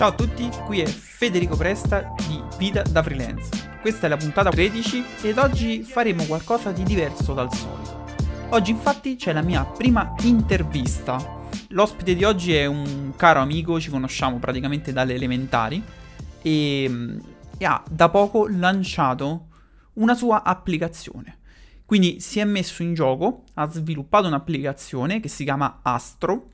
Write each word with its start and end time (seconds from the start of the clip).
Ciao 0.00 0.08
a 0.08 0.14
tutti, 0.14 0.48
qui 0.64 0.80
è 0.80 0.86
Federico 0.86 1.58
Presta 1.58 2.14
di 2.26 2.42
Vita 2.56 2.80
da 2.80 3.02
Freelance. 3.02 3.50
Questa 3.82 4.06
è 4.06 4.08
la 4.08 4.16
puntata 4.16 4.48
13 4.48 5.04
ed 5.20 5.36
oggi 5.36 5.82
faremo 5.82 6.24
qualcosa 6.24 6.72
di 6.72 6.84
diverso 6.84 7.34
dal 7.34 7.52
solito. 7.52 8.06
Oggi 8.48 8.70
infatti 8.70 9.16
c'è 9.16 9.34
la 9.34 9.42
mia 9.42 9.62
prima 9.62 10.14
intervista. 10.22 11.42
L'ospite 11.68 12.14
di 12.14 12.24
oggi 12.24 12.54
è 12.54 12.64
un 12.64 13.12
caro 13.14 13.40
amico, 13.40 13.78
ci 13.78 13.90
conosciamo 13.90 14.38
praticamente 14.38 14.90
dalle 14.90 15.12
elementari 15.12 15.82
e, 16.40 17.18
e 17.58 17.64
ha 17.66 17.82
da 17.86 18.08
poco 18.08 18.48
lanciato 18.48 19.48
una 19.94 20.14
sua 20.14 20.44
applicazione. 20.44 21.40
Quindi 21.84 22.20
si 22.20 22.38
è 22.38 22.44
messo 22.44 22.82
in 22.82 22.94
gioco, 22.94 23.44
ha 23.52 23.70
sviluppato 23.70 24.28
un'applicazione 24.28 25.20
che 25.20 25.28
si 25.28 25.44
chiama 25.44 25.80
Astro 25.82 26.52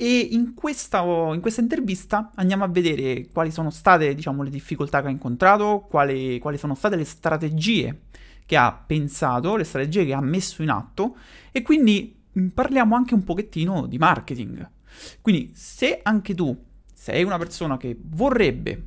e 0.00 0.28
in 0.30 0.54
questa, 0.54 1.02
in 1.34 1.40
questa, 1.40 1.60
intervista 1.60 2.30
andiamo 2.36 2.62
a 2.62 2.68
vedere 2.68 3.26
quali 3.32 3.50
sono 3.50 3.70
state 3.70 4.14
diciamo, 4.14 4.44
le 4.44 4.50
difficoltà 4.50 5.00
che 5.00 5.08
ha 5.08 5.10
incontrato, 5.10 5.86
quali, 5.90 6.38
quali 6.38 6.56
sono 6.56 6.76
state 6.76 6.94
le 6.94 7.04
strategie 7.04 8.02
che 8.46 8.56
ha 8.56 8.72
pensato, 8.72 9.56
le 9.56 9.64
strategie 9.64 10.04
che 10.04 10.12
ha 10.12 10.20
messo 10.20 10.62
in 10.62 10.70
atto 10.70 11.16
e 11.50 11.62
quindi 11.62 12.16
mm, 12.38 12.46
parliamo 12.50 12.94
anche 12.94 13.14
un 13.14 13.24
pochettino 13.24 13.86
di 13.86 13.98
marketing. 13.98 14.70
Quindi 15.20 15.50
se 15.54 15.98
anche 16.00 16.32
tu 16.32 16.56
sei 16.94 17.24
una 17.24 17.36
persona 17.36 17.76
che 17.76 17.98
vorrebbe 18.00 18.80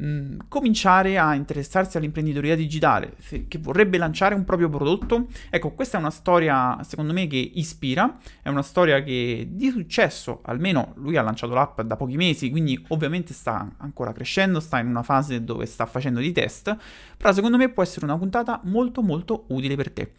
mm, 0.00 0.38
cominciare 0.48 1.18
a 1.18 1.34
interessarsi 1.34 1.96
all'imprenditoria 1.96 2.56
digitale, 2.56 3.14
che 3.48 3.58
vorrebbe 3.58 3.98
lanciare 3.98 4.34
un 4.34 4.44
proprio 4.44 4.68
prodotto, 4.68 5.26
ecco, 5.50 5.72
questa 5.72 5.96
è 5.96 6.00
una 6.00 6.10
storia 6.10 6.78
secondo 6.82 7.12
me 7.12 7.26
che 7.26 7.50
ispira, 7.54 8.18
è 8.42 8.48
una 8.48 8.62
storia 8.62 9.02
che 9.02 9.48
di 9.50 9.70
successo, 9.70 10.40
almeno 10.44 10.92
lui 10.96 11.16
ha 11.16 11.22
lanciato 11.22 11.54
l'app 11.54 11.80
da 11.82 11.96
pochi 11.96 12.16
mesi, 12.16 12.50
quindi 12.50 12.82
ovviamente 12.88 13.32
sta 13.32 13.74
ancora 13.78 14.12
crescendo, 14.12 14.60
sta 14.60 14.78
in 14.78 14.86
una 14.86 15.02
fase 15.02 15.44
dove 15.44 15.66
sta 15.66 15.86
facendo 15.86 16.20
dei 16.20 16.32
test, 16.32 16.76
però 17.16 17.32
secondo 17.32 17.56
me 17.56 17.68
può 17.68 17.82
essere 17.82 18.04
una 18.04 18.16
puntata 18.16 18.60
molto 18.64 19.02
molto 19.02 19.44
utile 19.48 19.76
per 19.76 19.90
te. 19.90 20.12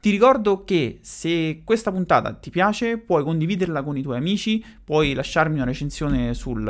Ti 0.00 0.08
ricordo 0.08 0.64
che 0.64 1.00
se 1.02 1.60
questa 1.62 1.92
puntata 1.92 2.32
ti 2.32 2.48
piace 2.48 2.96
puoi 2.96 3.22
condividerla 3.22 3.82
con 3.82 3.98
i 3.98 4.02
tuoi 4.02 4.16
amici, 4.16 4.64
puoi 4.82 5.12
lasciarmi 5.12 5.56
una 5.56 5.66
recensione 5.66 6.32
sul, 6.32 6.64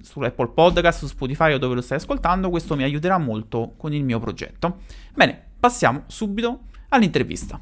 sull'Apple 0.00 0.50
Podcast, 0.54 1.00
su 1.00 1.06
Spotify 1.08 1.54
o 1.54 1.58
dove 1.58 1.74
lo 1.74 1.80
stai 1.80 1.96
ascoltando, 1.96 2.48
questo 2.48 2.76
mi 2.76 2.84
aiuterà 2.84 3.18
molto 3.18 3.74
con 3.76 3.92
il 3.92 4.04
mio 4.04 4.20
progetto. 4.20 4.76
Bene, 5.12 5.42
passiamo 5.58 6.04
subito 6.06 6.66
all'intervista. 6.90 7.60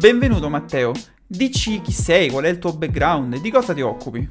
Benvenuto 0.00 0.48
Matteo, 0.48 0.92
dici 1.24 1.80
chi 1.80 1.92
sei, 1.92 2.28
qual 2.28 2.42
è 2.42 2.48
il 2.48 2.58
tuo 2.58 2.76
background 2.76 3.34
e 3.34 3.40
di 3.40 3.52
cosa 3.52 3.72
ti 3.72 3.82
occupi? 3.82 4.28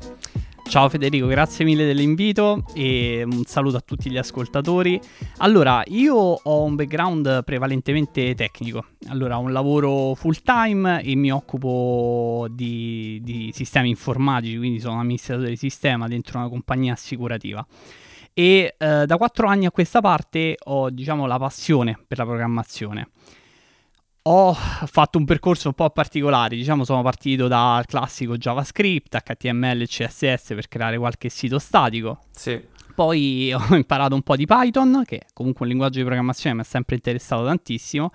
Ciao 0.68 0.90
Federico, 0.90 1.28
grazie 1.28 1.64
mille 1.64 1.86
dell'invito 1.86 2.66
e 2.74 3.24
un 3.24 3.46
saluto 3.46 3.78
a 3.78 3.80
tutti 3.80 4.12
gli 4.12 4.18
ascoltatori. 4.18 5.00
Allora, 5.38 5.82
io 5.88 6.14
ho 6.16 6.64
un 6.64 6.76
background 6.76 7.46
prevalentemente 7.46 8.36
tecnico. 8.36 8.84
Allora, 9.08 9.38
ho 9.38 9.42
un 9.42 9.54
lavoro 9.54 10.14
full 10.14 10.36
time 10.44 11.02
e 11.02 11.16
mi 11.16 11.32
occupo 11.32 12.48
di, 12.50 13.22
di 13.24 13.52
sistemi 13.54 13.88
informatici, 13.90 14.58
quindi 14.58 14.82
sono 14.82 15.00
amministratore 15.00 15.50
di 15.50 15.56
sistema 15.56 16.10
dentro 16.10 16.38
una 16.40 16.50
compagnia 16.50 16.94
assicurativa. 16.94 17.66
E 18.34 18.76
eh, 18.78 19.06
da 19.06 19.18
quattro 19.18 19.48
anni 19.48 19.68
a 19.68 19.72
questa 19.72 20.02
parte 20.02 20.58
ho, 20.66 20.90
diciamo, 20.90 21.26
la 21.28 21.38
passione 21.38 21.98
per 22.06 22.18
la 22.18 22.26
programmazione 22.26 23.08
ho 24.30 24.54
fatto 24.54 25.18
un 25.18 25.26
percorso 25.26 25.70
un 25.70 25.74
po' 25.74 25.90
particolare, 25.90 26.56
diciamo 26.56 26.84
sono 26.84 27.02
partito 27.02 27.48
dal 27.48 27.86
classico 27.86 28.36
JavaScript, 28.36 29.18
HTML 29.24 29.82
e 29.82 29.88
CSS 29.88 30.48
per 30.48 30.68
creare 30.68 30.98
qualche 30.98 31.30
sito 31.30 31.60
statico. 31.60 32.20
Sì. 32.32 32.62
Poi 32.94 33.54
ho 33.56 33.76
imparato 33.76 34.16
un 34.16 34.22
po' 34.24 34.36
di 34.36 34.46
Python, 34.46 35.04
che 35.06 35.20
è 35.20 35.26
comunque 35.34 35.64
un 35.64 35.72
linguaggio 35.72 36.00
di 36.00 36.04
programmazione 36.04 36.56
mi 36.56 36.62
ha 36.62 36.66
sempre 36.66 36.96
interessato 36.96 37.46
tantissimo. 37.46 38.12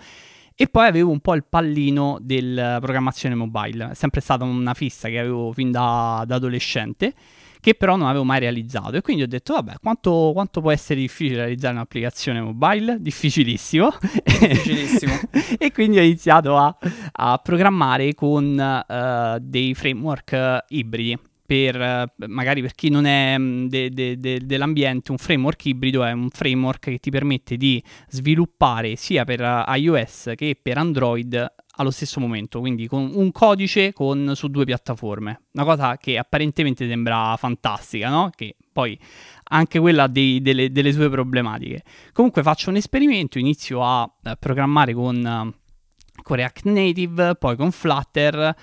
E 0.55 0.69
poi 0.69 0.87
avevo 0.87 1.11
un 1.11 1.21
po' 1.21 1.35
il 1.35 1.45
pallino 1.49 2.19
della 2.21 2.77
programmazione 2.79 3.35
mobile, 3.35 3.93
è 3.93 3.95
sempre 3.95 4.21
stata 4.21 4.45
una 4.45 4.75
fissa 4.75 5.09
che 5.09 5.19
avevo 5.19 5.51
fin 5.53 5.71
da, 5.71 6.25
da 6.27 6.35
adolescente 6.35 7.15
che 7.63 7.75
però 7.75 7.95
non 7.95 8.09
avevo 8.09 8.25
mai 8.25 8.41
realizzato. 8.41 8.97
E 8.97 9.03
quindi 9.03 9.23
ho 9.23 9.29
detto, 9.29 9.55
vabbè, 9.55 9.75
quanto, 9.81 10.33
quanto 10.35 10.61
può 10.61 10.73
essere 10.73 10.99
difficile 10.99 11.37
realizzare 11.37 11.75
un'applicazione 11.75 12.41
mobile? 12.41 12.97
Difficilissimo. 12.99 13.89
Difficilissimo. 14.25 15.13
e 15.59 15.71
quindi 15.71 15.99
ho 15.99 16.03
iniziato 16.03 16.57
a, 16.57 16.77
a 17.13 17.39
programmare 17.39 18.15
con 18.15 18.59
uh, 18.59 19.39
dei 19.41 19.75
framework 19.75 20.65
ibridi 20.71 21.17
per 21.45 22.15
magari 22.29 22.63
per 22.63 22.73
chi 22.75 22.89
non 22.89 23.05
è 23.05 23.37
mm, 23.39 23.67
de, 23.67 23.91
de, 23.91 24.17
de, 24.17 24.41
dell'ambiente, 24.43 25.11
un 25.11 25.19
framework 25.19 25.67
ibrido 25.67 26.03
è 26.03 26.11
un 26.11 26.31
framework 26.31 26.91
che 26.91 26.99
ti 26.99 27.11
permette 27.11 27.57
di 27.57 27.83
sviluppare 28.09 28.97
sia 28.97 29.25
per 29.25 29.65
iOS 29.77 30.33
che 30.35 30.59
per 30.61 30.79
Android 30.79 31.53
allo 31.77 31.91
stesso 31.91 32.21
momento, 32.21 32.61
quindi 32.61 32.87
con 32.87 33.11
un 33.15 33.33
codice 33.33 33.93
con, 33.93 34.33
su 34.35 34.49
due 34.49 34.65
piattaforme. 34.65 35.43
Una 35.53 35.65
cosa 35.65 35.97
che 35.97 36.19
apparentemente 36.19 36.87
sembra 36.87 37.37
fantastica, 37.37 38.09
no? 38.09 38.31
Che 38.35 38.57
poi 38.73 38.99
anche 39.45 39.79
quella 39.79 40.07
dei, 40.07 40.41
delle, 40.43 40.71
delle, 40.71 40.93
sue 40.93 41.09
problematiche. 41.09 41.83
Comunque 42.13 42.43
faccio 42.43 42.71
un 42.71 42.77
esperimento, 42.77 43.39
inizio 43.39 43.85
a, 43.85 44.03
a 44.03 44.37
programmare 44.37 44.93
con, 44.95 45.17
uh, 45.17 46.23
con, 46.23 46.37
React 46.37 46.65
Native, 46.65 47.35
poi 47.37 47.57
con 47.57 47.71
Flutter, 47.71 48.55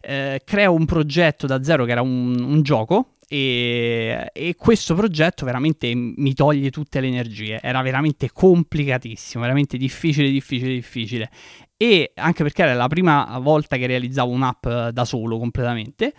eh, 0.00 0.40
creo 0.44 0.72
un 0.72 0.84
progetto 0.84 1.46
da 1.46 1.62
zero 1.62 1.84
che 1.84 1.92
era 1.92 2.02
un, 2.02 2.40
un 2.40 2.62
gioco 2.62 3.14
e, 3.30 4.30
e, 4.32 4.54
questo 4.56 4.94
progetto 4.94 5.44
veramente 5.44 5.92
mi 5.94 6.32
toglie 6.32 6.70
tutte 6.70 6.98
le 7.00 7.08
energie. 7.08 7.60
Era 7.60 7.82
veramente 7.82 8.30
complicatissimo, 8.32 9.42
veramente 9.42 9.76
difficile, 9.76 10.30
difficile, 10.30 10.72
difficile. 10.72 11.30
E 11.80 12.10
anche 12.16 12.42
perché 12.42 12.62
era 12.62 12.74
la 12.74 12.88
prima 12.88 13.38
volta 13.40 13.76
che 13.76 13.86
realizzavo 13.86 14.30
un'app 14.30 14.66
da 14.90 15.04
solo 15.04 15.38
completamente. 15.38 16.12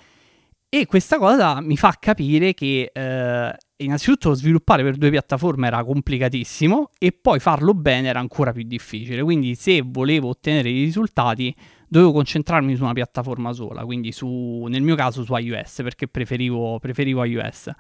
E 0.70 0.86
questa 0.86 1.18
cosa 1.18 1.62
mi 1.62 1.76
fa 1.76 1.98
capire 2.00 2.54
che 2.54 2.92
eh, 2.94 3.58
innanzitutto 3.78 4.34
sviluppare 4.34 4.84
per 4.84 4.96
due 4.96 5.10
piattaforme 5.10 5.68
era 5.68 5.84
complicatissimo 5.84 6.92
e 6.98 7.12
poi 7.12 7.40
farlo 7.40 7.74
bene 7.74 8.08
era 8.08 8.20
ancora 8.20 8.54
più 8.54 8.64
difficile. 8.64 9.22
Quindi 9.22 9.56
se 9.56 9.82
volevo 9.84 10.30
ottenere 10.30 10.70
i 10.70 10.84
risultati 10.84 11.54
dovevo 11.88 12.14
concentrarmi 12.14 12.76
su 12.76 12.84
una 12.84 12.94
piattaforma 12.94 13.52
sola, 13.52 13.84
quindi 13.84 14.12
su, 14.14 14.66
nel 14.70 14.82
mio 14.82 14.96
caso 14.96 15.24
su 15.24 15.36
iOS, 15.36 15.82
perché 15.84 16.08
preferivo, 16.08 16.80
preferivo 16.80 17.24
iOS. 17.26 17.72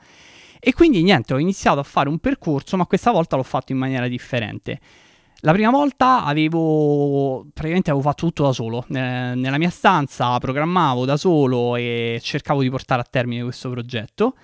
E 0.60 0.74
quindi 0.74 1.02
niente, 1.02 1.34
ho 1.34 1.38
iniziato 1.38 1.80
a 1.80 1.84
fare 1.84 2.10
un 2.10 2.20
percorso, 2.20 2.76
ma 2.76 2.86
questa 2.86 3.12
volta 3.12 3.38
l'ho 3.38 3.44
fatto 3.44 3.72
in 3.72 3.78
maniera 3.78 4.08
differente. 4.10 4.80
La 5.42 5.54
prima 5.54 5.70
volta 5.70 6.26
avevo 6.26 7.46
praticamente 7.54 7.92
avevo 7.92 8.04
fatto 8.04 8.26
tutto 8.26 8.44
da 8.44 8.52
solo. 8.52 8.86
Eh, 8.90 8.92
nella 8.92 9.58
mia 9.58 9.70
stanza 9.70 10.38
programmavo 10.38 11.06
da 11.06 11.16
solo 11.16 11.78
e 11.78 12.20
cercavo 12.22 12.62
di 12.62 12.70
portare 12.70 13.02
a 13.02 13.08
termine 13.10 13.44
questo 13.44 13.70
progetto. 13.70 14.36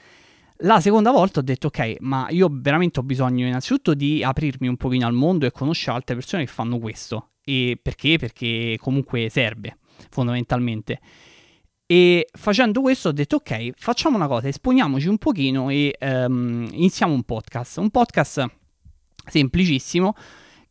La 0.59 0.79
seconda 0.79 1.11
volta 1.11 1.41
ho 1.41 1.43
detto 1.43 1.67
ok, 1.67 1.97
ma 1.99 2.27
io 2.29 2.47
veramente 2.49 3.01
ho 3.01 3.03
bisogno 3.03 3.45
innanzitutto 3.45 3.93
di 3.93 4.23
aprirmi 4.23 4.69
un 4.69 4.77
pochino 4.77 5.05
al 5.05 5.11
mondo 5.11 5.45
e 5.45 5.51
conoscere 5.51 5.97
altre 5.97 6.15
persone 6.15 6.45
che 6.45 6.51
fanno 6.51 6.79
questo. 6.79 7.31
E 7.43 7.77
perché? 7.81 8.17
Perché 8.17 8.77
comunque 8.79 9.27
serve, 9.29 9.77
fondamentalmente. 10.09 11.01
E 11.85 12.29
facendo 12.31 12.79
questo 12.79 13.09
ho 13.09 13.11
detto 13.11 13.35
ok, 13.35 13.71
facciamo 13.75 14.15
una 14.15 14.27
cosa, 14.27 14.47
esponiamoci 14.47 15.07
un 15.09 15.17
pochino 15.17 15.69
e 15.69 15.93
um, 15.99 16.65
iniziamo 16.71 17.13
un 17.13 17.23
podcast. 17.23 17.77
Un 17.79 17.89
podcast 17.89 18.45
semplicissimo 19.27 20.15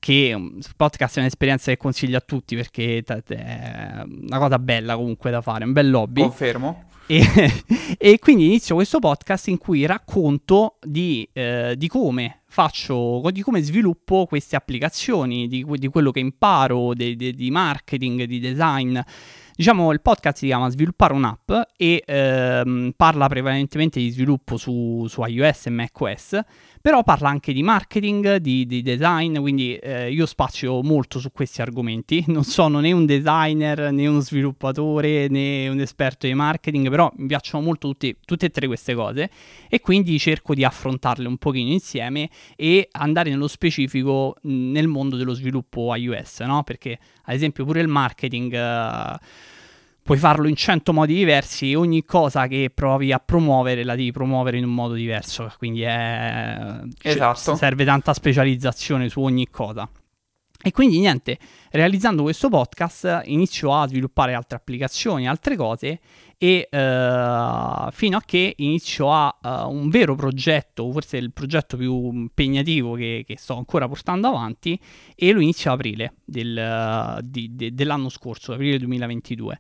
che 0.04 0.34
un 0.34 0.60
podcast 0.76 1.16
è 1.16 1.20
un'esperienza 1.20 1.70
che 1.70 1.78
consiglio 1.78 2.18
a 2.18 2.20
tutti 2.20 2.54
perché 2.54 3.02
è 3.02 4.02
una 4.04 4.38
cosa 4.38 4.58
bella 4.58 4.96
comunque 4.96 5.30
da 5.30 5.40
fare, 5.40 5.64
un 5.64 5.72
bel 5.72 5.94
hobby. 5.94 6.20
Confermo. 6.20 6.88
E, 7.06 7.24
e 7.96 8.18
quindi 8.18 8.44
inizio 8.44 8.74
questo 8.74 8.98
podcast 8.98 9.48
in 9.48 9.56
cui 9.56 9.86
racconto 9.86 10.76
di, 10.82 11.26
eh, 11.32 11.74
di, 11.78 11.88
come 11.88 12.42
faccio, 12.46 13.22
di 13.30 13.40
come 13.40 13.62
sviluppo 13.62 14.26
queste 14.26 14.56
applicazioni, 14.56 15.48
di, 15.48 15.64
di 15.66 15.88
quello 15.88 16.10
che 16.10 16.20
imparo, 16.20 16.92
di, 16.92 17.16
di 17.16 17.50
marketing, 17.50 18.24
di 18.24 18.40
design 18.40 18.98
Diciamo, 19.56 19.92
il 19.92 20.00
podcast 20.00 20.38
si 20.38 20.46
chiama 20.46 20.68
Sviluppare 20.68 21.12
un'app 21.12 21.52
e 21.76 22.02
ehm, 22.04 22.92
parla 22.96 23.28
prevalentemente 23.28 24.00
di 24.00 24.10
sviluppo 24.10 24.56
su, 24.56 25.06
su 25.08 25.22
iOS 25.24 25.66
e 25.66 25.70
macOS 25.70 26.40
però 26.84 27.02
parla 27.02 27.30
anche 27.30 27.54
di 27.54 27.62
marketing, 27.62 28.36
di, 28.36 28.66
di 28.66 28.82
design, 28.82 29.38
quindi 29.38 29.74
eh, 29.74 30.12
io 30.12 30.26
spazio 30.26 30.82
molto 30.82 31.18
su 31.18 31.32
questi 31.32 31.62
argomenti. 31.62 32.22
Non 32.28 32.44
sono 32.44 32.78
né 32.80 32.92
un 32.92 33.06
designer, 33.06 33.90
né 33.90 34.06
uno 34.06 34.20
sviluppatore, 34.20 35.28
né 35.28 35.66
un 35.68 35.80
esperto 35.80 36.26
di 36.26 36.34
marketing, 36.34 36.90
però 36.90 37.10
mi 37.16 37.26
piacciono 37.26 37.64
molto 37.64 37.88
tutti, 37.88 38.14
tutte 38.22 38.46
e 38.46 38.50
tre 38.50 38.66
queste 38.66 38.94
cose 38.94 39.30
e 39.70 39.80
quindi 39.80 40.18
cerco 40.18 40.52
di 40.52 40.62
affrontarle 40.62 41.26
un 41.26 41.38
pochino 41.38 41.70
insieme 41.70 42.28
e 42.54 42.88
andare 42.90 43.30
nello 43.30 43.48
specifico 43.48 44.36
nel 44.42 44.86
mondo 44.86 45.16
dello 45.16 45.32
sviluppo 45.32 45.94
iOS, 45.94 46.40
no? 46.40 46.64
Perché 46.64 46.98
ad 47.24 47.34
esempio 47.34 47.64
pure 47.64 47.80
il 47.80 47.88
marketing... 47.88 48.52
Uh, 48.52 49.16
puoi 50.04 50.18
farlo 50.18 50.48
in 50.48 50.54
100 50.54 50.92
modi 50.92 51.14
diversi 51.14 51.70
e 51.70 51.76
ogni 51.76 52.04
cosa 52.04 52.46
che 52.46 52.70
provi 52.72 53.10
a 53.10 53.18
promuovere 53.18 53.84
la 53.84 53.96
devi 53.96 54.12
promuovere 54.12 54.58
in 54.58 54.64
un 54.64 54.74
modo 54.74 54.92
diverso, 54.92 55.50
quindi 55.56 55.80
è... 55.80 56.78
esatto. 57.00 57.56
serve 57.56 57.86
tanta 57.86 58.12
specializzazione 58.12 59.08
su 59.08 59.22
ogni 59.22 59.48
cosa. 59.48 59.88
E 60.66 60.70
quindi 60.70 60.98
niente, 60.98 61.38
realizzando 61.70 62.22
questo 62.22 62.48
podcast 62.48 63.22
inizio 63.24 63.74
a 63.74 63.86
sviluppare 63.86 64.34
altre 64.34 64.56
applicazioni, 64.56 65.28
altre 65.28 65.56
cose 65.56 66.00
e 66.38 66.68
uh, 66.70 67.90
fino 67.90 68.16
a 68.16 68.22
che 68.24 68.54
inizio 68.56 69.10
a 69.12 69.38
uh, 69.42 69.70
un 69.70 69.88
vero 69.88 70.14
progetto, 70.14 70.90
forse 70.90 71.16
il 71.16 71.32
progetto 71.32 71.76
più 71.76 72.10
impegnativo 72.12 72.94
che, 72.94 73.24
che 73.26 73.36
sto 73.38 73.56
ancora 73.56 73.88
portando 73.88 74.28
avanti 74.28 74.78
e 75.14 75.32
lo 75.32 75.40
inizio 75.40 75.70
a 75.70 75.74
aprile 75.74 76.14
del, 76.24 77.16
uh, 77.18 77.20
di, 77.22 77.54
de, 77.54 77.74
dell'anno 77.74 78.08
scorso, 78.08 78.52
aprile 78.52 78.78
2022. 78.78 79.58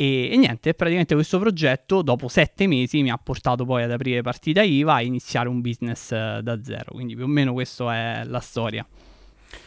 E, 0.00 0.30
e, 0.32 0.36
niente, 0.38 0.72
praticamente 0.72 1.12
questo 1.12 1.38
progetto 1.38 2.00
dopo 2.00 2.26
sette 2.28 2.66
mesi 2.66 3.02
mi 3.02 3.10
ha 3.10 3.20
portato 3.22 3.66
poi 3.66 3.82
ad 3.82 3.90
aprire 3.90 4.22
partita 4.22 4.62
IVA 4.62 5.00
e 5.00 5.04
iniziare 5.04 5.46
un 5.46 5.60
business 5.60 6.08
uh, 6.12 6.40
da 6.40 6.58
zero. 6.62 6.92
Quindi 6.92 7.14
più 7.14 7.24
o 7.24 7.26
meno 7.26 7.52
questa 7.52 7.94
è 7.94 8.24
la 8.24 8.40
storia. 8.40 8.86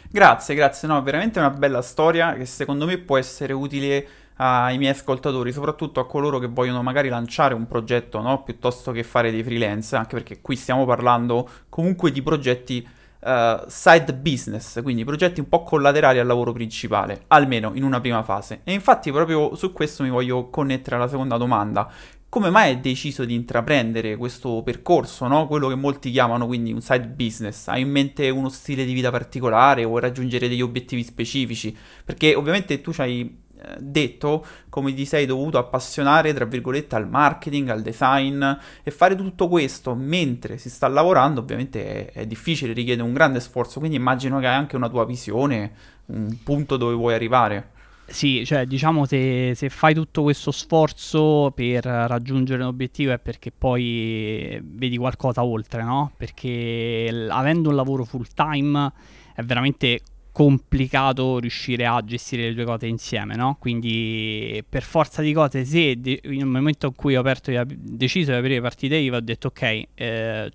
Grazie, 0.09 0.55
grazie. 0.55 0.87
No, 0.87 1.03
veramente 1.03 1.37
una 1.37 1.51
bella 1.51 1.83
storia 1.83 2.33
che 2.33 2.45
secondo 2.45 2.87
me 2.87 2.97
può 2.97 3.19
essere 3.19 3.53
utile 3.53 4.07
ai 4.37 4.79
miei 4.79 4.93
ascoltatori, 4.93 5.51
soprattutto 5.51 5.99
a 5.99 6.07
coloro 6.07 6.39
che 6.39 6.47
vogliono 6.47 6.81
magari 6.81 7.09
lanciare 7.09 7.53
un 7.53 7.67
progetto, 7.67 8.19
no? 8.19 8.41
Piuttosto 8.41 8.91
che 8.91 9.03
fare 9.03 9.29
dei 9.29 9.43
freelance, 9.43 9.95
anche 9.95 10.15
perché 10.15 10.41
qui 10.41 10.55
stiamo 10.55 10.83
parlando 10.83 11.47
comunque 11.69 12.11
di 12.11 12.23
progetti 12.23 12.87
uh, 13.23 13.63
side 13.67 14.13
business, 14.13 14.81
quindi 14.81 15.03
progetti 15.03 15.39
un 15.39 15.49
po' 15.49 15.63
collaterali 15.63 16.19
al 16.19 16.27
lavoro 16.27 16.51
principale, 16.51 17.23
almeno 17.27 17.71
in 17.73 17.83
una 17.83 17.99
prima 17.99 18.23
fase. 18.23 18.61
E 18.63 18.73
infatti 18.73 19.11
proprio 19.11 19.55
su 19.55 19.71
questo 19.71 20.03
mi 20.03 20.09
voglio 20.09 20.49
connettere 20.49 20.95
alla 20.95 21.07
seconda 21.07 21.37
domanda. 21.37 21.89
Come 22.29 22.49
mai 22.49 22.69
hai 22.69 22.81
deciso 22.81 23.25
di 23.25 23.35
intraprendere 23.35 24.17
questo 24.17 24.63
percorso, 24.63 25.27
no? 25.27 25.45
quello 25.45 25.67
che 25.67 25.75
molti 25.75 26.09
chiamano 26.09 26.47
quindi 26.47 26.73
un 26.73 26.81
side 26.81 27.07
business? 27.07 27.67
Hai 27.67 27.81
in 27.81 27.91
mente 27.91 28.27
uno 28.31 28.49
stile 28.49 28.85
di 28.85 28.93
vita 28.93 29.11
particolare? 29.11 29.85
Vuoi 29.85 30.01
raggiungere 30.01 30.49
degli 30.49 30.61
obiettivi 30.61 31.03
specifici? 31.03 31.77
Perché 32.03 32.33
ovviamente 32.33 32.81
tu 32.81 32.91
hai 32.97 33.42
detto 33.79 34.45
come 34.69 34.93
ti 34.93 35.05
sei 35.05 35.25
dovuto 35.25 35.57
appassionare, 35.57 36.33
tra 36.33 36.45
virgolette, 36.45 36.95
al 36.95 37.07
marketing, 37.07 37.69
al 37.69 37.81
design 37.81 38.43
e 38.83 38.91
fare 38.91 39.15
tutto 39.15 39.47
questo 39.47 39.95
mentre 39.95 40.57
si 40.57 40.69
sta 40.69 40.87
lavorando 40.87 41.41
ovviamente 41.41 42.11
è, 42.11 42.21
è 42.21 42.25
difficile, 42.25 42.73
richiede 42.73 43.01
un 43.01 43.13
grande 43.13 43.39
sforzo, 43.39 43.79
quindi 43.79 43.97
immagino 43.97 44.39
che 44.39 44.47
hai 44.47 44.55
anche 44.55 44.75
una 44.75 44.89
tua 44.89 45.05
visione, 45.05 45.71
un 46.07 46.37
punto 46.43 46.77
dove 46.77 46.93
vuoi 46.93 47.13
arrivare. 47.13 47.71
Sì, 48.05 48.45
cioè 48.45 48.65
diciamo 48.65 49.05
se, 49.05 49.53
se, 49.55 49.69
fai 49.69 49.93
tutto 49.93 50.23
questo 50.23 50.51
sforzo 50.51 51.51
per 51.55 51.85
raggiungere 51.85 52.61
un 52.61 52.67
obiettivo 52.67 53.13
è 53.13 53.17
perché 53.17 53.51
poi 53.51 54.59
vedi 54.61 54.97
qualcosa 54.97 55.43
oltre, 55.43 55.83
no? 55.83 56.11
Perché 56.17 57.09
l- 57.09 57.29
avendo 57.31 57.69
un 57.69 57.75
lavoro 57.75 58.03
full 58.03 58.25
time 58.35 58.91
è 59.33 59.41
veramente 59.41 60.01
complicato 60.33 61.37
riuscire 61.37 61.85
a 61.85 62.03
gestire 62.03 62.47
le 62.47 62.53
due 62.55 62.65
cose 62.65 62.87
insieme, 62.87 63.35
no? 63.35 63.55
Quindi 63.59 64.61
per 64.67 64.81
forza 64.81 65.21
di 65.21 65.31
cose, 65.31 65.63
se 65.63 65.95
nel 65.95 66.45
momento 66.47 66.87
in 66.87 66.95
cui 66.95 67.15
ho 67.15 67.19
aperto, 67.19 67.51
deciso 67.67 68.31
di 68.31 68.37
aprire 68.37 68.59
partite 68.59 68.95
IVA, 68.95 69.17
ho 69.17 69.21
detto 69.21 69.47
ok, 69.47 69.83
eh, 69.93 70.51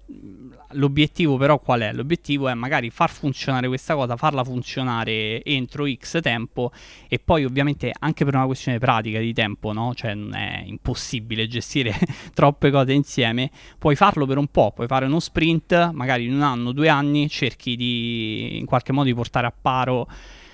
l'obiettivo 0.72 1.36
però 1.36 1.58
qual 1.58 1.80
è? 1.80 1.92
L'obiettivo 1.92 2.48
è 2.48 2.54
magari 2.54 2.90
far 2.90 3.10
funzionare 3.10 3.68
questa 3.68 3.94
cosa, 3.94 4.16
farla 4.16 4.44
funzionare 4.44 5.42
entro 5.44 5.86
X 5.90 6.20
tempo 6.20 6.72
e 7.08 7.18
poi 7.18 7.44
ovviamente 7.44 7.92
anche 7.98 8.24
per 8.24 8.34
una 8.34 8.46
questione 8.46 8.78
pratica 8.78 9.18
di 9.18 9.32
tempo, 9.32 9.72
no? 9.72 9.94
Cioè 9.94 10.14
non 10.14 10.34
è 10.34 10.62
impossibile 10.64 11.46
gestire 11.46 11.94
troppe 12.34 12.70
cose 12.70 12.92
insieme, 12.92 13.50
puoi 13.78 13.96
farlo 13.96 14.26
per 14.26 14.38
un 14.38 14.48
po', 14.48 14.72
puoi 14.74 14.86
fare 14.86 15.06
uno 15.06 15.20
sprint, 15.20 15.90
magari 15.92 16.26
in 16.26 16.34
un 16.34 16.42
anno, 16.42 16.72
due 16.72 16.88
anni, 16.88 17.28
cerchi 17.28 17.76
di 17.76 18.58
in 18.58 18.66
qualche 18.66 18.92
modo 18.92 19.06
di 19.06 19.14
portare 19.14 19.46
a 19.46 19.54
paro 19.58 20.06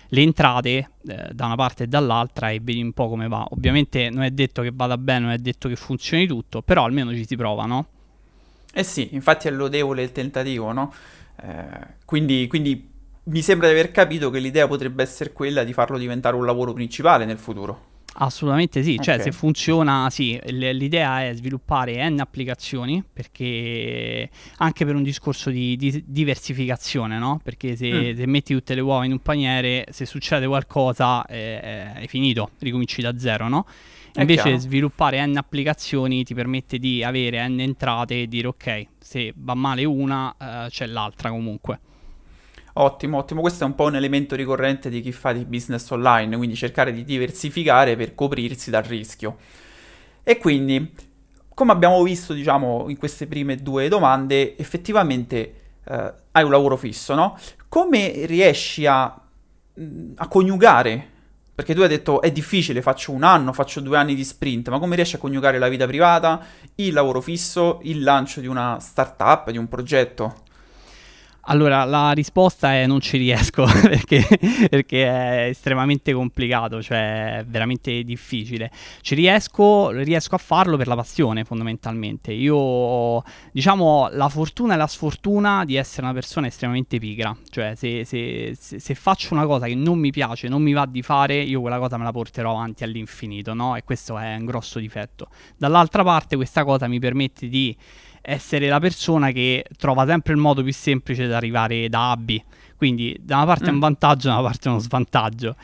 le 0.09 0.21
entrate 0.21 0.91
eh, 1.07 1.31
da 1.33 1.47
una 1.47 1.57
parte 1.57 1.85
e 1.85 1.87
dall'altra 1.89 2.51
e 2.51 2.61
vedi 2.63 2.81
un 2.81 2.93
po' 2.93 3.09
come 3.09 3.27
va. 3.29 3.45
Ovviamente 3.51 4.11
non 4.11 4.23
è 4.23 4.31
detto 4.31 4.63
che 4.63 4.71
vada 4.73 4.97
bene, 4.97 5.21
non 5.21 5.31
è 5.31 5.39
detto 5.39 5.69
che 5.69 5.77
funzioni 5.77 6.27
tutto, 6.27 6.63
però 6.63 6.85
almeno 6.85 7.13
ci 7.13 7.27
si 7.27 7.37
prova, 7.37 7.65
no? 7.67 7.89
Eh 8.77 8.83
sì, 8.83 9.11
infatti 9.13 9.47
è 9.47 9.53
lodevole 9.53 10.03
il 10.03 10.11
tentativo, 10.11 10.73
no? 10.73 10.93
Eh, 11.41 12.03
quindi, 12.05 12.47
quindi 12.49 12.91
mi 13.25 13.41
sembra 13.41 13.69
di 13.69 13.75
aver 13.75 13.93
capito 13.93 14.31
che 14.31 14.41
l'idea 14.41 14.67
potrebbe 14.67 15.03
essere 15.03 15.33
quella 15.33 15.63
di 15.63 15.73
farlo 15.73 15.97
diventare 15.97 16.35
un 16.35 16.45
lavoro 16.45 16.73
principale 16.73 17.25
nel 17.25 17.39
futuro. 17.39 17.93
Assolutamente 18.17 18.83
sì, 18.85 18.97
cioè 19.01 19.15
okay. 19.15 19.27
se 19.27 19.33
funziona 19.33 20.09
sì, 20.09 20.39
l- 20.45 20.71
l'idea 20.71 21.27
è 21.27 21.35
sviluppare 21.35 22.09
n 22.09 22.21
applicazioni 22.21 23.03
perché 23.13 24.29
anche 24.59 24.85
per 24.85 24.95
un 24.95 25.03
discorso 25.03 25.51
di, 25.51 25.77
di 25.77 26.05
diversificazione, 26.07 27.19
no? 27.19 27.41
Perché 27.43 27.75
se, 27.75 28.13
mm. 28.13 28.17
se, 28.17 28.27
metti 28.27 28.55
tutte 28.55 28.75
le 28.75 28.83
uova 28.83 29.05
in 29.05 29.13
un 29.13 29.21
paniere, 29.21 29.87
se 29.91 30.05
succede 30.07 30.47
qualcosa 30.47 31.27
eh, 31.27 31.93
è 31.95 32.07
finito, 32.07 32.51
ricominci 32.59 33.03
da 33.03 33.19
zero, 33.19 33.49
no? 33.49 33.67
Invece 34.17 34.59
sviluppare 34.59 35.25
n 35.27 35.37
applicazioni 35.37 36.23
ti 36.23 36.35
permette 36.35 36.79
di 36.79 37.03
avere 37.03 37.47
n 37.49 37.59
entrate 37.61 38.23
e 38.23 38.27
dire 38.29 38.47
ok, 38.47 38.87
se 38.99 39.33
va 39.37 39.55
male 39.55 39.85
una 39.85 40.35
eh, 40.39 40.69
c'è 40.69 40.87
l'altra 40.87 41.31
comunque. 41.31 41.81
Ottimo, 42.75 43.19
ottimo. 43.19 43.41
Questo 43.41 43.65
è 43.65 43.67
un 43.67 43.75
po' 43.75 43.85
un 43.85 43.97
elemento 43.97 44.35
ricorrente 44.35 44.89
di 44.89 45.01
chi 45.01 45.13
fa 45.13 45.33
di 45.33 45.45
business 45.45 45.89
online, 45.91 46.37
quindi 46.37 46.57
cercare 46.57 46.93
di 46.93 47.05
diversificare 47.05 47.97
per 47.97 48.15
coprirsi 48.15 48.71
dal 48.71 48.83
rischio. 48.83 49.37
E 50.25 50.39
quindi, 50.39 50.93
come 51.53 51.73
abbiamo 51.73 52.03
visto, 52.03 52.33
diciamo, 52.33 52.87
in 52.89 52.97
queste 52.97 53.27
prime 53.27 53.57
due 53.57 53.89
domande, 53.89 54.57
effettivamente 54.57 55.55
eh, 55.85 56.15
hai 56.33 56.43
un 56.43 56.51
lavoro 56.51 56.77
fisso, 56.77 57.15
no? 57.15 57.39
Come 57.69 58.27
riesci 58.27 58.87
a, 58.87 59.21
mm, 59.81 60.13
a 60.17 60.27
coniugare 60.27 61.11
perché 61.55 61.75
tu 61.75 61.83
hai 61.83 61.89
detto 61.89 62.21
è 62.21 62.33
difficile, 62.33 62.83
faccio 62.83 63.13
un 63.13 63.23
anno, 63.23 63.53
faccio 63.53 63.81
due 63.81 63.97
anni 63.97 64.15
di 64.15 64.25
sprint, 64.25 64.69
ma 64.71 64.79
come 64.79 64.97
riesci 64.97 65.17
a 65.17 65.19
coniugare 65.19 65.59
la 65.59 65.69
vita 65.69 65.87
privata, 65.87 66.45
il 66.77 66.93
lavoro 66.93 67.21
fisso, 67.21 67.79
il 67.83 68.03
lancio 68.03 68.41
di 68.41 68.49
una 68.49 68.79
startup, 68.81 69.51
di 69.51 69.59
un 69.59 69.69
progetto? 69.69 70.43
Allora, 71.47 71.85
la 71.85 72.13
risposta 72.13 72.73
è 72.73 72.87
non 72.87 73.01
ci 73.01 73.19
riesco 73.19 73.65
perché, 73.83 74.27
perché, 74.71 75.07
è 75.07 75.49
estremamente 75.49 76.13
complicato, 76.13 76.83
cioè 76.83 77.45
veramente 77.47 78.03
difficile. 78.03 78.71
Ci 79.03 79.15
riesco, 79.15 79.91
riesco 79.91 80.35
a 80.35 80.39
farlo 80.39 80.77
per 80.77 80.87
la 80.87 80.95
passione 80.95 81.45
fondamentalmente. 81.45 82.33
Io 82.33 82.57
ho, 82.57 83.23
diciamo, 83.53 84.09
la 84.13 84.29
fortuna 84.29 84.75
e 84.75 84.77
la 84.79 84.87
sfortuna 84.87 85.65
di 85.65 85.77
essere 85.77 86.03
una 86.03 86.15
persona 86.15 86.47
estremamente 86.47 86.99
pigra. 86.99 87.37
Cioè, 87.51 87.75
se, 87.75 88.05
se, 88.05 88.57
se, 88.59 88.79
se 88.79 88.95
faccio 88.95 89.35
una 89.35 89.45
cosa 89.45 89.67
che 89.67 89.75
non 89.75 89.99
mi 89.99 90.11
piace, 90.11 90.49
non 90.49 90.63
mi 90.63 90.73
va 90.73 90.87
di 90.87 91.03
fare, 91.03 91.41
io 91.41 91.61
quella 91.61 91.79
cosa 91.79 91.99
me 91.99 92.05
la 92.05 92.13
porterò 92.13 92.53
avanti 92.53 92.85
all'infinito, 92.85 93.53
no? 93.53 93.77
E 93.77 93.85
questo 93.85 94.17
è 94.17 94.35
un 94.35 94.47
grosso 94.47 94.79
difetto. 94.79 95.29
Dall'altra 95.59 96.03
parte 96.03 96.37
questa 96.37 96.65
cosa 96.65 96.89
mi 96.89 96.99
permette 96.99 97.49
di 97.49 97.77
essere 98.25 98.69
la 98.69 98.81
persona 98.81 99.31
che 99.31 99.65
trova 99.77 100.07
sempre 100.07 100.33
il 100.33 100.39
modo 100.39 100.63
più 100.63 100.73
semplice 100.73 101.27
di 101.27 101.33
arrivare 101.33 101.89
da 101.89 102.09
A 102.09 102.11
a 102.13 102.17
B. 102.17 102.43
Quindi 102.77 103.17
da 103.21 103.37
una 103.37 103.47
parte 103.47 103.65
mm. 103.65 103.69
è 103.69 103.71
un 103.71 103.77
mm. 103.77 103.81
vantaggio, 103.81 104.29
da 104.29 104.35
una 104.35 104.49
parte 104.49 104.69
è 104.69 104.73
uno 104.73 104.81
svantaggio. 104.81 105.57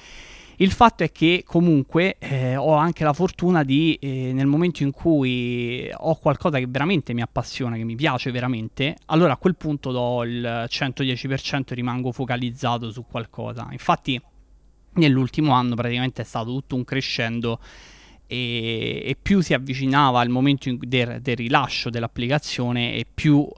Il 0.56 0.72
fatto 0.72 1.04
è 1.04 1.10
che 1.10 1.42
comunque 1.46 2.16
eh, 2.18 2.54
ho 2.54 2.74
anche 2.74 3.02
la 3.02 3.14
fortuna 3.14 3.64
di, 3.64 3.96
eh, 3.98 4.32
nel 4.34 4.46
momento 4.46 4.82
in 4.82 4.90
cui 4.90 5.90
ho 5.90 6.14
qualcosa 6.16 6.58
che 6.58 6.66
veramente 6.68 7.14
mi 7.14 7.22
appassiona, 7.22 7.76
che 7.76 7.84
mi 7.84 7.96
piace 7.96 8.30
veramente, 8.30 8.94
allora 9.06 9.32
a 9.32 9.36
quel 9.38 9.56
punto 9.56 9.90
do 9.90 10.22
il 10.24 10.66
110% 10.68 11.62
e 11.70 11.74
rimango 11.74 12.12
focalizzato 12.12 12.90
su 12.90 13.06
qualcosa. 13.06 13.68
Infatti 13.70 14.20
nell'ultimo 14.94 15.52
anno 15.52 15.74
praticamente 15.74 16.20
è 16.20 16.24
stato 16.26 16.50
tutto 16.50 16.76
un 16.76 16.84
crescendo 16.84 17.58
e, 18.32 19.02
e, 19.04 19.16
più 19.20 19.40
si 19.40 19.54
avvicinava 19.54 20.22
il 20.22 20.30
momento 20.30 20.72
del, 20.78 21.20
del, 21.20 21.36
rilascio 21.36 21.90
dell'applicazione 21.90 22.94
e 22.94 23.04
più 23.12 23.38
uh, 23.38 23.50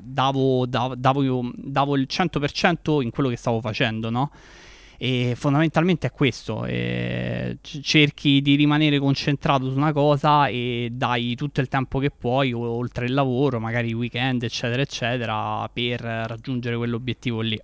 davo, 0.00 0.64
davo, 0.64 0.94
davo, 0.94 1.50
davo, 1.56 1.96
il 1.96 2.06
100% 2.08 3.02
in 3.02 3.10
quello 3.10 3.28
che 3.28 3.36
stavo 3.36 3.60
facendo, 3.60 4.08
no? 4.08 4.30
E 4.96 5.34
fondamentalmente 5.36 6.06
è 6.06 6.12
questo, 6.12 6.64
eh, 6.66 7.58
cerchi 7.60 8.40
di 8.40 8.54
rimanere 8.54 9.00
concentrato 9.00 9.68
su 9.70 9.76
una 9.76 9.92
cosa 9.92 10.46
e 10.46 10.88
dai 10.92 11.34
tutto 11.34 11.60
il 11.60 11.66
tempo 11.66 11.98
che 11.98 12.10
puoi, 12.10 12.52
oltre 12.52 13.06
il 13.06 13.12
lavoro, 13.12 13.58
magari 13.58 13.92
weekend, 13.92 14.44
eccetera, 14.44 14.82
eccetera, 14.82 15.68
per 15.72 16.00
raggiungere 16.00 16.76
quell'obiettivo 16.76 17.40
lì. 17.40 17.60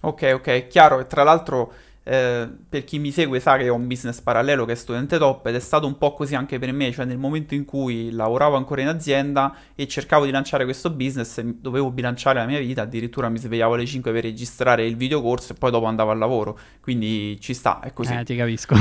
Ok, 0.00 0.32
ok, 0.36 0.66
chiaro. 0.68 1.00
E 1.00 1.06
tra 1.06 1.22
l'altro 1.22 1.72
eh, 2.10 2.48
per 2.68 2.82
chi 2.82 2.98
mi 2.98 3.12
segue 3.12 3.38
sa 3.38 3.56
che 3.56 3.68
ho 3.68 3.76
un 3.76 3.86
business 3.86 4.20
parallelo 4.20 4.64
che 4.64 4.72
è 4.72 4.74
Studente 4.74 5.16
Top 5.16 5.46
ed 5.46 5.54
è 5.54 5.60
stato 5.60 5.86
un 5.86 5.96
po' 5.96 6.12
così 6.12 6.34
anche 6.34 6.58
per 6.58 6.72
me, 6.72 6.90
cioè 6.90 7.04
nel 7.04 7.18
momento 7.18 7.54
in 7.54 7.64
cui 7.64 8.10
lavoravo 8.10 8.56
ancora 8.56 8.80
in 8.80 8.88
azienda 8.88 9.54
e 9.76 9.86
cercavo 9.86 10.24
di 10.24 10.32
lanciare 10.32 10.64
questo 10.64 10.90
business, 10.90 11.40
dovevo 11.40 11.92
bilanciare 11.92 12.40
la 12.40 12.46
mia 12.46 12.58
vita, 12.58 12.82
addirittura 12.82 13.28
mi 13.28 13.38
svegliavo 13.38 13.74
alle 13.74 13.86
5 13.86 14.10
per 14.10 14.24
registrare 14.24 14.84
il 14.84 14.96
videocorso 14.96 15.52
e 15.52 15.56
poi 15.56 15.70
dopo 15.70 15.86
andavo 15.86 16.10
al 16.10 16.18
lavoro, 16.18 16.58
quindi 16.80 17.38
ci 17.40 17.54
sta, 17.54 17.78
è 17.78 17.92
così. 17.92 18.12
Eh, 18.12 18.24
ti 18.24 18.34
capisco. 18.34 18.74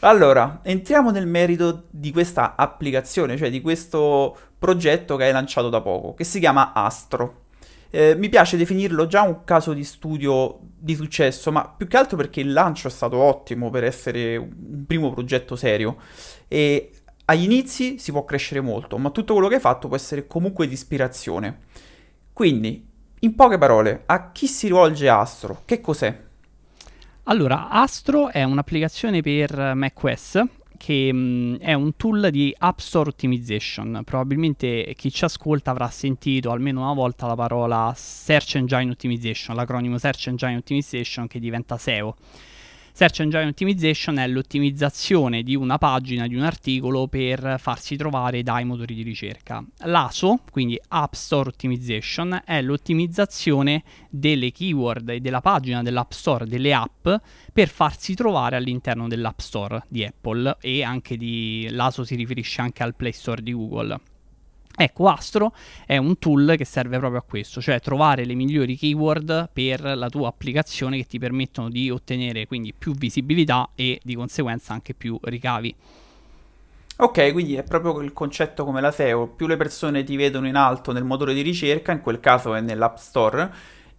Allora, 0.00 0.60
entriamo 0.64 1.12
nel 1.12 1.28
merito 1.28 1.84
di 1.90 2.10
questa 2.10 2.56
applicazione, 2.56 3.36
cioè 3.36 3.48
di 3.48 3.60
questo 3.60 4.36
progetto 4.58 5.14
che 5.14 5.24
hai 5.24 5.32
lanciato 5.32 5.68
da 5.68 5.80
poco, 5.80 6.14
che 6.14 6.24
si 6.24 6.40
chiama 6.40 6.72
Astro. 6.72 7.48
Eh, 7.90 8.14
mi 8.14 8.28
piace 8.28 8.56
definirlo 8.56 9.06
già 9.06 9.22
un 9.22 9.44
caso 9.44 9.72
di 9.72 9.84
studio 9.84 10.60
di 10.76 10.94
successo, 10.94 11.50
ma 11.50 11.68
più 11.68 11.88
che 11.88 11.96
altro 11.96 12.16
perché 12.16 12.40
il 12.40 12.52
lancio 12.52 12.88
è 12.88 12.90
stato 12.90 13.16
ottimo 13.16 13.68
per 13.70 13.84
essere 13.84 14.36
un 14.36 14.84
primo 14.86 15.10
progetto 15.12 15.56
serio. 15.56 15.96
E 16.46 16.92
agli 17.24 17.44
inizi 17.44 17.98
si 17.98 18.12
può 18.12 18.24
crescere 18.24 18.60
molto, 18.60 18.96
ma 18.98 19.10
tutto 19.10 19.34
quello 19.34 19.48
che 19.48 19.56
hai 19.56 19.60
fatto 19.60 19.88
può 19.88 19.96
essere 19.96 20.26
comunque 20.26 20.66
di 20.66 20.74
ispirazione. 20.74 21.60
Quindi, 22.32 22.86
in 23.20 23.34
poche 23.34 23.58
parole, 23.58 24.04
a 24.06 24.30
chi 24.30 24.46
si 24.46 24.68
rivolge 24.68 25.08
Astro? 25.08 25.62
Che 25.64 25.80
cos'è? 25.80 26.28
Allora, 27.24 27.68
Astro 27.68 28.30
è 28.30 28.42
un'applicazione 28.42 29.20
per 29.20 29.74
macOS 29.74 30.42
che 30.80 31.12
mh, 31.12 31.18
mm, 31.18 31.54
è 31.56 31.74
un 31.74 31.94
tool 31.94 32.30
di 32.30 32.54
App 32.56 32.78
Store 32.78 33.10
Optimization. 33.10 34.00
Probabilmente 34.02 34.94
chi 34.96 35.12
ci 35.12 35.26
ascolta 35.26 35.72
avrà 35.72 35.90
sentito 35.90 36.50
almeno 36.50 36.80
una 36.80 36.94
volta 36.94 37.26
la 37.26 37.34
parola 37.34 37.92
Search 37.94 38.54
Engine 38.54 38.90
Optimization, 38.90 39.54
l'acronimo 39.54 39.98
Search 39.98 40.28
Engine 40.28 40.56
Optimization 40.56 41.26
che 41.26 41.38
diventa 41.38 41.76
SEO. 41.76 42.16
Search 43.00 43.20
Engine 43.20 43.46
Optimization 43.46 44.18
è 44.18 44.28
l'ottimizzazione 44.28 45.42
di 45.42 45.56
una 45.56 45.78
pagina, 45.78 46.26
di 46.26 46.34
un 46.34 46.42
articolo 46.42 47.08
per 47.08 47.54
farsi 47.58 47.96
trovare 47.96 48.42
dai 48.42 48.66
motori 48.66 48.94
di 48.94 49.00
ricerca. 49.00 49.64
L'ASO, 49.84 50.40
quindi 50.50 50.78
App 50.88 51.14
Store 51.14 51.48
Optimization, 51.48 52.42
è 52.44 52.60
l'ottimizzazione 52.60 53.84
delle 54.10 54.52
keyword 54.52 55.08
e 55.08 55.20
della 55.20 55.40
pagina 55.40 55.82
dell'App 55.82 56.10
Store, 56.10 56.44
delle 56.44 56.74
app, 56.74 57.08
per 57.54 57.68
farsi 57.68 58.12
trovare 58.14 58.56
all'interno 58.56 59.08
dell'App 59.08 59.38
Store 59.38 59.82
di 59.88 60.04
Apple 60.04 60.58
e 60.60 60.82
anche 60.82 61.16
di... 61.16 61.68
l'ASO 61.70 62.04
si 62.04 62.16
riferisce 62.16 62.60
anche 62.60 62.82
al 62.82 62.94
Play 62.94 63.12
Store 63.12 63.40
di 63.40 63.54
Google. 63.54 63.98
Ecco, 64.82 65.08
Astro 65.08 65.52
è 65.84 65.98
un 65.98 66.18
tool 66.18 66.54
che 66.56 66.64
serve 66.64 66.96
proprio 66.96 67.20
a 67.20 67.22
questo, 67.22 67.60
cioè 67.60 67.80
trovare 67.80 68.24
le 68.24 68.32
migliori 68.32 68.76
keyword 68.76 69.50
per 69.52 69.82
la 69.82 70.08
tua 70.08 70.28
applicazione 70.28 70.96
che 70.96 71.04
ti 71.04 71.18
permettono 71.18 71.68
di 71.68 71.90
ottenere 71.90 72.46
quindi 72.46 72.72
più 72.72 72.94
visibilità 72.94 73.68
e 73.74 74.00
di 74.02 74.14
conseguenza 74.14 74.72
anche 74.72 74.94
più 74.94 75.18
ricavi. 75.20 75.74
Ok, 76.96 77.30
quindi 77.32 77.56
è 77.56 77.62
proprio 77.62 78.00
il 78.00 78.14
concetto 78.14 78.64
come 78.64 78.80
la 78.80 78.90
SEO, 78.90 79.26
più 79.26 79.46
le 79.46 79.58
persone 79.58 80.02
ti 80.02 80.16
vedono 80.16 80.46
in 80.46 80.56
alto 80.56 80.92
nel 80.92 81.04
motore 81.04 81.34
di 81.34 81.42
ricerca, 81.42 81.92
in 81.92 82.00
quel 82.00 82.18
caso 82.18 82.54
è 82.54 82.62
nell'App 82.62 82.96
Store, 82.96 83.52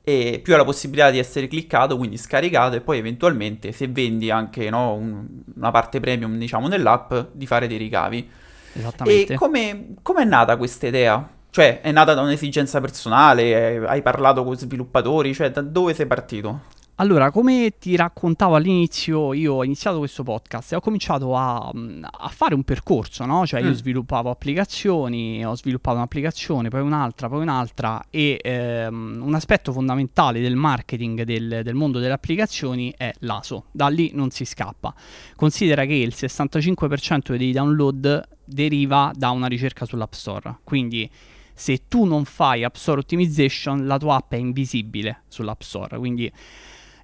e 0.04 0.40
più 0.42 0.54
hai 0.54 0.60
la 0.60 0.66
possibilità 0.66 1.12
di 1.12 1.20
essere 1.20 1.48
cliccato, 1.48 1.96
quindi 1.96 2.18
scaricato 2.18 2.76
e 2.76 2.82
poi 2.82 2.98
eventualmente 2.98 3.72
se 3.72 3.88
vendi 3.88 4.32
anche 4.32 4.68
no, 4.72 4.96
un, 4.96 5.28
una 5.58 5.70
parte 5.70 6.00
premium 6.00 6.40
diciamo 6.40 6.68
nell'app 6.68 7.14
di 7.34 7.46
fare 7.46 7.68
dei 7.68 7.78
ricavi. 7.78 8.30
Esattamente. 8.74 9.34
E 9.34 9.36
come 9.38 10.22
è 10.22 10.24
nata 10.24 10.58
questa 10.58 10.88
idea? 10.88 11.30
Cioè, 11.50 11.82
è 11.82 11.92
nata 11.92 12.14
da 12.14 12.22
un'esigenza 12.22 12.80
personale? 12.80 13.86
Hai 13.86 14.02
parlato 14.02 14.44
con 14.44 14.56
sviluppatori? 14.58 15.34
Cioè, 15.34 15.52
da 15.52 15.62
dove 15.62 15.94
sei 15.94 16.06
partito? 16.06 16.62
Allora, 16.96 17.32
come 17.32 17.74
ti 17.80 17.96
raccontavo 17.96 18.56
all'inizio, 18.56 19.34
io 19.34 19.54
ho 19.56 19.64
iniziato 19.64 19.98
questo 19.98 20.22
podcast 20.22 20.74
e 20.74 20.76
ho 20.76 20.80
cominciato 20.80 21.36
a, 21.36 21.58
a 21.68 22.28
fare 22.28 22.54
un 22.54 22.64
percorso, 22.64 23.26
no? 23.26 23.46
Cioè, 23.46 23.64
mm. 23.64 23.66
io 23.66 23.74
sviluppavo 23.74 24.30
applicazioni, 24.30 25.44
ho 25.44 25.56
sviluppato 25.56 25.98
un'applicazione, 25.98 26.70
poi 26.70 26.82
un'altra, 26.82 27.28
poi 27.28 27.42
un'altra 27.42 28.06
e 28.12 28.40
ehm, 28.40 29.20
un 29.24 29.34
aspetto 29.34 29.72
fondamentale 29.72 30.42
del 30.42 30.56
marketing 30.56 31.24
del, 31.24 31.62
del, 31.64 31.74
mondo 31.74 31.98
delle 31.98 32.14
applicazioni 32.14 32.94
è 32.96 33.12
l'ASO. 33.20 33.66
Da 33.72 33.88
lì 33.88 34.12
non 34.14 34.30
si 34.30 34.46
scappa. 34.46 34.94
Considera 35.36 35.86
che 35.86 35.96
il 35.96 36.14
65% 36.16 37.36
dei 37.36 37.52
download 37.52 38.28
deriva 38.46 39.12
da 39.16 39.32
una 39.32 39.48
ricerca 39.48 39.86
sull'App 39.86 40.14
Store, 40.14 40.58
quindi 40.64 41.10
se 41.54 41.88
tu 41.88 42.06
non 42.06 42.26
fai 42.26 42.64
App 42.64 42.76
Store 42.76 43.00
Optimization, 43.00 43.86
la 43.86 43.98
tua 43.98 44.16
app 44.16 44.34
è 44.34 44.38
invisibile 44.38 45.24
sull'App 45.28 45.62
Store, 45.62 45.98
quindi 45.98 46.32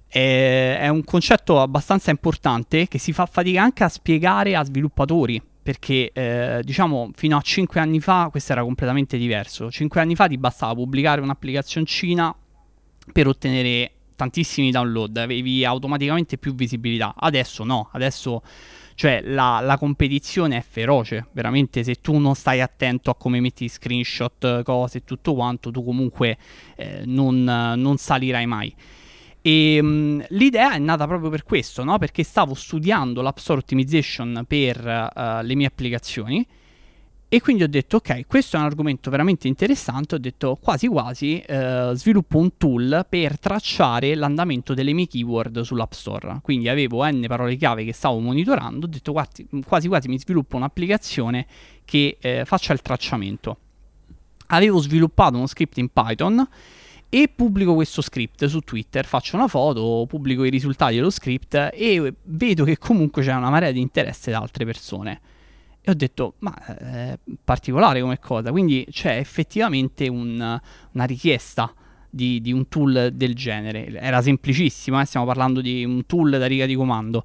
è, 0.08 0.78
è 0.80 0.88
un 0.88 1.04
concetto 1.04 1.60
abbastanza 1.60 2.10
importante 2.10 2.88
che 2.88 2.98
si 2.98 3.12
fa 3.12 3.26
fatica 3.26 3.62
anche 3.62 3.84
a 3.84 3.88
spiegare 3.88 4.56
a 4.56 4.64
sviluppatori 4.64 5.40
perché 5.62 6.10
eh, 6.14 6.60
diciamo 6.64 7.10
fino 7.14 7.36
a 7.36 7.42
5 7.42 7.78
anni 7.78 8.00
fa 8.00 8.28
questo 8.30 8.52
era 8.52 8.62
completamente 8.62 9.18
diverso. 9.18 9.70
5 9.70 10.00
anni 10.00 10.14
fa 10.14 10.26
ti 10.26 10.38
bastava 10.38 10.74
pubblicare 10.74 11.20
un'applicazioncina 11.20 12.34
per 13.12 13.26
ottenere 13.26 13.92
tantissimi 14.16 14.70
download, 14.70 15.16
avevi 15.18 15.64
automaticamente 15.64 16.38
più 16.38 16.54
visibilità. 16.54 17.14
Adesso 17.16 17.64
no, 17.64 17.88
adesso 17.92 18.42
cioè 18.94 19.20
la, 19.22 19.60
la, 19.62 19.78
competizione 19.78 20.56
è 20.56 20.64
feroce, 20.68 21.28
veramente 21.30 21.84
se 21.84 21.96
tu 22.00 22.18
non 22.18 22.34
stai 22.34 22.60
attento 22.60 23.10
a 23.10 23.14
come 23.14 23.38
metti 23.38 23.68
screenshot, 23.68 24.62
cose 24.64 24.98
e 24.98 25.04
tutto 25.04 25.34
quanto, 25.34 25.70
tu 25.70 25.84
comunque 25.84 26.36
eh, 26.74 27.02
non, 27.04 27.44
non 27.44 27.96
salirai 27.96 28.46
mai. 28.46 28.74
E 29.40 29.78
um, 29.80 30.24
l'idea 30.30 30.72
è 30.72 30.78
nata 30.78 31.06
proprio 31.06 31.30
per 31.30 31.44
questo, 31.44 31.84
no? 31.84 31.98
Perché 31.98 32.22
stavo 32.22 32.54
studiando 32.54 33.22
l'App 33.22 33.38
Store 33.38 33.60
Optimization 33.60 34.44
per 34.46 34.78
uh, 34.78 35.44
le 35.44 35.54
mie 35.54 35.66
applicazioni 35.66 36.46
e 37.30 37.42
quindi 37.42 37.62
ho 37.62 37.68
detto, 37.68 37.96
ok, 37.96 38.26
questo 38.26 38.56
è 38.56 38.58
un 38.58 38.64
argomento 38.64 39.10
veramente 39.10 39.48
interessante, 39.48 40.14
ho 40.14 40.18
detto 40.18 40.56
quasi 40.58 40.86
quasi 40.86 41.44
uh, 41.46 41.92
sviluppo 41.92 42.38
un 42.38 42.56
tool 42.56 43.04
per 43.06 43.38
tracciare 43.38 44.14
l'andamento 44.14 44.72
delle 44.72 44.94
mie 44.94 45.06
keyword 45.06 45.60
sull'App 45.60 45.92
Store. 45.92 46.38
Quindi 46.40 46.70
avevo 46.70 47.04
n 47.04 47.26
parole 47.28 47.56
chiave 47.56 47.84
che 47.84 47.92
stavo 47.92 48.18
monitorando, 48.18 48.86
ho 48.86 48.88
detto 48.88 49.12
quasi 49.12 49.46
quasi, 49.66 49.88
quasi 49.88 50.08
mi 50.08 50.18
sviluppo 50.18 50.56
un'applicazione 50.56 51.46
che 51.84 52.16
eh, 52.18 52.46
faccia 52.46 52.72
il 52.72 52.80
tracciamento. 52.80 53.58
Avevo 54.46 54.78
sviluppato 54.78 55.36
uno 55.36 55.46
script 55.46 55.76
in 55.76 55.90
Python 55.90 56.48
e 57.10 57.30
pubblico 57.34 57.74
questo 57.74 58.02
script 58.02 58.44
su 58.46 58.60
Twitter, 58.60 59.06
faccio 59.06 59.36
una 59.36 59.48
foto, 59.48 60.04
pubblico 60.06 60.44
i 60.44 60.50
risultati 60.50 60.96
dello 60.96 61.10
script 61.10 61.70
e 61.72 62.14
vedo 62.22 62.64
che 62.64 62.76
comunque 62.76 63.22
c'è 63.22 63.32
una 63.32 63.50
marea 63.50 63.70
di 63.70 63.80
interesse 63.80 64.30
da 64.30 64.38
altre 64.38 64.64
persone. 64.64 65.20
E 65.80 65.90
ho 65.90 65.94
detto, 65.94 66.34
ma 66.40 66.54
è 66.54 67.12
eh, 67.12 67.18
particolare 67.42 68.00
come 68.02 68.18
cosa, 68.18 68.50
quindi 68.50 68.86
c'è 68.90 69.16
effettivamente 69.16 70.06
un, 70.08 70.60
una 70.92 71.04
richiesta 71.04 71.72
di, 72.10 72.42
di, 72.42 72.52
un 72.52 72.68
tool 72.68 73.10
del 73.14 73.34
genere. 73.34 73.88
Era 73.92 74.20
semplicissimo, 74.20 75.00
eh? 75.00 75.06
stiamo 75.06 75.24
parlando 75.24 75.62
di 75.62 75.84
un 75.84 76.04
tool 76.04 76.30
da 76.30 76.46
riga 76.46 76.66
di 76.66 76.74
comando. 76.74 77.24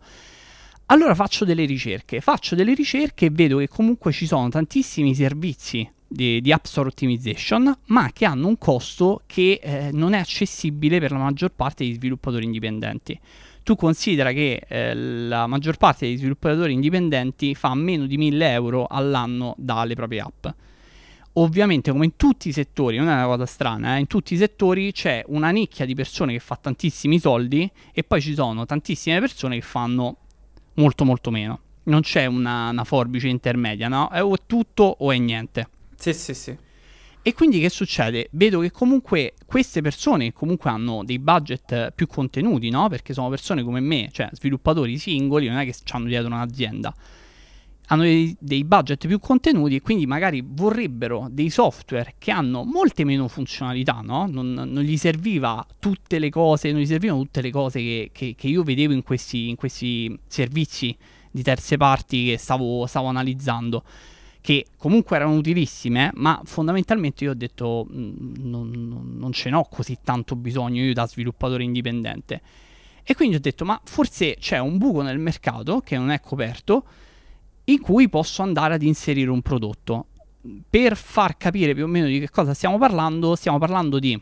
Allora 0.88 1.16
faccio 1.16 1.44
delle 1.44 1.66
ricerche, 1.66 2.22
faccio 2.22 2.56
delle 2.56 2.74
ricerche 2.74 3.26
e 3.26 3.30
vedo 3.32 3.58
che 3.58 3.68
comunque 3.68 4.12
ci 4.12 4.26
sono 4.26 4.48
tantissimi 4.48 5.16
servizi 5.16 5.90
di, 6.14 6.42
di, 6.42 6.52
App 6.52 6.66
Store 6.66 6.88
Optimization, 6.88 7.76
ma 7.88 8.12
che 8.14 8.26
hanno 8.26 8.48
un 8.48 8.58
costo 8.58 9.22
che 9.26 9.60
eh, 9.62 9.90
non 9.92 10.14
è 10.14 10.20
accessibile 10.20 11.00
per 11.00 11.12
la 11.12 11.18
maggior 11.18 11.52
parte 11.52 11.84
degli 11.84 11.96
sviluppatori 11.96 12.46
indipendenti. 12.46 13.20
Tu 13.64 13.76
considera 13.76 14.32
che 14.32 14.62
eh, 14.68 14.94
la 14.94 15.48
maggior 15.48 15.78
parte 15.78 16.06
degli 16.06 16.18
sviluppatori 16.18 16.74
indipendenti 16.74 17.56
fa 17.56 17.74
meno 17.74 18.06
di 18.06 18.18
1000 18.18 18.52
euro 18.52 18.88
all'anno 18.88 19.56
dalle 19.58 19.96
proprie 19.96 20.20
app. 20.20 20.48
Ovviamente, 21.36 21.92
come 21.92 22.06
in 22.06 22.16
tutti 22.16 22.50
i 22.50 22.52
settori, 22.52 22.98
non 22.98 23.08
è 23.08 23.14
una 23.14 23.26
cosa 23.26 23.48
strana, 23.48 23.96
eh, 23.96 24.00
in 24.00 24.08
tutti 24.08 24.36
i 24.36 24.38
settori 24.38 24.92
c'è 24.92 25.24
una 25.28 25.50
nicchia 25.50 25.86
di 25.86 25.96
persone 25.96 26.34
che 26.34 26.40
fa 26.40 26.56
tantissimi 26.56 27.18
soldi 27.20 27.70
e 27.92 28.04
poi 28.04 28.22
ci 28.22 28.36
sono 28.36 28.66
tantissime 28.66 29.20
persone 29.20 29.56
che 29.56 29.62
fanno 29.62 30.18
molto 30.76 31.06
molto 31.06 31.32
meno. 31.32 31.60
Non 31.86 32.02
c'è 32.02 32.28
una, 32.28 32.70
una 32.70 32.84
forbice 32.84 33.30
intermedia, 33.30 33.88
no? 33.88 34.10
È 34.10 34.22
o 34.24 34.36
tutto 34.46 34.84
o 35.00 35.12
è 35.12 35.18
niente. 35.18 35.68
Sì, 35.96 36.14
sì, 36.14 36.34
sì. 36.34 36.58
E 37.26 37.34
quindi 37.34 37.62
che 37.62 37.70
succede? 37.70 38.28
Vedo 38.32 38.60
che 38.60 38.70
comunque 38.70 39.36
queste 39.46 39.80
persone 39.80 40.34
comunque 40.34 40.70
hanno 40.70 41.06
dei 41.06 41.20
budget 41.20 41.92
più 41.92 42.06
contenuti, 42.06 42.70
no? 42.70 42.90
Perché 42.90 43.14
sono 43.14 43.30
persone 43.30 43.64
come 43.64 43.80
me, 43.80 44.10
cioè 44.12 44.28
sviluppatori 44.34 44.98
singoli, 44.98 45.48
non 45.48 45.56
è 45.56 45.64
che 45.64 45.74
hanno 45.92 46.08
dietro 46.08 46.28
un'azienda. 46.28 46.94
hanno 47.88 48.02
dei, 48.02 48.36
dei, 48.38 48.66
budget 48.66 49.08
più 49.08 49.20
contenuti 49.20 49.76
e 49.76 49.82
quindi 49.82 50.06
magari 50.06 50.44
vorrebbero 50.46 51.28
dei 51.32 51.50
software 51.50 52.16
che 52.18 52.32
hanno 52.32 52.66
molte 52.66 53.06
meno 53.06 53.30
funzionalità, 53.30 54.02
no? 54.04 54.28
non, 54.30 54.52
non, 54.52 54.84
gli 54.84 54.98
serviva 54.98 55.66
tutte 55.80 56.20
le 56.20 56.30
cose, 56.30 56.74
non 56.74 56.82
gli 56.82 56.86
servivano 56.86 57.22
tutte 57.22 57.40
le 57.40 57.52
cose 57.52 57.80
che, 57.80 58.10
che, 58.12 58.36
che 58.38 58.48
io 58.48 58.64
vedevo 58.64 58.92
in 58.92 59.02
questi, 59.02 59.48
in 59.48 59.56
questi, 59.56 60.18
servizi 60.28 60.94
di 61.32 61.42
terze 61.42 61.78
parti 61.78 62.26
che 62.26 62.38
stavo, 62.38 62.86
stavo 62.86 63.08
analizzando 63.08 63.84
che 64.44 64.66
comunque 64.78 65.16
erano 65.16 65.36
utilissime, 65.36 66.12
ma 66.16 66.42
fondamentalmente 66.44 67.24
io 67.24 67.32
ho 67.32 67.34
detto 67.34 67.88
mm, 67.90 68.34
non, 68.40 68.70
non, 68.72 69.16
non 69.18 69.32
ce 69.32 69.50
n'ho 69.50 69.64
così 69.64 70.00
tanto 70.04 70.36
bisogno 70.36 70.84
io 70.84 70.92
da 70.92 71.08
sviluppatore 71.08 71.64
indipendente. 71.64 72.42
E 73.04 73.16
quindi 73.16 73.38
ho 73.38 73.40
detto, 73.40 73.64
ma 73.64 73.80
forse 73.86 74.36
c'è 74.38 74.60
un 74.60 74.78
buco 74.78 75.02
nel 75.02 75.18
mercato 75.18 75.80
che 75.80 75.98
non 75.98 76.12
è 76.12 76.20
coperto 76.20 76.84
in 77.66 77.80
cui 77.80 78.10
posso 78.10 78.42
andare 78.42 78.74
ad 78.74 78.82
inserire 78.82 79.30
un 79.30 79.42
prodotto. 79.42 80.08
Per 80.70 80.98
far 80.98 81.38
capire 81.38 81.74
più 81.74 81.86
o 81.86 81.88
meno 81.88 82.08
di 82.08 82.20
che 82.20 82.30
cosa 82.30 82.54
stiamo 82.54 82.78
parlando, 82.78 83.38
stiamo 83.38 83.60
parlando 83.60 83.98
di 83.98 84.22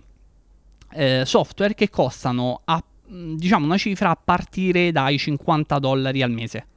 eh, 0.92 1.24
software 1.26 1.74
che 1.74 1.90
costano 1.90 2.62
a, 2.66 2.84
diciamo 3.08 3.66
una 3.66 3.78
cifra 3.78 4.12
a 4.12 4.20
partire 4.24 4.92
dai 4.92 5.18
50 5.18 5.80
dollari 5.80 6.22
al 6.22 6.30
mese. 6.30 6.68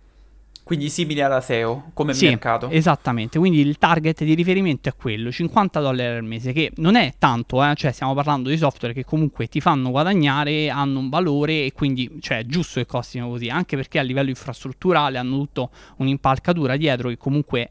Quindi 0.64 0.88
simile 0.88 1.22
alla 1.22 1.42
SEO 1.42 1.90
come 1.92 2.14
sì, 2.14 2.26
mercato. 2.26 2.70
Esattamente, 2.70 3.38
quindi 3.38 3.60
il 3.60 3.76
target 3.76 4.24
di 4.24 4.32
riferimento 4.32 4.88
è 4.88 4.94
quello, 4.96 5.30
50 5.30 5.78
dollari 5.78 6.16
al 6.16 6.24
mese, 6.24 6.52
che 6.52 6.72
non 6.76 6.96
è 6.96 7.12
tanto, 7.18 7.62
eh? 7.62 7.74
cioè 7.74 7.92
stiamo 7.92 8.14
parlando 8.14 8.48
di 8.48 8.56
software 8.56 8.94
che 8.94 9.04
comunque 9.04 9.46
ti 9.46 9.60
fanno 9.60 9.90
guadagnare, 9.90 10.70
hanno 10.70 11.00
un 11.00 11.10
valore 11.10 11.66
e 11.66 11.72
quindi 11.72 12.16
cioè, 12.20 12.38
è 12.38 12.44
giusto 12.46 12.80
che 12.80 12.86
costino 12.86 13.28
così, 13.28 13.50
anche 13.50 13.76
perché 13.76 13.98
a 13.98 14.02
livello 14.02 14.30
infrastrutturale 14.30 15.18
hanno 15.18 15.36
tutto 15.36 15.70
un'impalcatura 15.98 16.78
dietro 16.78 17.10
che 17.10 17.18
comunque 17.18 17.68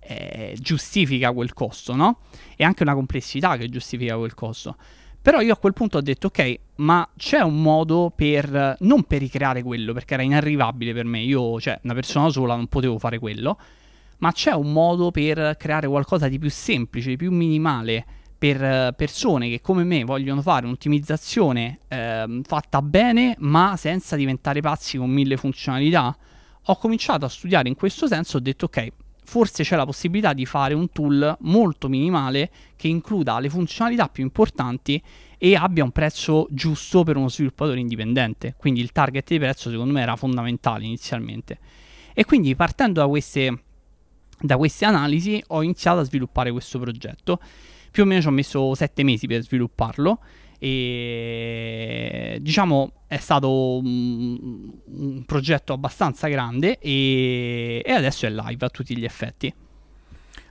eh, 0.00 0.54
giustifica 0.60 1.32
quel 1.32 1.54
costo, 1.54 1.94
no? 1.94 2.18
E 2.56 2.64
anche 2.64 2.82
una 2.82 2.92
complessità 2.92 3.56
che 3.56 3.70
giustifica 3.70 4.18
quel 4.18 4.34
costo. 4.34 4.76
Però 5.24 5.40
io 5.40 5.54
a 5.54 5.56
quel 5.56 5.72
punto 5.72 5.96
ho 5.96 6.00
detto, 6.02 6.26
ok, 6.26 6.58
ma 6.76 7.08
c'è 7.16 7.40
un 7.40 7.62
modo 7.62 8.12
per, 8.14 8.76
non 8.80 9.04
per 9.04 9.20
ricreare 9.20 9.62
quello, 9.62 9.94
perché 9.94 10.12
era 10.12 10.22
inarrivabile 10.22 10.92
per 10.92 11.06
me, 11.06 11.20
io, 11.20 11.58
cioè, 11.58 11.80
una 11.84 11.94
persona 11.94 12.28
sola 12.28 12.54
non 12.54 12.66
potevo 12.66 12.98
fare 12.98 13.18
quello, 13.18 13.58
ma 14.18 14.32
c'è 14.32 14.52
un 14.52 14.70
modo 14.70 15.10
per 15.10 15.56
creare 15.56 15.88
qualcosa 15.88 16.28
di 16.28 16.38
più 16.38 16.50
semplice, 16.50 17.08
di 17.08 17.16
più 17.16 17.32
minimale, 17.32 18.04
per 18.36 18.92
persone 18.92 19.48
che 19.48 19.62
come 19.62 19.82
me 19.84 20.04
vogliono 20.04 20.42
fare 20.42 20.66
un'ottimizzazione 20.66 21.78
eh, 21.88 22.40
fatta 22.42 22.82
bene, 22.82 23.34
ma 23.38 23.76
senza 23.78 24.16
diventare 24.16 24.60
pazzi 24.60 24.98
con 24.98 25.08
mille 25.08 25.38
funzionalità. 25.38 26.14
Ho 26.64 26.76
cominciato 26.76 27.24
a 27.24 27.30
studiare 27.30 27.70
in 27.70 27.76
questo 27.76 28.06
senso, 28.06 28.36
ho 28.36 28.40
detto, 28.40 28.66
ok, 28.66 28.88
forse 29.24 29.62
c'è 29.64 29.74
la 29.76 29.84
possibilità 29.84 30.32
di 30.32 30.46
fare 30.46 30.74
un 30.74 30.90
tool 30.90 31.36
molto 31.40 31.88
minimale 31.88 32.50
che 32.76 32.88
includa 32.88 33.38
le 33.40 33.48
funzionalità 33.48 34.08
più 34.08 34.22
importanti 34.22 35.02
e 35.38 35.56
abbia 35.56 35.82
un 35.84 35.90
prezzo 35.90 36.46
giusto 36.50 37.02
per 37.02 37.16
uno 37.16 37.28
sviluppatore 37.28 37.80
indipendente. 37.80 38.54
Quindi 38.56 38.80
il 38.80 38.92
target 38.92 39.28
di 39.28 39.38
prezzo 39.38 39.70
secondo 39.70 39.92
me 39.92 40.02
era 40.02 40.16
fondamentale 40.16 40.84
inizialmente. 40.84 41.58
E 42.14 42.24
quindi 42.24 42.54
partendo 42.54 43.00
da 43.00 43.08
queste, 43.08 43.62
da 44.40 44.56
queste 44.56 44.84
analisi 44.84 45.42
ho 45.48 45.62
iniziato 45.62 46.00
a 46.00 46.04
sviluppare 46.04 46.52
questo 46.52 46.78
progetto. 46.78 47.40
Più 47.90 48.02
o 48.02 48.06
meno 48.06 48.20
ci 48.20 48.26
ho 48.28 48.30
messo 48.30 48.74
sette 48.74 49.02
mesi 49.02 49.26
per 49.26 49.42
svilupparlo 49.42 50.20
e 50.64 52.38
diciamo 52.40 52.92
è 53.06 53.18
stato 53.18 53.76
un, 53.76 54.72
un 54.86 55.24
progetto 55.26 55.74
abbastanza 55.74 56.26
grande 56.28 56.78
e, 56.78 57.82
e, 57.84 57.92
adesso 57.92 58.24
è 58.24 58.30
live 58.30 58.64
a 58.64 58.70
tutti 58.70 58.96
gli 58.96 59.04
effetti. 59.04 59.52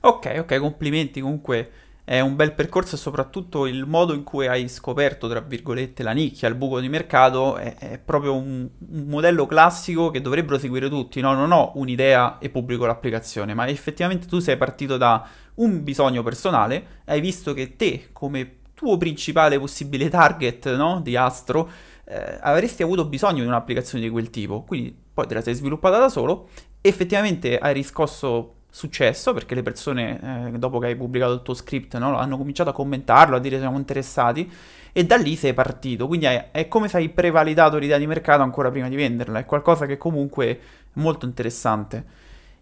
Ok, 0.02 0.36
ok, 0.38 0.60
complimenti 0.60 1.20
comunque. 1.20 1.72
È 2.06 2.20
un 2.20 2.36
bel 2.36 2.54
percorso 2.54 2.96
e 2.96 2.98
soprattutto 2.98 3.66
il 3.66 3.86
modo 3.86 4.14
in 4.14 4.24
cui 4.24 4.46
hai 4.46 4.68
scoperto, 4.68 5.30
tra 5.30 5.40
virgolette, 5.40 6.04
la 6.04 6.12
nicchia, 6.12 6.50
il 6.50 6.56
buco 6.56 6.82
di 6.82 6.90
mercato, 6.90 7.56
è, 7.56 7.76
è 7.78 7.98
proprio 7.98 8.36
un, 8.36 8.70
un, 8.90 9.06
modello 9.08 9.46
classico 9.46 10.12
che 10.12 10.20
dovrebbero 10.20 10.60
seguire 10.60 10.90
tutti. 10.90 11.22
No? 11.22 11.34
Non 11.34 11.54
ho 11.54 11.72
un'idea 11.76 12.40
e 12.40 12.50
pubblico 12.50 12.86
l'applicazione, 12.86 13.54
ma 13.54 13.68
effettivamente 13.68 14.28
tu 14.28 14.40
sei 14.40 14.58
partito 14.58 14.98
da 14.98 15.26
un 15.56 15.82
bisogno 15.82 16.22
personale, 16.24 17.02
hai 17.06 17.22
visto 17.22 17.54
che 17.54 17.78
te, 17.78 18.10
come 18.12 18.58
tuo 18.84 18.98
principale 18.98 19.58
possibile 19.58 20.10
target 20.10 20.76
no? 20.76 21.00
di 21.02 21.16
Astro, 21.16 21.70
eh, 22.06 22.38
avresti 22.42 22.84
avuto 22.84 23.06
bisogno 23.06 23.42
di 23.42 23.48
un'applicazione 23.48 24.04
di 24.04 24.10
quel 24.10 24.30
tipo. 24.30 24.64
Quindi 24.64 24.96
poi 25.14 25.26
te 25.26 25.34
la 25.34 25.42
sei 25.42 25.54
sviluppata 25.54 25.98
da 25.98 26.10
solo, 26.10 26.50
effettivamente 26.82 27.58
hai 27.58 27.74
riscosso 27.74 28.56
successo 28.70 29.34
perché 29.34 29.54
le 29.54 29.62
persone, 29.62 30.52
eh, 30.54 30.58
dopo 30.58 30.80
che 30.80 30.88
hai 30.88 30.96
pubblicato 30.96 31.34
il 31.34 31.42
tuo 31.44 31.54
script, 31.54 31.96
no? 31.98 32.18
hanno 32.18 32.38
cominciato 32.38 32.72
a 32.72 32.74
commentarlo, 32.74 33.36
a 33.36 33.40
dire 33.40 33.58
siamo 33.60 33.78
interessati. 33.78 34.52
E 34.92 35.06
da 35.06 35.16
lì 35.16 35.36
sei 35.36 35.54
partito, 35.54 36.06
quindi 36.06 36.28
è, 36.28 36.52
è 36.52 36.68
come 36.68 36.88
se 36.88 36.98
hai 36.98 37.10
prevalidato 37.10 37.78
l'idea 37.78 37.98
di 37.98 38.06
mercato 38.06 38.44
ancora 38.44 38.70
prima 38.70 38.90
di 38.90 38.96
venderla, 38.96 39.40
è 39.40 39.46
qualcosa 39.46 39.88
che 39.88 39.98
comunque 39.98 40.46
è 40.48 40.60
molto 40.94 41.26
interessante. 41.26 42.06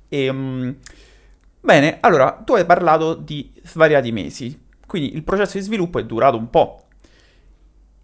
E, 0.08 0.30
um, 0.30 0.74
bene, 1.60 1.98
allora, 2.00 2.42
tu 2.46 2.54
hai 2.54 2.66
parlato 2.66 3.16
di 3.16 3.52
svariati 3.64 4.14
mesi, 4.14 4.58
quindi 4.92 5.16
il 5.16 5.24
processo 5.24 5.58
di 5.58 5.64
sviluppo 5.64 6.00
è 6.00 6.04
durato 6.04 6.36
un 6.36 6.50
po'. 6.50 6.88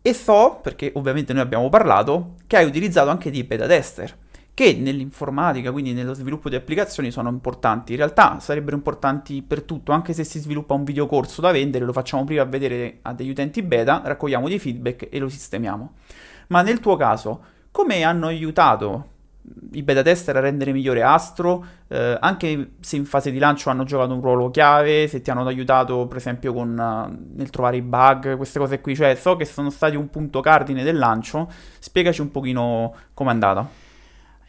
E 0.02 0.14
so, 0.14 0.62
perché 0.64 0.90
ovviamente 0.96 1.34
noi 1.34 1.42
abbiamo 1.42 1.68
parlato, 1.68 2.36
che 2.48 2.56
hai 2.56 2.66
utilizzato 2.66 3.10
anche 3.10 3.30
dei 3.30 3.44
beta 3.44 3.68
tester, 3.68 4.18
che 4.54 4.74
nell'informatica, 4.74 5.74
quindi 5.74 5.92
nello 5.92 6.14
sviluppo 6.14 6.48
di 6.48 6.56
applicazioni, 6.56 7.12
sono 7.12 7.28
importanti. 7.28 7.92
In 7.92 7.98
realtà 7.98 8.40
sarebbero 8.40 8.78
importanti 8.78 9.42
per 9.42 9.64
tutto, 9.64 9.92
anche 9.92 10.14
se 10.14 10.24
si 10.24 10.40
sviluppa 10.40 10.76
un 10.76 10.86
videocorso 10.86 11.42
da 11.42 11.52
vendere, 11.52 11.84
lo 11.84 11.92
facciamo 11.92 12.24
prima 12.24 12.46
vedere 12.46 13.00
a 13.02 13.12
degli 13.12 13.32
utenti 13.32 13.62
beta, 13.64 14.02
raccogliamo 14.06 14.48
dei 14.48 14.58
feedback 14.58 15.10
e 15.12 15.20
lo 15.20 15.28
sistemiamo. 15.28 15.92
Ma 16.48 16.62
nel 16.62 16.80
tuo 16.80 16.96
caso, 16.96 17.44
come 17.70 18.02
hanno 18.04 18.28
aiutato 18.28 19.16
i 19.72 19.84
beta 19.84 20.02
tester 20.02 20.36
a 20.36 20.40
rendere 20.40 20.72
migliore 20.72 21.04
Astro, 21.04 21.66
eh, 21.88 22.18
anche 22.20 22.72
se 22.80 22.96
in 22.96 23.06
fase 23.06 23.32
di 23.32 23.40
lancio 23.40 23.70
hanno 23.70 23.84
giocato 23.84 24.14
un 24.14 24.22
ruolo 24.22 24.50
chiave, 24.50 25.08
se 25.08 25.22
ti 25.22 25.30
hanno 25.30 25.46
aiutato 25.46 26.08
per 26.08 26.18
esempio 26.18 26.54
con, 26.54 26.70
uh, 26.70 27.36
nel 27.36 27.50
trovare 27.50 27.78
i 27.78 27.82
bug, 27.82 28.36
queste 28.36 28.60
cose 28.60 28.82
qui, 28.82 28.96
cioè 28.96 29.16
so 29.16 29.36
che 29.36 29.46
sono 29.46 29.70
stati 29.70 29.96
un 29.96 30.10
punto 30.10 30.42
cardine 30.42 30.84
del 30.84 30.98
lancio, 30.98 31.50
spiegaci 31.80 32.22
un 32.22 32.32
pochino 32.32 32.94
com'è 33.14 33.30
andata. 33.30 33.87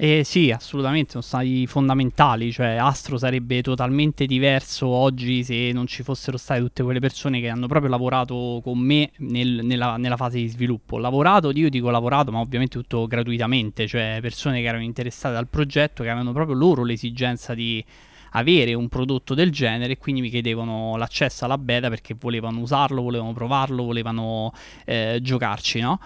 Eh, 0.00 0.22
sì, 0.22 0.52
assolutamente, 0.52 1.10
sono 1.10 1.24
stati 1.24 1.66
fondamentali, 1.66 2.52
cioè 2.52 2.76
Astro 2.76 3.18
sarebbe 3.18 3.62
totalmente 3.62 4.26
diverso 4.26 4.86
oggi 4.86 5.42
se 5.42 5.72
non 5.72 5.88
ci 5.88 6.04
fossero 6.04 6.36
state 6.36 6.60
tutte 6.60 6.84
quelle 6.84 7.00
persone 7.00 7.40
che 7.40 7.48
hanno 7.48 7.66
proprio 7.66 7.90
lavorato 7.90 8.60
con 8.62 8.78
me 8.78 9.10
nel, 9.16 9.64
nella, 9.64 9.96
nella, 9.96 10.16
fase 10.16 10.38
di 10.38 10.46
sviluppo. 10.46 10.98
Lavorato, 10.98 11.50
io 11.50 11.68
dico 11.68 11.90
lavorato, 11.90 12.30
ma 12.30 12.38
ovviamente 12.38 12.78
tutto 12.78 13.08
gratuitamente, 13.08 13.88
cioè 13.88 14.18
persone 14.22 14.60
che 14.60 14.68
erano 14.68 14.84
interessate 14.84 15.34
al 15.34 15.48
progetto, 15.48 16.04
che 16.04 16.10
avevano 16.10 16.30
proprio 16.30 16.54
loro 16.54 16.84
l'esigenza 16.84 17.52
di 17.54 17.84
avere 18.32 18.74
un 18.74 18.86
prodotto 18.88 19.34
del 19.34 19.50
genere 19.50 19.94
e 19.94 19.98
quindi 19.98 20.20
mi 20.20 20.30
chiedevano 20.30 20.96
l'accesso 20.96 21.44
alla 21.44 21.58
beta 21.58 21.88
perché 21.88 22.14
volevano 22.16 22.60
usarlo, 22.60 23.02
volevano 23.02 23.32
provarlo, 23.32 23.82
volevano 23.82 24.52
eh, 24.84 25.18
giocarci, 25.20 25.80
no? 25.80 25.98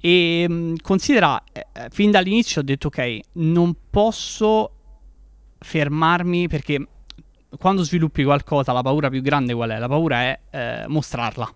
E 0.00 0.46
mh, 0.48 0.52
mm, 0.52 0.74
considera, 0.82 1.42
eh, 1.52 1.66
eh, 1.72 1.88
fin 1.90 2.10
dall'inizio 2.10 2.60
ho 2.60 2.64
detto 2.64 2.88
ok, 2.88 3.18
non 3.32 3.74
posso 3.90 4.72
fermarmi 5.58 6.46
perché 6.46 6.86
quando 7.58 7.82
sviluppi 7.82 8.22
qualcosa 8.24 8.72
la 8.72 8.82
paura 8.82 9.08
più 9.08 9.22
grande 9.22 9.54
qual 9.54 9.70
è? 9.70 9.78
La 9.78 9.88
paura 9.88 10.20
è 10.20 10.40
eh, 10.50 10.84
mostrarla. 10.86 11.52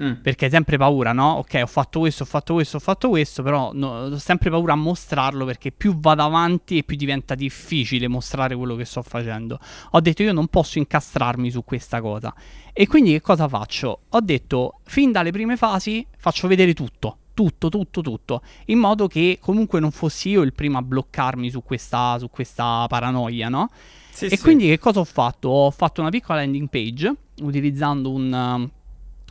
Mm. 0.00 0.22
Perché 0.22 0.46
hai 0.46 0.50
sempre 0.50 0.78
paura, 0.78 1.12
no? 1.12 1.32
Ok, 1.32 1.60
ho 1.62 1.66
fatto 1.66 2.00
questo, 2.00 2.22
ho 2.22 2.26
fatto 2.26 2.54
questo, 2.54 2.78
ho 2.78 2.80
fatto 2.80 3.10
questo, 3.10 3.42
però 3.42 3.72
no, 3.74 4.04
ho 4.04 4.18
sempre 4.18 4.48
paura 4.48 4.72
a 4.72 4.76
mostrarlo 4.76 5.44
perché 5.44 5.70
più 5.70 5.98
vado 6.00 6.22
avanti 6.22 6.78
e 6.78 6.82
più 6.82 6.96
diventa 6.96 7.34
difficile 7.34 8.08
mostrare 8.08 8.56
quello 8.56 8.74
che 8.74 8.86
sto 8.86 9.02
facendo. 9.02 9.58
Ho 9.90 10.00
detto 10.00 10.22
io 10.22 10.32
non 10.32 10.46
posso 10.46 10.78
incastrarmi 10.78 11.50
su 11.50 11.62
questa 11.62 12.00
cosa. 12.00 12.34
E 12.72 12.86
quindi 12.86 13.12
che 13.12 13.20
cosa 13.20 13.46
faccio? 13.48 14.00
Ho 14.08 14.20
detto 14.22 14.80
fin 14.84 15.12
dalle 15.12 15.30
prime 15.30 15.58
fasi 15.58 16.06
faccio 16.16 16.48
vedere 16.48 16.72
tutto 16.72 17.18
tutto, 17.34 17.68
tutto, 17.68 18.00
tutto, 18.00 18.42
in 18.66 18.78
modo 18.78 19.06
che 19.06 19.38
comunque 19.40 19.80
non 19.80 19.90
fossi 19.90 20.30
io 20.30 20.42
il 20.42 20.52
primo 20.52 20.78
a 20.78 20.82
bloccarmi 20.82 21.50
su 21.50 21.62
questa, 21.62 22.18
su 22.18 22.28
questa 22.30 22.86
paranoia, 22.88 23.48
no? 23.48 23.70
Sì, 24.12 24.26
e 24.26 24.36
sì. 24.36 24.40
quindi 24.40 24.66
che 24.66 24.78
cosa 24.78 25.00
ho 25.00 25.04
fatto? 25.04 25.48
Ho 25.48 25.70
fatto 25.70 26.00
una 26.00 26.10
piccola 26.10 26.40
landing 26.40 26.68
page 26.68 27.14
utilizzando 27.40 28.10
un, 28.10 28.68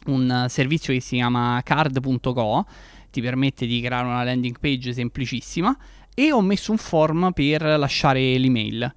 un 0.05 0.45
servizio 0.49 0.93
che 0.93 0.99
si 0.99 1.15
chiama 1.15 1.61
card.co, 1.63 2.65
ti 3.11 3.21
permette 3.21 3.65
di 3.65 3.79
creare 3.81 4.07
una 4.07 4.23
landing 4.23 4.59
page 4.59 4.93
semplicissima 4.93 5.77
e 6.13 6.31
ho 6.31 6.41
messo 6.41 6.71
un 6.71 6.77
form 6.77 7.31
per 7.33 7.61
lasciare 7.61 8.37
l'email. 8.37 8.93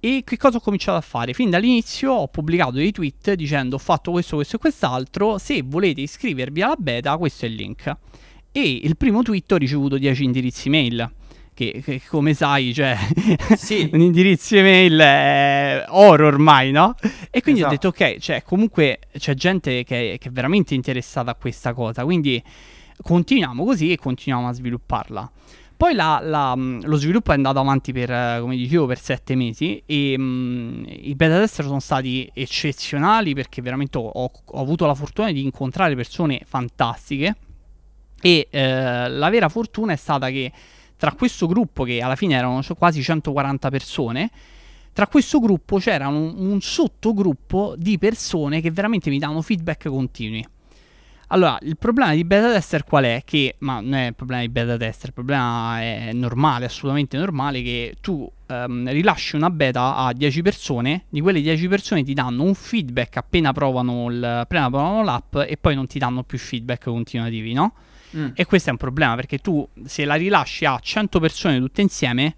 E 0.00 0.22
che 0.24 0.36
cosa 0.36 0.58
ho 0.58 0.60
cominciato 0.60 0.96
a 0.96 1.00
fare? 1.00 1.32
Fin 1.32 1.50
dall'inizio 1.50 2.12
ho 2.12 2.28
pubblicato 2.28 2.72
dei 2.72 2.92
tweet 2.92 3.32
dicendo 3.34 3.76
ho 3.76 3.80
fatto 3.80 4.12
questo, 4.12 4.36
questo 4.36 4.56
e 4.56 4.58
quest'altro, 4.60 5.38
se 5.38 5.62
volete 5.62 6.00
iscrivervi 6.02 6.62
alla 6.62 6.76
beta 6.78 7.16
questo 7.16 7.44
è 7.44 7.48
il 7.48 7.54
link 7.54 7.96
e 8.62 8.80
il 8.82 8.96
primo 8.96 9.22
tweet 9.22 9.50
ho 9.52 9.56
ricevuto 9.56 9.96
10 9.98 10.24
indirizzi 10.24 10.68
mail 10.68 11.10
che, 11.54 11.80
che 11.84 12.00
come 12.08 12.34
sai, 12.34 12.72
cioè, 12.72 12.96
Sì. 13.56 13.88
un 13.92 14.00
indirizzo 14.00 14.54
email 14.56 14.98
è 14.98 15.84
oro 15.88 16.26
ormai, 16.28 16.70
no? 16.70 16.94
E 17.30 17.40
quindi 17.42 17.62
ho 17.62 17.66
Esatto. 17.68 17.90
detto, 17.90 18.04
ok, 18.04 18.18
cioè, 18.18 18.42
comunque 18.44 19.00
c'è 19.18 19.34
gente 19.34 19.82
che, 19.82 20.16
che 20.20 20.28
è 20.28 20.30
veramente 20.30 20.74
interessata 20.74 21.32
a 21.32 21.34
questa 21.34 21.74
cosa, 21.74 22.04
quindi 22.04 22.40
continuiamo 23.02 23.64
così 23.64 23.90
e 23.92 23.96
continuiamo 23.96 24.48
a 24.48 24.52
svilupparla. 24.52 25.32
Poi 25.76 25.94
la- 25.94 26.20
la- 26.22 26.56
mh, 26.56 26.86
lo 26.86 26.96
sviluppo 26.96 27.30
è 27.30 27.34
andato 27.34 27.58
avanti 27.60 27.92
per, 27.92 28.10
eh, 28.10 28.38
come 28.40 28.56
dicevo, 28.56 28.86
per 28.86 28.98
sette 29.00 29.34
mesi 29.36 29.80
e 29.86 30.18
mh, 30.18 30.84
i 30.88 31.14
beta 31.14 31.38
tester 31.38 31.64
sono 31.64 31.78
stati 31.80 32.28
eccezionali 32.34 33.32
perché 33.34 33.62
veramente 33.62 33.96
ho, 33.98 34.02
ho- 34.08 34.30
ho 34.44 34.60
avuto 34.60 34.86
la 34.86 34.94
fortuna 34.94 35.30
di 35.32 35.42
incontrare 35.42 35.94
persone 35.94 36.40
fantastiche 36.44 37.34
e 38.20 38.48
eh, 38.50 39.08
la 39.08 39.30
vera 39.30 39.48
fortuna 39.48 39.92
è 39.92 39.96
stata 39.96 40.28
che 40.30 40.52
tra 40.96 41.12
questo 41.12 41.46
gruppo, 41.46 41.84
che 41.84 42.00
alla 42.00 42.16
fine 42.16 42.34
erano 42.34 42.60
quasi 42.76 43.02
140 43.02 43.70
persone, 43.70 44.30
tra 44.92 45.06
questo 45.06 45.38
gruppo 45.38 45.78
c'era 45.78 46.08
un, 46.08 46.34
un 46.36 46.60
sottogruppo 46.60 47.74
di 47.76 47.98
persone 47.98 48.60
che 48.60 48.72
veramente 48.72 49.10
mi 49.10 49.18
davano 49.18 49.42
feedback 49.42 49.88
continui. 49.88 50.44
Allora, 51.30 51.58
il 51.62 51.76
problema 51.76 52.14
di 52.14 52.24
beta 52.24 52.50
tester 52.50 52.84
qual 52.84 53.04
è? 53.04 53.22
Che, 53.24 53.56
ma 53.58 53.80
non 53.80 53.94
è 53.94 54.06
il 54.06 54.14
problema 54.14 54.40
di 54.40 54.48
beta 54.48 54.78
tester, 54.78 55.08
il 55.08 55.14
problema 55.14 55.78
è 55.80 56.10
normale, 56.14 56.64
assolutamente 56.64 57.18
normale, 57.18 57.62
che 57.62 57.96
tu 58.00 58.28
ehm, 58.46 58.90
rilasci 58.90 59.36
una 59.36 59.50
beta 59.50 59.94
a 59.96 60.12
10 60.14 60.40
persone, 60.40 61.04
di 61.10 61.20
quelle 61.20 61.42
10 61.42 61.68
persone 61.68 62.02
ti 62.02 62.14
danno 62.14 62.44
un 62.44 62.54
feedback 62.54 63.18
appena 63.18 63.52
provano, 63.52 64.10
il, 64.10 64.24
appena 64.24 64.70
provano 64.70 65.04
l'app 65.04 65.36
e 65.36 65.58
poi 65.60 65.74
non 65.74 65.86
ti 65.86 65.98
danno 65.98 66.22
più 66.22 66.38
feedback 66.38 66.84
continuativi, 66.84 67.52
no? 67.52 67.74
Mm. 68.16 68.28
E 68.34 68.44
questo 68.46 68.68
è 68.70 68.72
un 68.72 68.78
problema 68.78 69.14
perché 69.14 69.38
tu 69.38 69.66
se 69.84 70.04
la 70.04 70.14
rilasci 70.14 70.64
a 70.64 70.78
100 70.78 71.20
persone 71.20 71.58
tutte 71.58 71.82
insieme, 71.82 72.34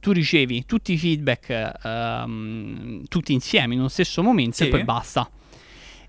tu 0.00 0.10
ricevi 0.10 0.64
tutti 0.66 0.92
i 0.94 0.98
feedback 0.98 1.78
ehm, 1.84 3.04
tutti 3.08 3.32
insieme 3.32 3.74
in 3.74 3.80
uno 3.80 3.88
stesso 3.88 4.22
momento 4.22 4.56
Sì. 4.56 4.64
e 4.64 4.68
poi 4.68 4.84
basta. 4.84 5.30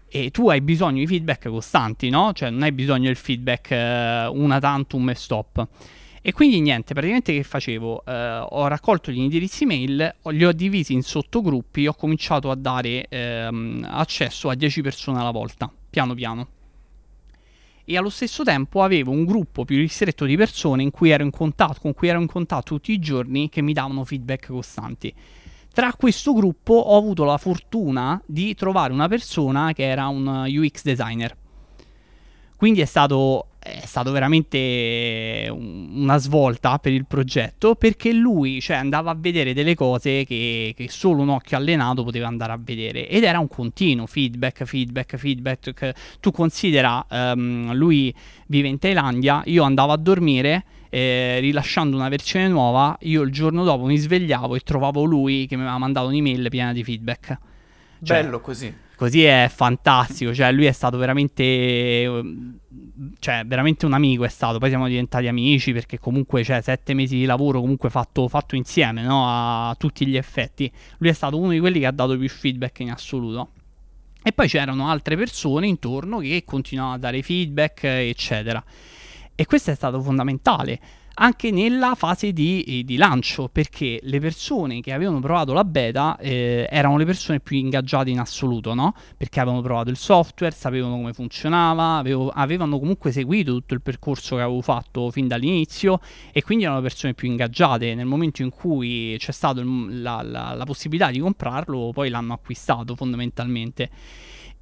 E 0.08 0.30
tu 0.32 0.50
hai 0.50 0.62
bisogno 0.62 1.00
di 1.00 1.08
feedback 1.08 1.48
costanti, 1.50 2.10
no? 2.10 2.34
Cioè 2.34 2.50
non 2.50 2.62
hai 2.64 2.72
bisogno 2.72 3.06
del 3.06 3.16
feedback 3.16 3.72
eh, 3.72 4.26
una 4.28 4.60
tantum 4.60 5.10
e 5.10 5.16
stop. 5.16 5.68
E 6.26 6.32
quindi 6.32 6.62
niente, 6.62 6.94
praticamente 6.94 7.34
che 7.34 7.44
facevo? 7.44 8.04
Eh, 8.06 8.46
ho 8.50 8.68
raccolto 8.68 9.12
gli 9.12 9.18
indirizzi 9.20 9.66
mail, 9.66 10.16
li 10.30 10.46
ho 10.46 10.52
divisi 10.54 10.94
in 10.94 11.02
sottogruppi, 11.02 11.86
ho 11.86 11.94
cominciato 11.94 12.50
a 12.50 12.56
dare 12.56 13.08
ehm, 13.10 13.86
accesso 13.90 14.50
a 14.50 14.56
10 14.56 14.82
persone 14.82 15.20
alla 15.20 15.32
volta, 15.32 15.70
piano 15.90 16.14
piano 16.14 16.48
e 17.86 17.98
allo 17.98 18.10
stesso 18.10 18.44
tempo 18.44 18.82
avevo 18.82 19.12
un 19.12 19.26
gruppo 19.26 19.66
più 19.66 19.78
ristretto 19.78 20.26
di 20.26 20.38
persone 20.38 20.90
contatto, 21.32 21.80
con 21.82 21.94
cui 21.94 22.08
ero 22.08 22.22
in 22.22 22.28
contatto 22.28 22.76
tutti 22.76 22.92
i 22.92 23.00
giorni 23.00 23.50
che 23.50 23.62
mi 23.62 23.74
davano 23.74 24.04
feedback 24.04 24.48
costanti. 24.48 25.14
Tra 25.74 25.94
questo 25.94 26.34
gruppo 26.34 26.74
ho 26.74 26.98
avuto 26.98 27.24
la 27.24 27.38
fortuna 27.38 28.22
di 28.26 28.54
trovare 28.54 28.94
una 28.94 29.08
persona 29.08 29.74
che 29.74 29.84
era 29.84 30.08
un 30.08 30.46
UX 30.48 30.84
designer. 30.84 31.36
Quindi 32.56 32.82
è 32.82 32.86
stato, 32.86 33.48
è 33.64 33.86
stato 33.86 34.12
veramente 34.12 35.48
un- 35.50 35.90
una 35.94 36.18
svolta 36.18 36.78
per 36.80 36.92
il 36.92 37.06
progetto 37.06 37.76
perché 37.76 38.12
lui 38.12 38.60
cioè, 38.60 38.76
andava 38.76 39.12
a 39.12 39.16
vedere 39.18 39.54
delle 39.54 39.74
cose 39.74 40.26
che, 40.26 40.74
che 40.76 40.90
solo 40.90 41.22
un 41.22 41.30
occhio 41.30 41.56
allenato 41.56 42.04
poteva 42.04 42.28
andare 42.28 42.52
a 42.52 42.60
vedere 42.62 43.08
ed 43.08 43.24
era 43.24 43.40
un 43.40 43.48
continuo 43.48 44.06
feedback, 44.06 44.66
feedback, 44.66 45.16
feedback. 45.16 45.94
Tu 46.20 46.32
considera, 46.32 47.06
ehm, 47.10 47.74
lui 47.74 48.14
vive 48.48 48.68
in 48.68 48.80
Thailandia, 48.80 49.42
io 49.46 49.64
andavo 49.64 49.94
a 49.94 49.98
dormire 49.98 50.66
eh, 50.90 51.40
rilasciando 51.40 51.96
una 51.96 52.10
versione 52.10 52.48
nuova, 52.48 52.96
io 53.02 53.22
il 53.22 53.32
giorno 53.32 53.64
dopo 53.64 53.86
mi 53.86 53.98
svegliavo 53.98 54.56
e 54.56 54.60
trovavo 54.60 55.04
lui 55.06 55.48
che 55.48 55.56
mi 55.56 55.64
aveva 55.64 55.78
mandato 55.78 56.08
un'email 56.08 56.50
piena 56.50 56.74
di 56.74 56.84
feedback. 56.84 57.38
Cioè, 58.04 58.22
Bello 58.22 58.42
così. 58.42 58.83
Così 58.96 59.24
è 59.24 59.50
fantastico, 59.54 60.34
cioè 60.34 60.52
lui 60.52 60.66
è 60.66 60.72
stato 60.72 60.98
veramente, 60.98 62.04
ehm, 62.04 62.60
cioè 63.20 63.44
veramente 63.46 63.86
un 63.86 63.94
amico 63.94 64.24
è 64.24 64.30
stato, 64.30 64.60
poi 64.60 64.70
siamo 64.70 64.88
diventati 64.88 65.28
amici 65.28 65.74
perché 65.74 65.98
comunque 66.00 66.44
cioè, 66.44 66.62
sette 66.62 66.94
mesi 66.94 67.18
di 67.18 67.26
lavoro 67.26 67.60
comunque 67.60 67.90
fatto, 67.90 68.28
fatto 68.28 68.56
insieme 68.56 69.02
no? 69.02 69.26
a 69.28 69.76
tutti 69.78 70.06
gli 70.06 70.16
effetti. 70.16 70.72
Lui 71.00 71.10
è 71.10 71.14
stato 71.14 71.38
uno 71.38 71.52
di 71.52 71.60
quelli 71.60 71.80
che 71.80 71.88
ha 71.88 71.92
dato 71.92 72.18
più 72.18 72.30
feedback 72.30 72.80
in 72.80 72.92
assoluto. 72.92 73.50
E 74.22 74.32
poi 74.32 74.48
c'erano 74.48 74.88
altre 74.88 75.18
persone 75.18 75.68
intorno 75.68 76.20
che 76.20 76.44
continuavano 76.46 76.96
a 76.96 77.00
dare 77.00 77.22
feedback, 77.22 77.84
eccetera. 77.84 78.64
E 79.36 79.46
questo 79.46 79.72
è 79.72 79.76
stato 79.76 80.02
fondamentale 80.02 80.80
anche 81.16 81.52
nella 81.52 81.96
fase 81.96 82.34
di, 82.34 82.64
eh, 82.64 82.84
di 82.84 82.96
lancio, 82.96 83.50
perché 83.50 84.00
le 84.02 84.20
persone 84.20 84.82
che 84.82 84.92
avevano 84.94 85.20
provato 85.20 85.54
la 85.54 85.64
beta 85.64 86.18
eh, 86.18 86.68
erano 86.70 86.98
le 86.98 87.06
persone 87.06 87.40
più 87.40 87.58
ingaggiate 87.58 88.10
in 88.10 88.20
assoluto, 88.20 88.74
no? 88.74 88.94
Perché 89.18 89.40
avevano 89.40 89.62
provato 89.62 89.90
il 89.90 89.98
software, 89.98 90.54
sapevano 90.54 90.96
come 90.96 91.14
funzionava, 91.14 91.98
avevo- 91.98 92.30
avevano 92.30 92.80
comunque 92.80 93.12
seguito 93.12 93.54
tutto 93.54 93.74
il 93.74 93.82
percorso 93.82 94.36
che 94.36 94.42
avevo 94.42 94.62
fatto 94.62 95.12
fin 95.12 95.28
dall'inizio 95.28 96.00
e 96.32 96.42
quindi 96.42 96.64
erano 96.64 96.80
le 96.80 96.88
persone 96.88 97.14
più 97.14 97.28
ingaggiate. 97.28 97.94
Nel 97.96 98.06
momento 98.06 98.42
in 98.42 98.50
cui 98.50 99.16
c'è 99.20 99.32
stata 99.32 99.62
la, 99.64 100.22
la- 100.24 100.54
la 100.54 100.66
possibilità 100.66 101.12
di 101.12 101.20
comprarlo, 101.20 101.92
poi 101.94 102.10
l'hanno 102.10 102.34
acquistato 102.34 102.96
fondamentalmente. 102.96 103.90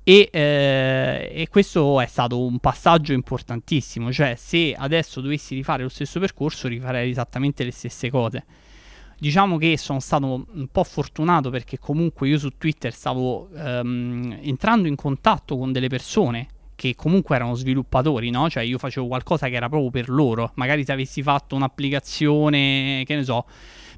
E, 0.04 0.30
eh, 0.32 1.32
e 1.32 1.48
questo 1.50 2.02
è 2.02 2.08
stato 2.08 2.44
un 2.44 2.58
passaggio 2.58 3.14
importantissimo, 3.14 4.12
cioè 4.12 4.36
se 4.36 4.74
adesso 4.76 5.22
dovessi 5.22 5.54
rifare 5.54 5.84
lo 5.84 5.90
stesso 5.90 6.20
percorso 6.20 6.68
rifarei 6.68 7.12
esattamente 7.12 7.64
le 7.64 7.72
stesse 7.72 8.10
cose. 8.10 8.46
Diciamo 9.20 9.58
che 9.58 9.78
sono 9.78 10.00
stato 10.00 10.48
un 10.52 10.68
po' 10.72 10.84
fortunato 10.84 11.52
perché 11.52 11.78
comunque 11.78 12.28
io 12.28 12.40
su 12.40 12.58
Twitter 12.58 12.92
stavo 12.92 13.50
ehm, 13.56 14.40
entrando 14.42 14.88
in 14.88 14.96
contatto 14.96 15.58
con 15.58 15.72
delle 15.72 15.90
persone 15.90 16.48
che 16.74 16.96
comunque 16.96 17.36
erano 17.36 17.54
sviluppatori, 17.54 18.32
no? 18.32 18.50
Cioè 18.50 18.64
io 18.64 18.80
facevo 18.80 19.06
qualcosa 19.06 19.48
che 19.50 19.54
era 19.54 19.70
proprio 19.70 19.92
per 19.92 20.10
loro. 20.10 20.52
Magari 20.56 20.84
se 20.84 20.92
avessi 20.92 21.22
fatto 21.22 21.56
un'applicazione, 21.56 23.04
che 23.06 23.14
ne 23.14 23.24
so, 23.24 23.46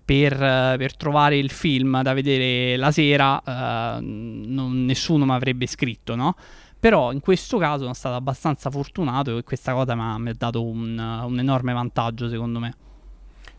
per, 0.03 0.33
eh, 0.33 0.75
per 0.77 0.95
trovare 0.95 1.37
il 1.37 1.49
film 1.49 2.01
da 2.01 2.13
vedere 2.13 2.75
la 2.77 2.91
sera, 2.91 3.41
eh, 3.41 4.01
non- 4.01 4.85
nessuno 4.85 5.25
mi 5.25 5.31
avrebbe 5.31 5.67
scritto, 5.67 6.15
no? 6.15 6.35
Però 6.79 7.13
in 7.13 7.21
questo 7.21 7.57
caso 7.57 7.83
sono 7.83 7.93
stato 7.93 8.15
abbastanza 8.15 8.69
fortunato 8.69 9.37
e 9.37 9.43
questa 9.43 9.73
cosa 9.73 9.95
mi 9.95 10.29
ha, 10.29 10.33
dato 10.37 10.65
un, 10.65 10.97
un 10.97 11.39
enorme 11.39 11.71
vantaggio, 11.71 12.27
secondo 12.27 12.59
me. 12.59 12.75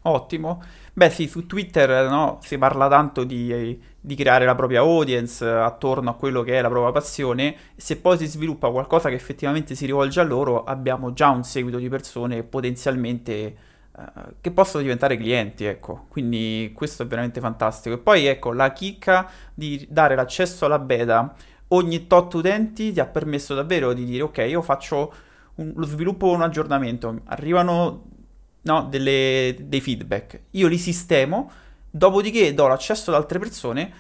Ottimo. 0.03 0.63
Beh, 0.93 1.09
sì, 1.09 1.27
su 1.27 1.47
Twitter 1.47 2.11
no, 2.11 2.39
si 2.43 2.59
parla 2.59 2.89
tanto 2.89 3.25
di, 3.25 3.81
di 3.99 4.15
creare 4.15 4.45
la 4.45 4.55
propria 4.55 4.81
audience 4.81 5.43
eh, 5.43 5.49
attorno 5.49 6.11
a 6.11 6.15
quello 6.15 6.43
che 6.43 6.59
è 6.59 6.61
la 6.61 6.69
propria 6.69 6.93
passione. 6.93 7.57
Se 7.77 7.97
poi 7.97 8.19
si 8.19 8.27
sviluppa 8.27 8.71
qualcosa 8.71 9.09
che 9.09 9.15
effettivamente 9.15 9.75
si 9.75 9.87
rivolge 9.87 10.21
a 10.21 10.25
loro, 10.25 10.63
abbiamo 10.65 11.15
già 11.15 11.31
un 11.31 11.43
seguito 11.43 11.79
di 11.79 11.89
persone 11.89 12.43
potenzialmente 12.43 13.57
eh, 13.97 14.35
che 14.41 14.51
possono 14.51 14.83
diventare 14.83 15.17
clienti, 15.17 15.65
ecco. 15.65 16.07
Quindi 16.09 16.73
questo 16.75 17.03
è 17.03 17.07
veramente 17.07 17.41
fantastico. 17.41 17.95
E 17.97 17.99
poi 17.99 18.27
ecco, 18.27 18.53
la 18.53 18.73
chicca 18.73 19.29
di 19.55 19.87
dare 19.91 20.15
l'accesso 20.15 20.65
alla 20.67 20.79
beta 20.79 21.35
ogni 21.69 22.07
tot 22.07 22.35
utenti 22.35 22.93
ti 22.93 23.01
ha 23.01 23.07
permesso 23.07 23.55
davvero 23.55 23.93
di 23.93 24.05
dire 24.05 24.23
ok, 24.23 24.39
io 24.49 24.63
faccio 24.63 25.13
un- 25.57 25.73
lo 25.77 25.87
sviluppo 25.87 26.31
un 26.31 26.43
aggiornamento, 26.43 27.21
arrivano 27.27 28.05
no, 28.63 28.87
delle- 28.89 29.57
dei 29.61 29.81
feedback, 29.81 30.41
io 30.53 30.69
li 30.69 30.79
sistemo, 30.79 31.51
dopodiché 31.91 32.55
do 32.55 32.67
l'accesso 32.67 33.11
ad 33.11 33.17
altre 33.17 33.39
persone 33.39 33.93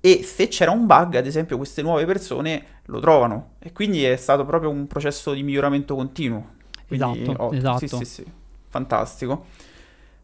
e 0.00 0.22
se 0.24 0.48
c'era 0.48 0.70
un 0.72 0.86
bug, 0.86 1.14
ad 1.16 1.26
esempio, 1.26 1.56
queste 1.56 1.80
nuove 1.82 2.04
persone 2.04 2.64
lo 2.86 2.98
trovano 3.00 3.54
e 3.60 3.72
quindi 3.72 4.04
è 4.04 4.16
stato 4.16 4.44
proprio 4.44 4.70
un 4.70 4.86
processo 4.86 5.32
di 5.32 5.42
miglioramento 5.42 5.94
continuo. 5.94 6.54
Quindi, 6.86 7.22
Esatto, 7.22 7.42
ottimo. 7.44 7.58
esatto. 7.58 7.78
Sì, 7.78 7.88
sì, 7.88 8.04
sì, 8.04 8.32
fantastico. 8.72 9.44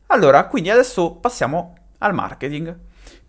Allora, 0.06 0.46
quindi 0.46 0.70
adesso 0.70 1.12
passiamo 1.16 1.74
al 1.98 2.14
marketing. 2.14 2.74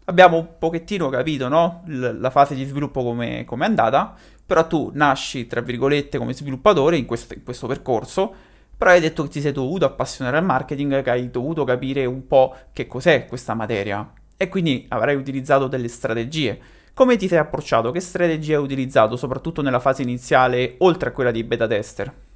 Abbiamo 0.05 0.37
un 0.37 0.47
pochettino 0.57 1.09
capito, 1.09 1.49
no? 1.49 1.83
L- 1.87 2.17
la 2.19 2.29
fase 2.29 2.55
di 2.55 2.63
sviluppo 2.63 3.03
come 3.03 3.45
è 3.45 3.63
andata, 3.65 4.15
però 4.45 4.65
tu 4.65 4.89
nasci, 4.93 5.45
tra 5.45 5.61
virgolette, 5.61 6.17
come 6.17 6.33
sviluppatore 6.33 6.95
in 6.95 7.05
questo, 7.05 7.33
in 7.33 7.43
questo 7.43 7.67
percorso, 7.67 8.33
però 8.77 8.91
hai 8.91 9.01
detto 9.01 9.23
che 9.23 9.29
ti 9.29 9.41
sei 9.41 9.51
dovuto 9.51 9.85
appassionare 9.85 10.37
al 10.37 10.45
marketing, 10.45 11.03
che 11.03 11.09
hai 11.09 11.29
dovuto 11.29 11.65
capire 11.65 12.05
un 12.05 12.25
po' 12.25 12.55
che 12.71 12.87
cos'è 12.87 13.25
questa 13.25 13.53
materia 13.53 14.11
e 14.37 14.47
quindi 14.47 14.85
avrai 14.87 15.15
utilizzato 15.15 15.67
delle 15.67 15.89
strategie. 15.89 16.59
Come 16.93 17.17
ti 17.17 17.27
sei 17.27 17.39
approcciato? 17.39 17.91
Che 17.91 17.99
strategie 17.99 18.55
hai 18.55 18.61
utilizzato, 18.61 19.17
soprattutto 19.17 19.61
nella 19.61 19.81
fase 19.81 20.01
iniziale, 20.01 20.75
oltre 20.79 21.09
a 21.09 21.11
quella 21.11 21.31
di 21.31 21.43
beta 21.43 21.67
tester? 21.67 22.28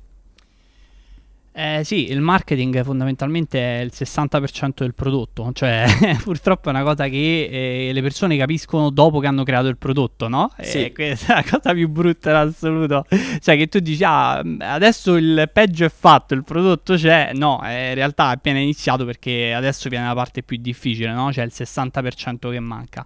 Eh, 1.56 1.82
sì, 1.84 2.10
il 2.10 2.20
marketing 2.20 2.84
fondamentalmente 2.84 3.60
è 3.60 3.84
il 3.84 3.92
60% 3.94 4.72
del 4.78 4.96
prodotto, 4.96 5.52
cioè 5.54 5.86
purtroppo 6.24 6.70
è 6.70 6.72
una 6.72 6.82
cosa 6.82 7.08
che 7.08 7.88
eh, 7.90 7.94
le 7.94 8.02
persone 8.02 8.36
capiscono 8.38 8.90
dopo 8.90 9.20
che 9.20 9.28
hanno 9.28 9.44
creato 9.44 9.68
il 9.68 9.78
prodotto, 9.78 10.28
no? 10.28 10.52
Sì. 10.60 10.86
E 10.86 10.92
questa 10.94 11.34
è 11.34 11.44
la 11.44 11.50
cosa 11.50 11.74
più 11.74 11.90
brutta 11.90 12.32
in 12.32 12.36
assoluto. 12.38 13.06
Cioè 13.40 13.56
che 13.56 13.68
tu 13.68 13.78
dici, 13.78 14.04
ah, 14.04 14.40
adesso 14.40 15.16
il 15.16 15.48
peggio 15.54 15.86
è 15.86 15.92
fatto, 15.96 16.34
il 16.34 16.44
prodotto 16.44 16.96
c'è, 16.96 17.34
no, 17.36 17.62
eh, 17.64 17.90
in 17.90 17.96
realtà 17.96 18.32
è 18.32 18.34
appena 18.34 18.58
iniziato 18.58 19.06
perché 19.06 19.54
adesso 19.54 19.90
viene 19.90 20.08
la 20.08 20.16
parte 20.16 20.42
più 20.42 20.58
difficile, 20.58 21.12
no? 21.12 21.32
Cioè 21.32 21.46
il 21.46 21.52
60% 21.54 22.50
che 22.50 22.60
manca. 22.60 23.06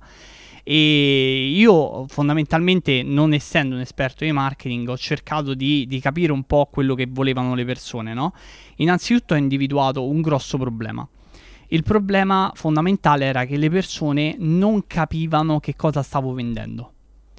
E 0.69 1.53
io 1.55 2.07
fondamentalmente, 2.09 3.01
non 3.01 3.31
essendo 3.31 3.75
un 3.75 3.79
esperto 3.79 4.25
di 4.25 4.33
marketing, 4.33 4.89
ho 4.89 4.97
cercato 4.97 5.53
di, 5.53 5.87
di 5.87 6.01
capire 6.01 6.33
un 6.33 6.43
po' 6.43 6.67
quello 6.69 6.93
che 6.93 7.07
volevano 7.09 7.55
le 7.55 7.63
persone, 7.63 8.13
no? 8.13 8.33
Innanzitutto 8.75 9.33
ho 9.33 9.37
individuato 9.37 10.05
un 10.05 10.19
grosso 10.19 10.57
problema. 10.57 11.07
Il 11.67 11.83
problema 11.83 12.51
fondamentale 12.53 13.23
era 13.23 13.45
che 13.45 13.55
le 13.55 13.69
persone 13.69 14.35
non 14.39 14.85
capivano 14.87 15.61
che 15.61 15.73
cosa 15.77 16.01
stavo 16.01 16.33
vendendo. 16.33 16.91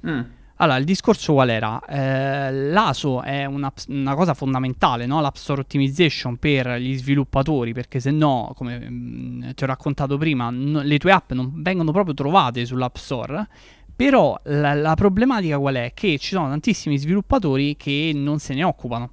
Mm. 0.07 0.21
Allora, 0.61 0.77
il 0.77 0.83
discorso 0.83 1.31
qual 1.33 1.49
era? 1.49 1.79
Eh, 1.85 2.51
L'ASO 2.51 3.21
è 3.21 3.45
una, 3.45 3.71
una 3.87 4.13
cosa 4.13 4.33
fondamentale, 4.33 5.05
no? 5.05 5.21
l'App 5.21 5.35
Store 5.35 5.61
Optimization 5.61 6.35
per 6.35 6.75
gli 6.75 6.97
sviluppatori, 6.97 7.71
perché 7.71 8.01
se 8.01 8.11
no, 8.11 8.51
come 8.57 8.77
mh, 8.77 8.93
mm, 8.93 9.49
ti 9.51 9.63
ho 9.63 9.67
raccontato 9.67 10.17
prima, 10.17 10.49
no, 10.49 10.81
le 10.81 10.97
tue 10.97 11.13
app 11.13 11.31
non 11.31 11.61
vengono 11.61 11.93
proprio 11.93 12.13
trovate 12.13 12.65
sull'App 12.65 12.97
Store. 12.97 13.47
Però 13.95 14.37
la, 14.43 14.73
la 14.73 14.95
problematica 14.95 15.57
qual 15.57 15.75
è? 15.75 15.91
Che 15.93 16.17
ci 16.17 16.33
sono 16.33 16.49
tantissimi 16.49 16.97
sviluppatori 16.97 17.77
che 17.77 18.11
non 18.13 18.39
se 18.39 18.53
ne 18.53 18.65
occupano, 18.65 19.11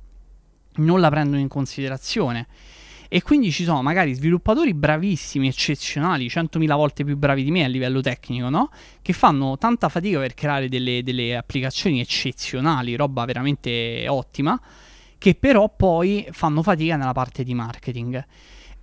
non 0.76 0.98
la 0.98 1.10
prendono 1.10 1.40
in 1.40 1.48
considerazione. 1.48 2.48
E 3.08 3.22
quindi 3.22 3.50
ci 3.50 3.64
sono 3.64 3.82
magari 3.82 4.14
sviluppatori 4.14 4.74
bravissimi, 4.74 5.48
eccezionali, 5.48 6.26
100.000 6.26 6.74
volte 6.74 7.04
più 7.04 7.16
bravi 7.16 7.44
di 7.44 7.50
me 7.50 7.64
a 7.64 7.68
livello 7.68 8.00
tecnico, 8.00 8.48
no? 8.48 8.70
Che 9.02 9.12
fanno 9.12 9.56
tanta 9.58 9.88
fatica 9.88 10.18
per 10.18 10.34
creare 10.34 10.68
delle, 10.68 11.02
delle 11.02 11.36
applicazioni 11.36 12.00
eccezionali, 12.00 12.96
roba 12.96 13.24
veramente 13.24 14.06
ottima, 14.08 14.60
che 15.18 15.34
però 15.34 15.72
poi 15.74 16.26
fanno 16.30 16.62
fatica 16.62 16.96
nella 16.96 17.12
parte 17.12 17.44
di 17.44 17.54
marketing 17.54 18.24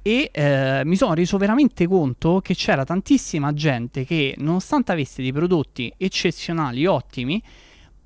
e 0.06 0.30
eh, 0.34 0.82
mi 0.84 0.98
sono 0.98 1.14
reso 1.14 1.38
veramente 1.38 1.88
conto 1.88 2.42
che 2.42 2.56
c'era 2.56 2.84
tantissima 2.84 3.54
gente 3.54 4.04
che 4.04 4.36
nonostante 4.38 4.92
avesse 4.92 5.22
dei 5.22 5.32
prodotti 5.32 5.92
eccezionali, 5.98 6.86
ottimi, 6.86 7.42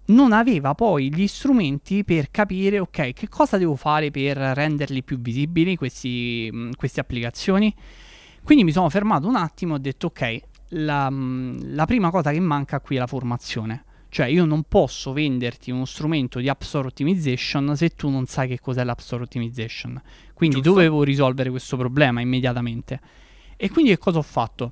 non 0.07 0.31
aveva 0.31 0.73
poi 0.73 1.13
gli 1.13 1.27
strumenti 1.27 2.03
per 2.03 2.29
capire, 2.31 2.79
ok, 2.79 3.13
che 3.13 3.27
cosa 3.27 3.57
devo 3.57 3.75
fare 3.75 4.11
per 4.11 4.37
renderli 4.37 5.03
più 5.03 5.19
visibili 5.19 5.75
questi, 5.75 6.49
mh, 6.51 6.71
queste 6.75 6.99
applicazioni. 6.99 7.73
Quindi 8.43 8.63
mi 8.63 8.71
sono 8.71 8.89
fermato 8.89 9.27
un 9.27 9.35
attimo 9.35 9.73
e 9.73 9.77
ho 9.77 9.79
detto, 9.81 10.07
ok, 10.07 10.41
la, 10.69 11.09
mh, 11.09 11.73
la 11.73 11.85
prima 11.85 12.09
cosa 12.09 12.31
che 12.31 12.39
manca 12.39 12.79
qui 12.79 12.95
è 12.95 12.99
la 12.99 13.07
formazione. 13.07 13.83
Cioè 14.09 14.27
io 14.27 14.45
non 14.45 14.63
posso 14.63 15.11
venderti 15.11 15.69
uno 15.69 15.83
strumento 15.83 16.39
di 16.39 16.47
App 16.47 16.61
Store 16.61 16.87
Optimization 16.87 17.75
se 17.75 17.89
tu 17.89 18.09
non 18.09 18.25
sai 18.25 18.47
che 18.47 18.59
cos'è 18.59 18.83
l'App 18.83 18.99
Store 18.99 19.23
Optimization. 19.23 20.01
Quindi 20.33 20.57
Giusto. 20.57 20.71
dovevo 20.71 21.03
risolvere 21.03 21.49
questo 21.49 21.75
problema 21.75 22.21
immediatamente. 22.21 22.99
E 23.57 23.69
quindi 23.69 23.91
che 23.91 23.97
cosa 23.97 24.19
ho 24.19 24.23
fatto? 24.23 24.71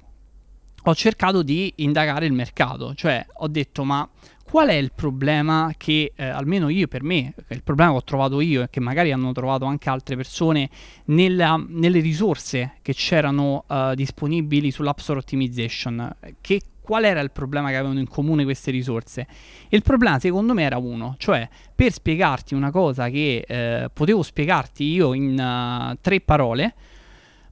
Ho 0.84 0.96
cercato 0.96 1.44
di 1.44 1.74
indagare 1.78 2.28
il 2.28 2.34
mercato, 2.34 2.94
cioè 2.94 3.26
ho 3.34 3.48
detto 3.48 3.84
ma 3.84 4.08
qual 4.56 4.70
è 4.70 4.76
il 4.76 4.94
problema 4.96 5.74
che 5.76 6.14
eh, 6.16 6.24
almeno 6.24 6.70
io 6.70 6.88
per 6.88 7.04
me, 7.04 7.34
il 7.50 7.62
problema 7.62 7.92
che 7.92 7.98
ho 7.98 8.04
trovato 8.06 8.40
io 8.40 8.62
e 8.64 8.70
che 8.70 8.80
magari 8.80 9.12
hanno 9.12 9.34
trovato 9.34 9.66
anche 9.66 9.90
altre 9.90 10.16
persone 10.16 10.70
nella, 11.08 11.62
nelle 11.68 12.00
risorse 12.00 12.76
che 12.82 12.94
c'erano 12.94 13.66
uh, 13.68 13.94
disponibili 13.96 14.72
sull'App 14.72 15.00
Store 15.00 15.20
Optimization, 15.20 16.10
che 16.40 16.62
qual 16.80 17.04
era 17.04 17.20
il 17.20 17.32
problema 17.32 17.68
che 17.68 17.76
avevano 17.76 18.00
in 18.00 18.08
comune 18.08 18.46
queste 18.46 18.72
risorse? 18.72 19.28
Il 19.68 19.82
problema 19.82 20.20
secondo 20.20 20.54
me 20.54 20.64
era 20.64 20.78
uno, 20.78 21.16
cioè 21.18 21.50
per 21.76 21.92
spiegarti 21.92 22.54
una 22.54 22.72
cosa 22.72 23.10
che 23.10 23.44
eh, 23.46 23.90
potevo 23.92 24.24
spiegarti 24.24 24.86
io 24.86 25.14
in 25.14 25.32
uh, 25.38 25.98
tre 26.00 26.22
parole, 26.22 26.76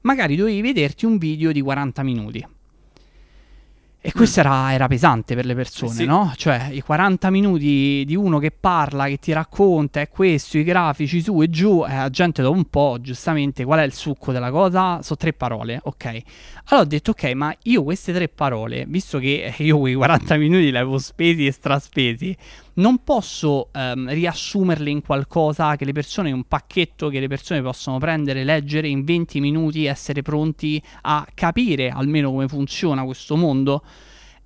magari 0.04 0.38
dovevi 0.38 0.62
vederti 0.62 1.06
un 1.06 1.18
video 1.18 1.52
di 1.52 1.60
40 1.60 2.02
minuti. 2.02 2.53
E 4.06 4.12
questo 4.12 4.42
era, 4.42 4.74
era, 4.74 4.88
pesante 4.88 5.34
per 5.34 5.46
le 5.46 5.56
persone, 5.56 5.94
sì. 5.94 6.04
no? 6.04 6.34
Cioè, 6.36 6.68
i 6.74 6.82
40 6.82 7.30
minuti 7.30 8.04
di 8.06 8.18
uno 8.18 8.38
che 8.38 8.52
parla, 8.52 9.06
che 9.06 9.18
ti 9.18 9.32
racconta, 9.32 10.02
è 10.02 10.10
questo, 10.10 10.58
i 10.58 10.66
grafici 10.66 11.22
su 11.22 11.42
e 11.42 11.50
giù, 11.50 11.86
eh, 11.88 11.96
la 11.96 12.10
gente 12.10 12.42
dopo 12.42 12.58
un 12.58 12.66
po', 12.66 12.98
giustamente, 13.00 13.64
qual 13.64 13.80
è 13.80 13.84
il 13.84 13.94
succo 13.94 14.34
della 14.34 14.52
cosa? 14.52 15.02
Sono 15.02 15.18
tre 15.18 15.32
parole, 15.32 15.80
ok? 15.82 16.22
Allora 16.66 16.86
ho 16.86 16.90
detto, 16.90 17.12
ok, 17.12 17.32
ma 17.32 17.56
io 17.64 17.84
queste 17.84 18.12
tre 18.12 18.28
parole, 18.28 18.84
visto 18.90 19.20
che 19.20 19.54
io 19.56 19.80
quei 19.80 19.94
40 19.94 20.36
minuti 20.36 20.70
li 20.70 20.78
avevo 20.78 20.98
spesi 20.98 21.46
e 21.46 21.54
straspesi, 21.54 22.36
non 22.76 23.04
posso 23.04 23.70
ehm, 23.72 24.10
riassumerle 24.12 24.90
in 24.90 25.02
qualcosa 25.02 25.76
che 25.76 25.86
le 25.86 25.92
persone, 25.92 26.32
un 26.32 26.46
pacchetto 26.46 27.10
che 27.10 27.20
le 27.20 27.28
persone 27.28 27.62
possono 27.62 27.98
prendere, 28.00 28.44
leggere 28.44 28.88
in 28.88 29.04
20 29.04 29.40
minuti, 29.40 29.86
essere 29.86 30.22
pronti 30.22 30.82
a 31.02 31.28
capire 31.34 31.90
almeno 31.90 32.32
come 32.32 32.48
funziona 32.48 33.04
questo 33.04 33.36
mondo. 33.36 33.84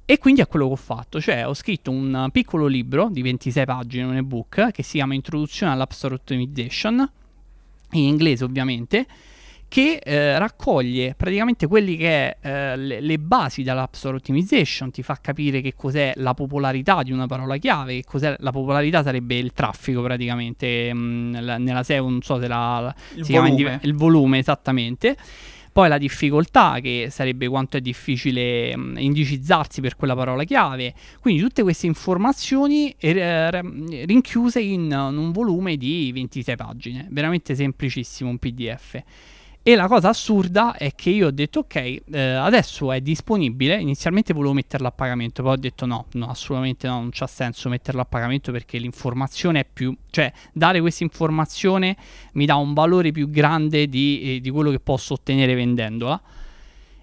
E 0.09 0.19
quindi 0.19 0.39
è 0.41 0.47
quello 0.47 0.67
che 0.67 0.73
ho 0.73 0.77
fatto, 0.77 1.19
cioè 1.19 1.45
ho 1.45 1.53
scritto 1.53 1.91
un 1.91 2.29
piccolo 2.31 2.65
libro 2.65 3.09
di 3.11 3.21
26 3.21 3.65
pagine, 3.65 4.03
un 4.05 4.15
ebook, 4.15 4.71
che 4.71 4.81
si 4.81 4.93
chiama 4.97 5.13
Introduzione 5.13 5.73
all'App 5.73 5.91
Store 5.91 6.15
Optimization, 6.15 7.11
in 7.91 8.03
inglese 8.03 8.45
ovviamente, 8.45 9.05
che 9.67 9.99
eh, 10.03 10.39
raccoglie 10.39 11.13
praticamente 11.15 11.67
quelli 11.67 11.97
che 11.97 12.07
è 12.07 12.37
eh, 12.41 12.77
le, 12.77 13.01
le, 13.01 13.19
basi 13.19 13.63
dell'App 13.63 13.93
Store 13.93 14.15
Optimization, 14.15 14.91
ti 14.91 15.03
fa 15.03 15.17
capire 15.21 15.61
che 15.61 15.73
cos'è 15.75 16.13
la 16.15 16.33
popolarità 16.33 17.03
di 17.03 17.11
una 17.11 17.27
parola 17.27 17.57
chiave, 17.57 17.95
che 17.95 18.03
cos'è 18.05 18.35
la 18.39 18.51
popolarità 18.51 19.03
sarebbe 19.03 19.35
il 19.37 19.51
traffico 19.53 20.01
praticamente 20.01 20.93
mh, 20.93 20.97
mm, 20.97 21.31
nella 21.59 21.83
SEO, 21.83 22.09
non 22.09 22.21
so 22.21 22.39
se 22.39 22.47
la, 22.47 22.93
il, 23.15 23.25
volume. 23.25 23.55
Div- 23.55 23.79
il 23.83 23.95
volume 23.95 24.39
esattamente. 24.39 25.17
Poi 25.77 25.89
la 25.89 25.99
difficoltà, 25.99 26.79
che 26.81 27.09
sarebbe 27.11 27.47
quanto 27.47 27.77
è 27.77 27.81
difficile 27.81 28.75
mh, 28.75 28.81
mm, 28.81 28.97
indicizzarsi 28.97 29.81
per 29.81 29.95
quella 29.95 30.15
parola 30.15 30.43
chiave. 30.43 30.93
Quindi 31.19 31.41
tutte 31.41 31.61
queste 31.61 31.87
informazioni 31.87 32.95
eh, 32.97 33.61
rinchiuse 34.05 34.59
in, 34.59 34.85
in 34.85 35.17
un 35.17 35.31
volume 35.31 35.75
di 35.75 36.09
26 36.13 36.55
pagine, 36.55 37.07
veramente 37.11 37.53
semplicissimo, 37.53 38.29
un 38.29 38.37
PDF. 38.39 39.03
E 39.67 39.75
la 39.75 39.89
cosa 39.89 40.07
assurda 40.07 40.77
è 40.77 40.95
che 40.95 41.09
io 41.09 41.27
ho 41.27 41.31
detto 41.31 41.59
ok, 41.59 41.75
eh, 41.75 42.19
adesso 42.21 42.89
è 42.93 43.01
disponibile, 43.01 43.75
inizialmente 43.77 44.31
volevo 44.31 44.53
metterlo 44.53 44.87
a 44.87 44.91
pagamento, 44.91 45.43
poi 45.43 45.51
ho 45.51 45.57
detto 45.57 45.85
no, 45.85 46.05
no, 46.13 46.29
assolutamente 46.29 46.87
no, 46.87 47.01
non 47.01 47.09
c'ha 47.11 47.27
senso 47.27 47.67
metterlo 47.67 47.99
a 47.99 48.05
pagamento 48.05 48.53
perché 48.53 48.77
l'informazione 48.77 49.59
è 49.59 49.65
più, 49.65 49.93
cioè 50.09 50.31
dare 50.53 50.79
questa 50.79 51.03
informazione 51.03 51.97
mi 52.35 52.45
dà 52.45 52.55
un 52.55 52.73
valore 52.73 53.11
più 53.11 53.29
grande 53.29 53.89
di, 53.89 54.37
eh, 54.37 54.39
di 54.39 54.49
quello 54.51 54.71
che 54.71 54.79
posso 54.79 55.15
ottenere 55.15 55.53
vendendola. 55.53 56.21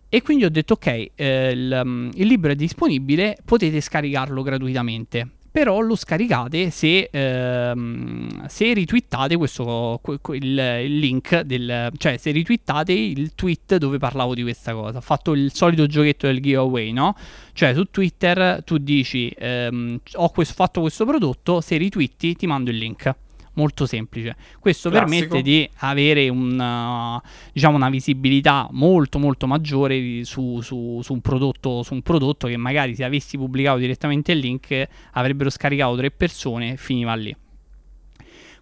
E 0.08 0.22
quindi 0.22 0.46
ho 0.46 0.50
detto 0.50 0.72
ok, 0.72 1.10
eh, 1.16 1.50
il, 1.50 2.10
il 2.14 2.26
libro 2.26 2.50
è 2.50 2.54
disponibile, 2.54 3.36
potete 3.44 3.78
scaricarlo 3.82 4.40
gratuitamente 4.40 5.28
però 5.54 5.78
lo 5.78 5.94
scaricate 5.94 6.70
se, 6.70 7.08
ehm, 7.12 8.48
se 8.48 8.72
ritwittate 8.72 9.36
questo, 9.36 10.00
il, 10.32 10.98
link, 10.98 11.42
del, 11.42 11.92
cioè 11.96 12.16
se 12.16 12.32
ritwittate 12.32 12.92
il 12.92 13.36
tweet 13.36 13.76
dove 13.76 13.98
parlavo 13.98 14.34
di 14.34 14.42
questa 14.42 14.72
cosa. 14.72 14.98
Ho 14.98 15.00
fatto 15.00 15.30
il 15.32 15.54
solito 15.54 15.86
giochetto 15.86 16.26
del 16.26 16.40
giveaway, 16.40 16.90
no? 16.90 17.14
Cioè 17.52 17.72
su 17.72 17.84
Twitter 17.84 18.64
tu 18.64 18.78
dici 18.78 19.32
ehm, 19.38 20.00
ho 20.14 20.28
questo, 20.30 20.54
fatto 20.54 20.80
questo 20.80 21.06
prodotto, 21.06 21.60
se 21.60 21.76
ritwitti 21.76 22.34
ti 22.34 22.48
mando 22.48 22.70
il 22.70 22.78
link 22.78 23.14
molto 23.54 23.86
semplice. 23.86 24.36
Questo 24.58 24.90
Classico. 24.90 25.10
permette 25.10 25.42
di 25.42 25.68
avere 25.78 26.28
una, 26.28 27.20
diciamo, 27.52 27.76
una 27.76 27.90
visibilità 27.90 28.68
molto 28.70 29.18
molto 29.18 29.46
maggiore 29.46 30.24
su, 30.24 30.60
su, 30.60 31.00
su, 31.02 31.12
un 31.12 31.20
prodotto, 31.20 31.82
su 31.82 31.94
un 31.94 32.02
prodotto 32.02 32.46
che 32.46 32.56
magari 32.56 32.94
se 32.94 33.04
avessi 33.04 33.36
pubblicato 33.36 33.78
direttamente 33.78 34.32
il 34.32 34.38
link 34.38 34.88
avrebbero 35.12 35.50
scaricato 35.50 35.96
tre 35.96 36.10
persone 36.10 36.72
e 36.72 36.76
finiva 36.76 37.14
lì. 37.14 37.34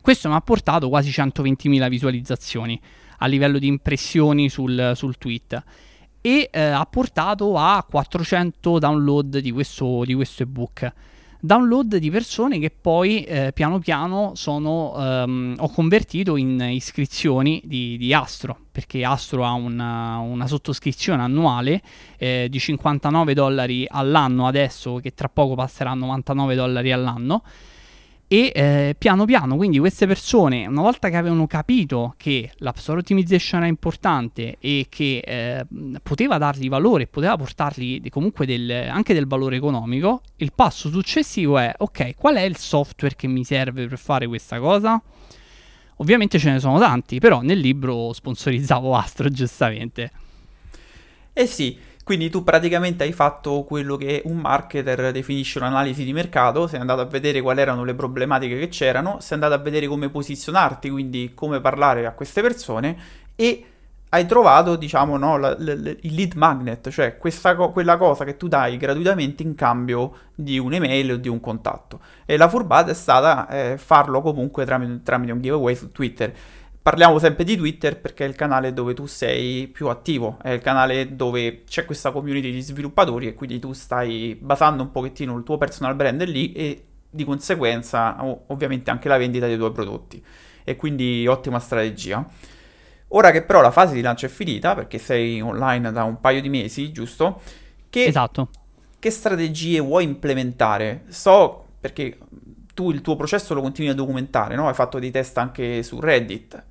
Questo 0.00 0.28
mi 0.28 0.35
ha 0.35 0.40
portato 0.40 0.88
quasi 0.88 1.11
120.000 1.11 1.88
visualizzazioni 1.88 2.81
a 3.18 3.26
livello 3.26 3.59
di 3.59 3.68
impressioni 3.68 4.48
sul, 4.48 4.92
sul 4.96 5.16
tweet 5.16 5.62
e 6.20 6.48
eh, 6.52 6.61
ha 6.61 6.85
portato 6.87 7.57
a 7.57 7.85
400 7.88 8.78
download 8.78 9.38
di 9.38 9.50
questo, 9.50 10.05
di 10.05 10.14
questo 10.14 10.42
ebook 10.42 10.92
download 11.44 11.96
di 11.96 12.09
persone 12.09 12.61
che 12.61 12.70
poi 12.70 13.24
eh, 13.24 13.50
piano 13.52 13.81
piano 13.81 14.31
sono, 14.37 14.92
um, 14.94 15.57
ho 15.59 15.68
convertito 15.70 16.37
in 16.37 16.61
iscrizioni 16.70 17.61
di, 17.64 17.96
di, 17.98 18.14
Astro, 18.14 18.57
perché 18.70 19.05
Astro 19.05 19.44
ha 19.44 19.50
una, 19.50 20.18
una 20.18 20.46
sottoscrizione 20.46 21.20
annuale 21.20 21.83
eh, 22.16 22.46
di 22.48 22.61
59 22.61 23.35
dollari 23.35 23.85
all'anno 23.88 24.46
adesso, 24.46 25.00
che 25.02 25.14
tra 25.14 25.28
poco 25.28 25.57
passerà 25.57 25.90
a 25.90 25.94
99 25.94 26.55
dollari 26.55 26.92
all'anno 26.92 27.42
e 28.33 28.51
eh, 28.55 28.95
piano 28.97 29.27
piano, 29.27 29.57
quindi 29.57 29.79
queste 29.79 30.07
persone, 30.07 30.66
una 30.66 30.81
volta 30.81 31.11
che 31.11 31.16
avevano 31.16 31.47
capito 31.47 32.14
che 32.16 32.51
l'App 32.61 32.77
Store 32.77 33.01
Optimization 33.01 33.61
era 33.61 33.68
importante 33.68 34.57
e 34.59 34.87
che 34.88 35.18
eh, 35.18 35.66
poteva 36.03 36.38
dargli 36.38 36.71
valore, 36.71 37.07
poteva 37.07 37.37
portargli 37.37 38.01
comunque 38.09 38.47
del, 38.47 38.71
anche 38.88 39.12
del 39.12 39.27
valore 39.27 39.57
economico, 39.57 40.23
il 40.37 40.51
passo 40.55 40.88
successivo 40.88 41.59
è, 41.59 41.75
ok, 41.77 42.14
qual 42.16 42.37
è 42.37 42.40
il 42.40 42.57
software 42.57 43.14
che 43.16 43.27
mi 43.27 43.45
serve 43.45 43.87
per 43.87 43.99
fare 43.99 44.27
questa 44.27 44.59
cosa? 44.59 44.99
Ovviamente 45.97 46.38
ce 46.38 46.53
ne 46.53 46.59
sono 46.59 46.79
tanti, 46.79 47.18
però 47.18 47.42
nel 47.42 47.59
libro 47.59 48.14
sponsorizzavo 48.14 48.97
Astro, 48.97 49.29
giustamente. 49.29 50.11
Eh 51.35 51.47
sì, 51.47 51.79
quindi 52.04 52.30
tu 52.30 52.42
praticamente 52.42 53.04
hai 53.04 53.12
fatto 53.12 53.62
quello 53.62 53.96
che 53.96 54.22
un 54.24 54.38
marketer 54.38 55.12
definisce 55.12 55.58
un'analisi 55.58 56.04
di 56.04 56.12
mercato, 56.12 56.66
sei 56.66 56.80
andato 56.80 57.00
a 57.00 57.04
vedere 57.04 57.40
quali 57.40 57.60
erano 57.60 57.84
le 57.84 57.94
problematiche 57.94 58.58
che 58.58 58.68
c'erano, 58.68 59.18
sei 59.20 59.34
andato 59.34 59.54
a 59.54 59.58
vedere 59.58 59.86
come 59.86 60.08
posizionarti, 60.08 60.90
quindi 60.90 61.32
come 61.34 61.60
parlare 61.60 62.06
a 62.06 62.12
queste 62.12 62.42
persone 62.42 62.96
e 63.36 63.66
hai 64.14 64.26
trovato, 64.26 64.76
diciamo, 64.76 65.16
no, 65.16 65.38
la, 65.38 65.56
la, 65.58 65.72
il 65.72 66.14
lead 66.14 66.34
magnet, 66.34 66.90
cioè 66.90 67.16
co- 67.16 67.70
quella 67.70 67.96
cosa 67.96 68.24
che 68.24 68.36
tu 68.36 68.46
dai 68.46 68.76
gratuitamente 68.76 69.42
in 69.42 69.54
cambio 69.54 70.12
di 70.34 70.58
un'email 70.58 71.12
o 71.12 71.16
di 71.16 71.28
un 71.28 71.40
contatto. 71.40 72.00
E 72.26 72.36
la 72.36 72.46
furbata 72.46 72.90
è 72.90 72.94
stata 72.94 73.48
eh, 73.48 73.78
farlo 73.78 74.20
comunque 74.20 74.66
tramite, 74.66 75.00
tramite 75.02 75.32
un 75.32 75.40
giveaway 75.40 75.74
su 75.74 75.90
Twitter 75.92 76.34
parliamo 76.83 77.21
sempre 77.21 77.45
di 77.45 77.57
Twitter 77.57 78.01
perché 78.01 78.25
è 78.25 78.29
il 78.29 78.35
canale 78.35 78.73
dove 78.73 78.92
tu 78.92 79.07
sei 79.07 79.68
più 79.68 79.88
attivo, 79.88 80.38
è 80.42 80.51
il 80.51 80.61
canale 80.61 81.14
dove 81.14 81.62
c'è 81.64 81.85
questa 81.85 82.11
community 82.11 82.51
di 82.51 82.61
sviluppatori 82.61 83.29
e 83.29 83.35
quindi 83.35 83.61
tu 83.61 83.73
stai 83.73 84.37
basando 84.40 84.83
un 84.83 84.90
pochettino 84.90 85.37
il 85.37 85.45
tuo 85.45 85.59
personal 85.59 85.95
brand 85.95 86.25
lì 86.25 86.53
e 86.53 86.85
di 87.09 87.25
conseguenza 87.25 88.16
ovviamente 88.49 88.90
anche 88.90 89.09
la 89.09 89.16
vendita 89.16 89.47
dei 89.47 89.57
tuoi 89.57 89.71
prodotti. 89.71 90.23
E 90.64 90.77
quindi 90.77 91.27
ottima 91.27 91.61
strategia. 91.61 92.27
Ora 93.09 93.31
che 93.31 93.42
però 93.42 93.61
la 93.61 93.71
fase 93.71 93.95
di 93.95 94.01
lancio 94.01 94.27
è 94.27 94.29
finita, 94.29 94.75
perché 94.75 94.99
sei 94.99 95.40
online 95.40 95.92
da 95.92 96.03
un 96.05 96.18
paio 96.21 96.40
di 96.40 96.49
mesi, 96.49 96.90
giusto? 96.90 97.42
Che, 97.90 98.05
esatto. 98.05 98.49
Che 98.99 99.11
strategie 99.11 99.81
vuoi 99.81 100.05
implementare? 100.05 101.05
So 101.09 101.66
perché 101.79 102.18
tu 102.75 102.90
il 102.90 103.03
tuo 103.03 103.16
processo 103.16 103.55
lo 103.55 103.61
continui 103.61 103.90
a 103.90 103.95
documentare, 103.95 104.57
no? 104.57 104.66
Hai 104.66 104.75
fatto 104.75 104.99
dei 104.99 105.11
test 105.11 105.37
anche 105.37 105.83
su 105.83 106.01
Reddit 106.01 106.71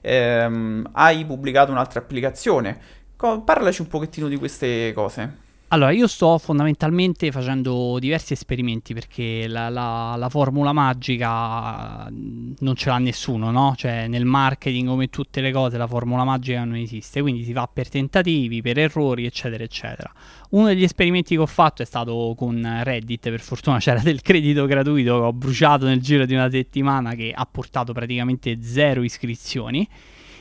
ehm, 0.00 0.88
hai 0.92 1.24
pubblicato 1.24 1.70
un'altra 1.70 2.00
applicazione. 2.00 2.80
Co- 3.16 3.42
parlaci 3.42 3.80
un 3.82 3.88
pochettino 3.88 4.28
di 4.28 4.36
queste 4.36 4.92
cose. 4.94 5.46
Allora, 5.70 5.90
io 5.90 6.06
sto 6.06 6.38
fondamentalmente 6.38 7.30
facendo 7.30 7.98
diversi 7.98 8.32
esperimenti 8.32 8.94
perché 8.94 9.46
la, 9.46 9.68
la, 9.68 10.14
la, 10.16 10.30
formula 10.30 10.72
magica 10.72 12.08
non 12.10 12.74
ce 12.74 12.88
l'ha 12.88 12.96
nessuno, 12.96 13.50
no? 13.50 13.74
Cioè 13.76 14.08
nel 14.08 14.24
marketing 14.24 14.88
come 14.88 15.10
tutte 15.10 15.42
le 15.42 15.52
cose 15.52 15.76
la 15.76 15.86
formula 15.86 16.24
magica 16.24 16.64
non 16.64 16.76
esiste, 16.76 17.20
quindi 17.20 17.44
si 17.44 17.52
va 17.52 17.68
per 17.70 17.90
tentativi, 17.90 18.62
per 18.62 18.78
errori, 18.78 19.26
eccetera, 19.26 19.62
eccetera. 19.62 20.10
Uno 20.50 20.68
degli 20.68 20.84
esperimenti 20.84 21.34
che 21.34 21.42
ho 21.42 21.46
fatto 21.46 21.82
è 21.82 21.84
stato 21.84 22.32
con 22.34 22.80
Reddit, 22.82 23.28
per 23.28 23.40
fortuna 23.40 23.76
c'era 23.78 24.00
del 24.00 24.22
credito 24.22 24.64
gratuito 24.64 25.18
che 25.18 25.24
ho 25.26 25.32
bruciato 25.34 25.84
nel 25.84 26.00
giro 26.00 26.24
di 26.24 26.32
una 26.32 26.48
settimana 26.48 27.12
che 27.12 27.30
ha 27.34 27.46
portato 27.50 27.92
praticamente 27.92 28.62
zero 28.62 29.02
iscrizioni 29.02 29.86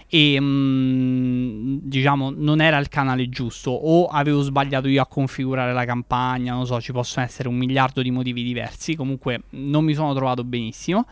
e 0.09 0.39
mh, 0.39 0.45
mm, 0.45 1.77
diciamo 1.81 2.31
non 2.35 2.61
era 2.61 2.77
il 2.77 2.89
canale 2.89 3.29
giusto. 3.29 3.71
O 3.71 4.07
avevo 4.07 4.41
sbagliato 4.41 4.87
io 4.87 5.01
a 5.01 5.07
configurare 5.07 5.73
la 5.73 5.85
campagna, 5.85 6.53
non 6.53 6.65
so, 6.65 6.79
ci 6.81 6.91
possono 6.91 7.25
essere 7.25 7.47
un 7.47 7.55
miliardo 7.55 8.01
di 8.01 8.11
motivi 8.11 8.43
diversi, 8.43 8.95
comunque 8.95 9.43
non 9.51 9.83
mi 9.83 9.93
sono 9.93 10.13
trovato 10.13 10.43
benissimo. 10.43 11.05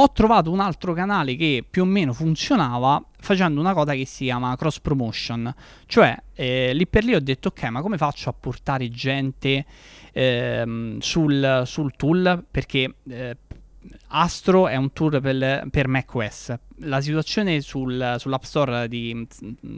Ho 0.00 0.12
trovato 0.12 0.52
un 0.52 0.60
altro 0.60 0.92
canale 0.92 1.34
che 1.34 1.64
più 1.68 1.82
o 1.82 1.84
meno 1.84 2.12
funzionava 2.12 3.04
facendo 3.20 3.58
una 3.58 3.74
cosa 3.74 3.94
che 3.94 4.06
si 4.06 4.26
chiama 4.26 4.54
cross 4.56 4.78
promotion, 4.78 5.52
cioè 5.86 6.16
eh, 6.34 6.72
lì 6.72 6.86
per 6.86 7.02
lì 7.02 7.16
ho 7.16 7.20
detto 7.20 7.48
ok 7.48 7.64
ma 7.64 7.80
come 7.80 7.96
faccio 7.96 8.30
a 8.30 8.32
portare 8.32 8.88
gente 8.90 9.64
ehm, 10.12 10.98
sul, 11.00 11.62
sul, 11.66 11.96
tool? 11.96 12.44
Perché 12.48 12.94
eh, 13.08 13.36
Astro 14.08 14.68
è 14.68 14.76
un 14.76 14.92
tool 14.92 15.20
per, 15.20 15.68
per 15.70 15.86
macOS. 15.86 16.54
La 16.82 17.00
situazione 17.00 17.60
sul, 17.60 18.16
sull'App 18.18 18.42
Store 18.42 18.88
di, 18.88 19.26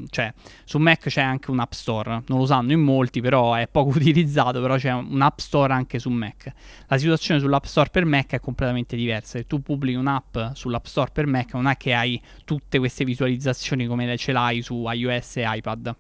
cioè 0.08 0.32
su 0.64 0.78
Mac 0.78 1.08
c'è 1.08 1.20
anche 1.20 1.50
un 1.50 1.58
App 1.58 1.72
Store, 1.72 2.22
non 2.26 2.38
lo 2.38 2.46
sanno 2.46 2.72
in 2.72 2.80
molti, 2.80 3.20
però 3.20 3.54
è 3.54 3.68
poco 3.68 3.90
utilizzato, 3.96 4.60
però 4.60 4.76
c'è 4.76 4.92
un 4.92 5.20
App 5.20 5.38
Store 5.38 5.72
anche 5.72 5.98
su 5.98 6.10
Mac. 6.10 6.52
La 6.86 6.98
situazione 6.98 7.40
sull'App 7.40 7.64
Store 7.64 7.90
per 7.90 8.04
Mac 8.04 8.32
è 8.32 8.40
completamente 8.40 8.96
diversa. 8.96 9.38
Se 9.38 9.46
tu 9.46 9.60
pubblichi 9.62 9.96
un'app 9.96 10.36
sull'App 10.54 10.84
Store 10.86 11.10
per 11.12 11.26
Mac, 11.26 11.54
non 11.54 11.66
è 11.66 11.76
che 11.76 11.92
hai 11.92 12.20
tutte 12.44 12.78
queste 12.78 13.04
visualizzazioni 13.04 13.86
come 13.86 14.16
ce 14.16 14.32
l'hai 14.32 14.62
su 14.62 14.86
iOS 14.88 15.36
e 15.38 15.44
iPad. 15.46 15.96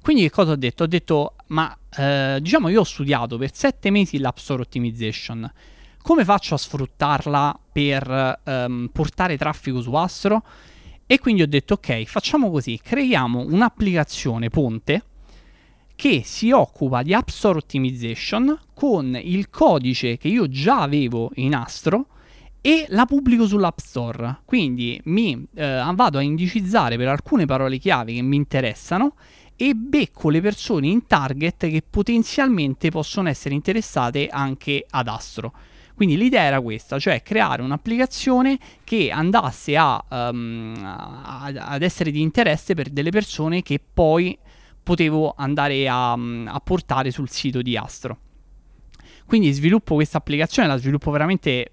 Quindi 0.00 0.22
che 0.22 0.30
cosa 0.30 0.52
ho 0.52 0.56
detto? 0.56 0.82
Ho 0.82 0.86
detto, 0.86 1.34
ma 1.48 1.76
eh, 1.96 2.38
diciamo 2.40 2.68
io 2.68 2.80
ho 2.80 2.84
studiato 2.84 3.38
per 3.38 3.54
sette 3.54 3.90
mesi 3.90 4.18
l'App 4.18 4.36
Store 4.36 4.60
Optimization 4.60 5.50
come 6.04 6.26
faccio 6.26 6.52
a 6.52 6.58
sfruttarla 6.58 7.58
per 7.72 8.40
um, 8.44 8.90
portare 8.92 9.38
traffico 9.38 9.80
su 9.80 9.94
Astro? 9.94 10.42
E 11.06 11.18
quindi 11.18 11.40
ho 11.40 11.46
detto 11.48 11.74
ok, 11.74 12.04
facciamo 12.04 12.50
così, 12.50 12.78
creiamo 12.78 13.40
un'applicazione 13.40 14.50
ponte 14.50 15.04
che 15.94 16.20
si 16.22 16.50
occupa 16.50 17.02
di 17.02 17.14
App 17.14 17.28
Store 17.28 17.56
Optimization 17.56 18.54
con 18.74 19.18
il 19.18 19.48
codice 19.48 20.18
che 20.18 20.28
io 20.28 20.46
già 20.46 20.82
avevo 20.82 21.30
in 21.36 21.54
Astro 21.54 22.08
e 22.60 22.84
la 22.90 23.06
pubblico 23.06 23.46
sull'App 23.46 23.78
Store. 23.78 24.40
Quindi 24.44 25.00
mi 25.04 25.46
eh, 25.54 25.90
vado 25.94 26.18
a 26.18 26.22
indicizzare 26.22 26.98
per 26.98 27.08
alcune 27.08 27.46
parole 27.46 27.78
chiave 27.78 28.12
che 28.12 28.20
mi 28.20 28.36
interessano 28.36 29.14
e 29.56 29.72
becco 29.72 30.28
le 30.28 30.42
persone 30.42 30.86
in 30.86 31.06
target 31.06 31.66
che 31.66 31.82
potenzialmente 31.88 32.90
possono 32.90 33.30
essere 33.30 33.54
interessate 33.54 34.28
anche 34.28 34.84
ad 34.86 35.08
Astro. 35.08 35.52
Quindi 35.94 36.16
l'idea 36.16 36.42
era 36.42 36.60
questa, 36.60 36.98
cioè 36.98 37.22
creare 37.22 37.62
un'applicazione 37.62 38.58
che 38.82 39.10
andasse 39.10 39.76
a, 39.76 40.04
um, 40.10 40.74
a, 40.82 41.44
ad 41.44 41.82
essere 41.82 42.10
di 42.10 42.20
interesse 42.20 42.74
per 42.74 42.88
delle 42.88 43.10
persone 43.10 43.62
che 43.62 43.80
poi 43.92 44.36
potevo 44.82 45.34
andare 45.36 45.88
a, 45.88 46.12
a 46.12 46.60
portare 46.62 47.10
sul 47.10 47.30
sito 47.30 47.62
di 47.62 47.76
Astro. 47.76 48.18
Quindi 49.24 49.52
sviluppo 49.52 49.94
questa 49.94 50.18
applicazione, 50.18 50.68
la 50.68 50.76
sviluppo 50.76 51.10
veramente 51.10 51.70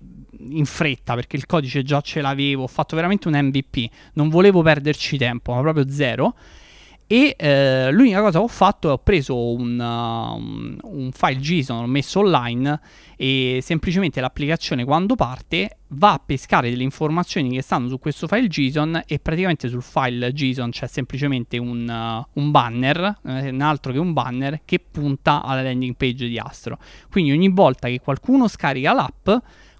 in 0.50 0.66
fretta 0.66 1.16
perché 1.16 1.36
il 1.36 1.46
codice 1.46 1.84
già 1.84 2.00
ce 2.02 2.22
l'avevo, 2.22 2.64
ho 2.64 2.68
fatto 2.68 2.96
veramente 2.96 3.28
un 3.28 3.38
MVP, 3.38 3.90
non 4.14 4.30
volevo 4.30 4.62
perderci 4.62 5.18
tempo, 5.18 5.54
ma 5.54 5.62
proprio 5.62 5.90
zero 5.90 6.36
e 7.12 7.36
eh, 7.38 7.92
l'unica 7.92 8.22
cosa 8.22 8.38
che 8.38 8.46
ho 8.46 8.48
fatto 8.48 8.88
è 8.88 8.92
ho 8.94 8.98
preso 8.98 9.54
un, 9.54 9.78
uh, 9.78 10.88
un, 10.88 11.12
file 11.12 11.42
JSON, 11.42 11.82
l'ho 11.82 11.86
messo 11.86 12.20
online 12.20 12.80
e 13.18 13.60
semplicemente 13.62 14.22
l'applicazione 14.22 14.86
quando 14.86 15.16
parte 15.16 15.80
va 15.90 16.14
a 16.14 16.22
pescare 16.26 16.70
delle 16.70 16.84
informazioni 16.84 17.50
che 17.50 17.62
stanno 17.62 17.90
su 17.90 18.00
questo 18.00 18.28
file 18.28 18.48
JSON 18.48 19.04
e 19.06 19.20
praticamente 19.20 19.68
sul 19.68 19.82
file 19.82 20.32
JSON 20.32 20.70
c'è 20.70 20.88
semplicemente 20.88 21.58
un, 21.58 21.86
uh, 21.86 22.40
un 22.40 22.50
banner, 22.50 23.18
eh, 23.26 23.58
altro 23.60 23.92
che 23.92 24.00
un 24.00 24.14
banner 24.14 24.62
che 24.64 24.80
punta 24.80 25.44
alla 25.44 25.64
landing 25.64 25.98
page 25.98 26.30
di 26.30 26.38
Astro. 26.38 26.78
Quindi 27.12 27.34
ogni 27.34 27.50
volta 27.50 27.90
che 27.90 28.00
qualcuno 28.00 28.48
scarica 28.48 28.94
l'app 28.94 29.30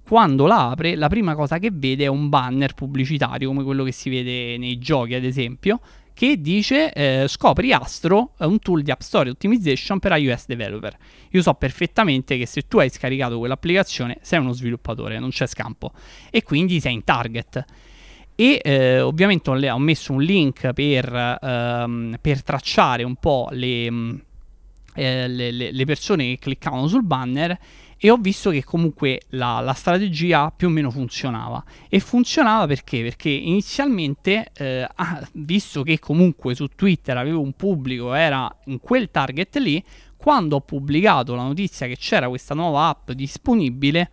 quando 0.06 0.46
la 0.46 0.72
apre, 0.72 0.96
la 0.98 1.08
prima 1.08 1.36
cosa 1.36 1.58
che 1.60 1.70
vede 1.72 2.04
è 2.04 2.08
un 2.08 2.28
banner 2.28 2.74
pubblicitario, 2.74 3.48
come 3.48 3.64
quello 3.64 3.86
che 3.86 3.94
si 3.94 4.10
vede 4.10 4.58
nei 4.58 4.78
giochi, 4.78 5.14
ad 5.14 5.24
esempio, 5.24 5.80
che 6.22 6.40
dice 6.40 6.94
eh, 6.94 7.26
scopri 7.28 7.74
Astro, 7.74 8.34
un 8.38 8.60
tool 8.60 8.84
di 8.84 8.92
App 8.92 9.00
Store 9.00 9.32
Optimization 9.32 9.98
per 9.98 10.16
iOS 10.16 10.46
developer. 10.46 10.96
Io 11.32 11.42
so 11.42 11.56
perfettamente 11.56 12.38
che 12.38 12.46
se 12.46 12.68
tu 12.68 12.78
hai 12.78 12.92
scaricato 12.92 13.40
quell'applicazione 13.40 14.20
sei 14.22 14.38
uno 14.38 14.52
sviluppatore, 14.52 15.18
non 15.18 15.32
c'è 15.32 15.48
scampo 15.48 15.94
e 16.30 16.44
quindi 16.44 16.80
sei 16.80 16.94
in 16.94 17.04
target. 17.04 17.66
E 18.36 18.62
eh, 18.64 19.00
ovviamente 19.00 19.50
ho, 19.50 19.80
messo 19.80 20.14
un 20.14 20.22
link 20.22 20.72
per, 20.74 21.40
ehm, 21.42 22.18
per 22.22 22.44
tracciare 22.44 23.02
un 23.02 23.16
po' 23.16 23.48
le, 23.54 23.86
eh, 24.94 25.28
le, 25.28 25.72
le 25.72 25.86
persone 25.86 26.26
che 26.26 26.38
cliccavano 26.38 26.86
sul 26.86 27.04
banner 27.04 27.58
e 28.04 28.10
ho 28.10 28.18
visto 28.18 28.50
che 28.50 28.64
comunque 28.64 29.22
la, 29.30 29.60
la, 29.60 29.74
strategia 29.74 30.50
più 30.50 30.70
o 30.70 30.70
meno 30.72 30.90
funzionava. 30.90 31.64
E 31.88 32.00
funzionava 32.00 32.66
perché? 32.66 33.04
Perché 33.04 33.30
inizialmente, 33.30 34.50
eh, 34.58 34.88
ah, 34.92 35.30
visto 35.34 35.84
che 35.84 36.00
comunque 36.00 36.56
su 36.56 36.68
Twitter 36.70 37.16
avevo 37.16 37.42
un 37.42 37.54
pubblico, 37.54 38.14
era 38.14 38.52
in 38.66 38.80
quel 38.80 39.12
target 39.12 39.56
lì, 39.58 39.84
quando 40.18 40.56
ho 40.56 40.62
pubblicato 40.62 41.36
la 41.36 41.44
notizia 41.44 41.86
che 41.86 41.96
c'era 41.96 42.28
questa 42.28 42.56
nuova 42.56 42.88
app 42.88 43.12
disponibile, 43.12 44.10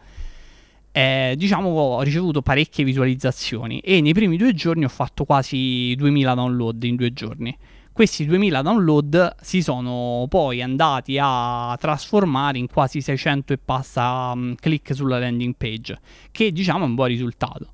eh, 0.92 1.34
diciamo 1.38 1.70
ho 1.70 2.02
ricevuto 2.02 2.42
parecchie 2.42 2.84
visualizzazioni 2.84 3.78
e 3.80 4.02
nei 4.02 4.12
primi 4.12 4.36
due 4.36 4.52
giorni 4.52 4.84
ho 4.84 4.90
fatto 4.90 5.24
quasi 5.24 5.94
2000 5.96 6.34
download 6.34 6.82
in 6.82 6.96
due 6.96 7.12
giorni 7.12 7.56
questi 7.98 8.26
2000 8.26 8.62
download 8.62 9.34
si 9.40 9.60
sono 9.60 10.24
poi 10.28 10.62
andati 10.62 11.18
a 11.20 11.76
trasformare 11.80 12.56
in 12.56 12.68
quasi 12.68 13.00
600 13.00 13.54
e 13.54 13.58
passa 13.58 14.30
um, 14.32 14.54
click 14.54 14.94
sulla 14.94 15.18
landing 15.18 15.56
page, 15.58 15.98
che 16.30 16.52
diciamo 16.52 16.84
è 16.84 16.86
un 16.86 16.94
buon 16.94 17.08
risultato. 17.08 17.72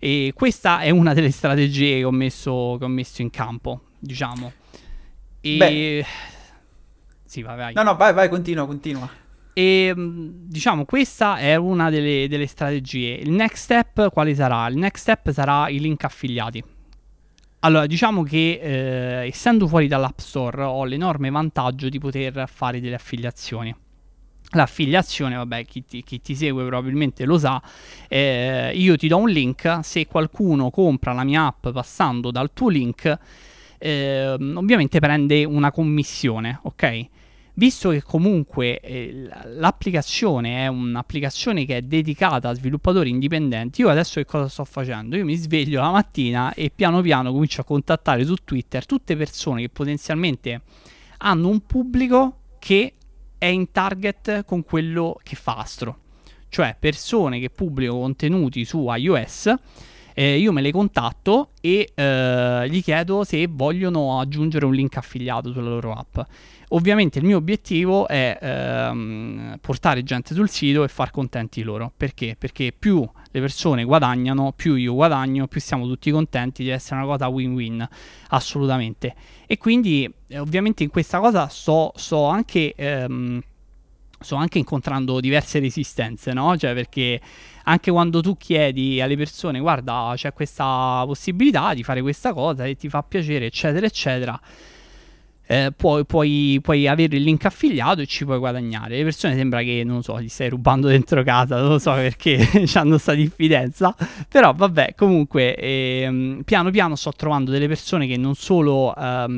E 0.00 0.32
questa 0.34 0.80
è 0.80 0.90
una 0.90 1.14
delle 1.14 1.30
strategie 1.30 1.98
che 1.98 2.02
ho 2.04 2.10
messo, 2.10 2.74
che 2.76 2.84
ho 2.84 2.88
messo 2.88 3.22
in 3.22 3.30
campo, 3.30 3.82
diciamo. 4.00 4.52
E... 5.40 5.56
Beh. 5.56 6.06
Sì, 7.24 7.42
vai, 7.42 7.56
vai. 7.56 7.72
No, 7.72 7.84
no, 7.84 7.94
vai, 7.94 8.12
vai, 8.12 8.28
continua, 8.28 8.66
continua. 8.66 9.08
E 9.52 9.94
diciamo, 9.96 10.84
questa 10.84 11.36
è 11.38 11.54
una 11.54 11.88
delle, 11.88 12.26
delle, 12.28 12.48
strategie. 12.48 13.14
Il 13.14 13.30
next 13.30 13.62
step 13.62 14.10
quale 14.10 14.34
sarà? 14.34 14.66
Il 14.66 14.76
next 14.76 15.02
step 15.02 15.30
sarà 15.30 15.68
i 15.68 15.78
link 15.78 16.02
affiliati. 16.02 16.78
Allora, 17.62 17.84
diciamo 17.86 18.22
che 18.22 18.58
eh, 18.62 19.26
essendo 19.26 19.68
fuori 19.68 19.86
dall'App 19.86 20.18
Store 20.18 20.62
ho 20.62 20.84
l'enorme 20.84 21.28
vantaggio 21.28 21.90
di 21.90 21.98
poter 21.98 22.48
fare 22.48 22.80
delle 22.80 22.94
affiliazioni. 22.94 23.74
L'affiliazione, 24.52 25.36
vabbè, 25.36 25.66
chi 25.66 25.84
ti, 25.84 26.02
chi 26.02 26.22
ti, 26.22 26.34
segue 26.34 26.64
probabilmente 26.64 27.26
lo 27.26 27.38
sa, 27.38 27.62
eh, 28.08 28.72
io 28.74 28.96
ti 28.96 29.08
do 29.08 29.18
un 29.18 29.28
link, 29.28 29.80
se 29.82 30.06
qualcuno 30.06 30.70
compra 30.70 31.12
la 31.12 31.22
mia 31.22 31.46
app 31.46 31.68
passando 31.68 32.30
dal 32.30 32.50
tuo 32.54 32.70
link, 32.70 33.18
eh, 33.76 34.28
ovviamente 34.30 34.98
prende 34.98 35.44
una 35.44 35.70
commissione, 35.70 36.60
ok? 36.62 37.08
Visto 37.60 37.90
che 37.90 38.02
comunque 38.02 38.80
eh, 38.80 39.28
l'applicazione 39.44 40.64
è 40.64 40.66
un'applicazione 40.66 41.66
che 41.66 41.76
è 41.76 41.82
dedicata 41.82 42.48
a 42.48 42.54
sviluppatori 42.54 43.10
indipendenti, 43.10 43.82
io 43.82 43.90
adesso 43.90 44.14
che 44.14 44.24
cosa 44.24 44.48
sto 44.48 44.64
facendo? 44.64 45.14
Io 45.14 45.26
mi 45.26 45.36
sveglio 45.36 45.82
la 45.82 45.90
mattina 45.90 46.54
e 46.54 46.72
piano 46.74 47.02
piano 47.02 47.30
comincio 47.30 47.60
a 47.60 47.64
contattare 47.64 48.24
su 48.24 48.34
Twitter 48.44 48.86
tutte 48.86 49.14
persone 49.14 49.60
che 49.60 49.68
potenzialmente 49.68 50.62
hanno 51.18 51.48
un 51.48 51.60
pubblico 51.66 52.38
che 52.58 52.94
è 53.36 53.46
in 53.46 53.70
target 53.70 54.46
con 54.46 54.64
quello 54.64 55.20
che 55.22 55.36
fa 55.36 55.56
Astro, 55.56 55.98
cioè 56.48 56.74
persone 56.78 57.40
che 57.40 57.50
pubblicano 57.50 57.98
contenuti 57.98 58.64
su 58.64 58.86
iOS. 58.88 59.54
Eh, 60.14 60.38
io 60.38 60.52
me 60.52 60.60
le 60.60 60.72
contatto 60.72 61.50
e 61.60 61.92
eh, 61.94 62.66
gli 62.68 62.82
chiedo 62.82 63.24
se 63.24 63.46
vogliono 63.48 64.18
aggiungere 64.20 64.64
un 64.64 64.74
link 64.74 64.96
affiliato 64.96 65.52
sulla 65.52 65.68
loro 65.68 65.92
app. 65.92 66.18
Ovviamente 66.72 67.18
il 67.18 67.24
mio 67.24 67.36
obiettivo 67.36 68.06
è 68.06 68.38
ehm, 68.40 69.58
portare 69.60 70.04
gente 70.04 70.34
sul 70.34 70.48
sito 70.48 70.84
e 70.84 70.88
far 70.88 71.10
contenti 71.10 71.62
loro. 71.62 71.92
Perché? 71.96 72.36
Perché 72.38 72.72
più 72.76 73.08
le 73.32 73.40
persone 73.40 73.82
guadagnano, 73.82 74.52
più 74.54 74.76
io 74.76 74.94
guadagno, 74.94 75.48
più 75.48 75.60
siamo 75.60 75.86
tutti 75.86 76.12
contenti, 76.12 76.62
deve 76.62 76.76
essere 76.76 77.00
una 77.00 77.06
cosa 77.06 77.26
win-win, 77.26 77.88
assolutamente. 78.28 79.14
E 79.46 79.58
quindi 79.58 80.08
eh, 80.28 80.38
ovviamente 80.38 80.84
in 80.84 80.90
questa 80.90 81.18
cosa 81.18 81.48
sto, 81.48 81.92
sto 81.96 82.26
anche... 82.26 82.74
Ehm, 82.76 83.42
sto 84.20 84.36
anche 84.36 84.58
incontrando 84.58 85.18
diverse 85.18 85.58
resistenze, 85.58 86.32
no? 86.32 86.56
Cioè, 86.56 86.74
perché 86.74 87.20
anche 87.64 87.90
quando 87.90 88.20
tu 88.20 88.36
chiedi 88.36 89.00
alle 89.00 89.16
persone, 89.16 89.60
guarda, 89.60 90.12
c'è 90.14 90.32
questa 90.32 91.02
possibilità 91.06 91.74
di 91.74 91.82
fare 91.82 92.02
questa 92.02 92.32
cosa 92.32 92.64
e 92.66 92.76
ti 92.76 92.88
fa 92.88 93.02
piacere, 93.02 93.46
eccetera, 93.46 93.86
eccetera 93.86 94.40
eh, 95.50 95.72
puoi, 95.76 96.06
puoi, 96.06 96.60
puoi, 96.62 96.86
avere 96.86 97.16
il 97.16 97.24
link 97.24 97.44
affiliato 97.44 98.02
e 98.02 98.06
ci 98.06 98.24
puoi 98.24 98.38
guadagnare. 98.38 98.98
Le 98.98 99.02
persone 99.02 99.34
sembra 99.34 99.62
che, 99.62 99.82
non 99.84 100.00
so, 100.04 100.20
gli 100.20 100.28
stai 100.28 100.48
rubando 100.48 100.86
dentro 100.86 101.24
casa, 101.24 101.58
non 101.58 101.70
lo 101.70 101.78
so 101.80 101.92
perché 101.94 102.48
hanno 102.74 102.90
questa 102.90 103.14
diffidenza, 103.14 103.92
però 104.28 104.54
vabbè, 104.54 104.94
comunque 104.96 105.56
ehm, 105.56 106.42
piano 106.44 106.70
piano 106.70 106.94
sto 106.94 107.10
trovando 107.16 107.50
delle 107.50 107.66
persone 107.66 108.06
che 108.06 108.16
non 108.16 108.36
solo 108.36 108.94
ehm, 108.94 109.32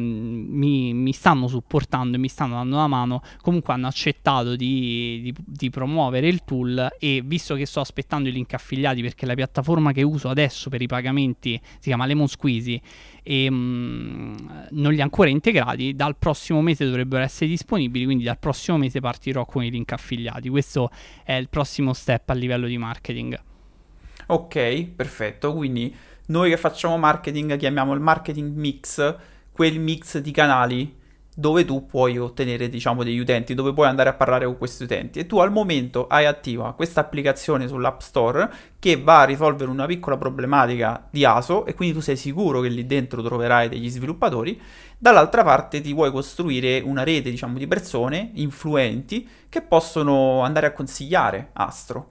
mi, 0.51 0.93
mi, 0.93 1.13
stanno 1.15 1.49
supportando 1.49 2.19
e 2.19 2.21
mi 2.21 2.29
stanno 2.29 2.57
dando 2.57 2.77
una 2.77 2.89
mano, 2.89 3.23
comunque 3.41 3.73
hanno 3.73 3.87
accettato 3.87 4.55
di, 4.55 5.21
di, 5.23 5.35
di 5.43 5.71
promuovere 5.71 6.29
il 6.29 6.45
tool 6.45 6.89
e 6.99 7.23
visto 7.25 7.55
che 7.55 7.65
sto 7.65 7.81
aspettando 7.81 8.29
i 8.29 8.33
link 8.33 8.53
affiliati 8.53 9.01
perché 9.01 9.25
la 9.25 9.35
piattaforma 9.35 9.93
che 9.93 10.03
uso 10.03 10.29
adesso 10.29 10.69
per 10.69 10.83
i 10.83 10.87
pagamenti 10.87 11.59
si 11.63 11.89
chiama 11.89 12.05
Lemon 12.05 12.29
Squeezy 12.29 12.79
e 13.23 13.51
mh, 13.51 13.55
mm, 13.55 14.35
non 14.71 14.93
li 14.93 15.01
ha 15.01 15.05
ancora 15.05 15.29
integrati. 15.29 15.95
Dal 15.95 16.17
prossimo 16.17 16.61
mese 16.61 16.85
dovrebbero 16.85 17.23
essere 17.23 17.49
disponibili, 17.49 18.05
quindi 18.05 18.25
dal 18.25 18.39
prossimo 18.39 18.79
mese 18.79 19.01
partirò 19.01 19.45
con 19.45 19.65
i 19.65 19.71
link 19.71 19.93
affiliati. 19.93 20.49
Questo 20.49 20.91
è 21.25 21.35
il 21.35 21.49
prossimo 21.49 21.93
step 21.93 22.31
a 22.31 22.35
livello 22.35 22.67
di 22.67 22.79
marketing. 22.79 23.41
Ok, 24.27 24.85
perfetto. 24.95 25.55
Quindi 25.55 25.95
noi 26.27 26.51
che 26.51 26.57
facciamo 26.57 26.97
marketing 26.99 27.57
chiamiamo 27.57 27.93
il 27.93 28.01
marketing 28.01 28.57
mix 28.57 29.17
quel 29.53 29.79
mix 29.79 30.19
di 30.19 30.31
canali 30.31 31.01
dove 31.35 31.65
tu 31.65 31.87
puoi 31.87 32.19
ottenere 32.19 32.69
diciamo 32.69 33.03
degli 33.03 33.19
utenti, 33.19 33.55
dove 33.55 33.73
puoi 33.73 33.87
andare 33.87 34.11
a 34.11 34.15
parlare 34.15 34.45
con 34.45 34.59
questi 34.59 34.85
utenti 34.85 35.19
e 35.19 35.27
tu 35.27 35.39
al 35.39 35.51
momento 35.51 36.07
hai 36.07 36.27
attiva 36.27 36.75
questa 36.75 37.01
applicazione 37.01 37.67
sull'App 37.67 38.01
Store 38.01 38.51
che 38.79 39.01
va 39.01 39.21
a 39.21 39.25
risolvere 39.25 39.71
una 39.71 39.87
piccola 39.87 40.19
problematica 40.19 41.07
di 41.11 41.25
ASO 41.25 41.65
e 41.65 41.75
quindi 41.75 41.95
tu 41.95 42.01
sei 42.01 42.17
sicuro 42.17 42.61
che 42.61 42.69
lì 42.69 42.87
dentro 42.87 43.23
troverai 43.23 43.69
degli 43.69 43.89
sviluppatori, 43.89 44.61
dall'altra 44.99 45.43
parte 45.43 45.81
ti 45.81 45.95
vuoi 45.95 46.11
costruire 46.11 46.81
una 46.81 47.03
rete 47.03 47.31
diciamo 47.31 47.57
di 47.57 47.67
persone 47.67 48.31
influenti 48.35 49.27
che 49.49 49.63
possono 49.63 50.43
andare 50.43 50.67
a 50.67 50.73
consigliare 50.73 51.51
Astro. 51.55 52.11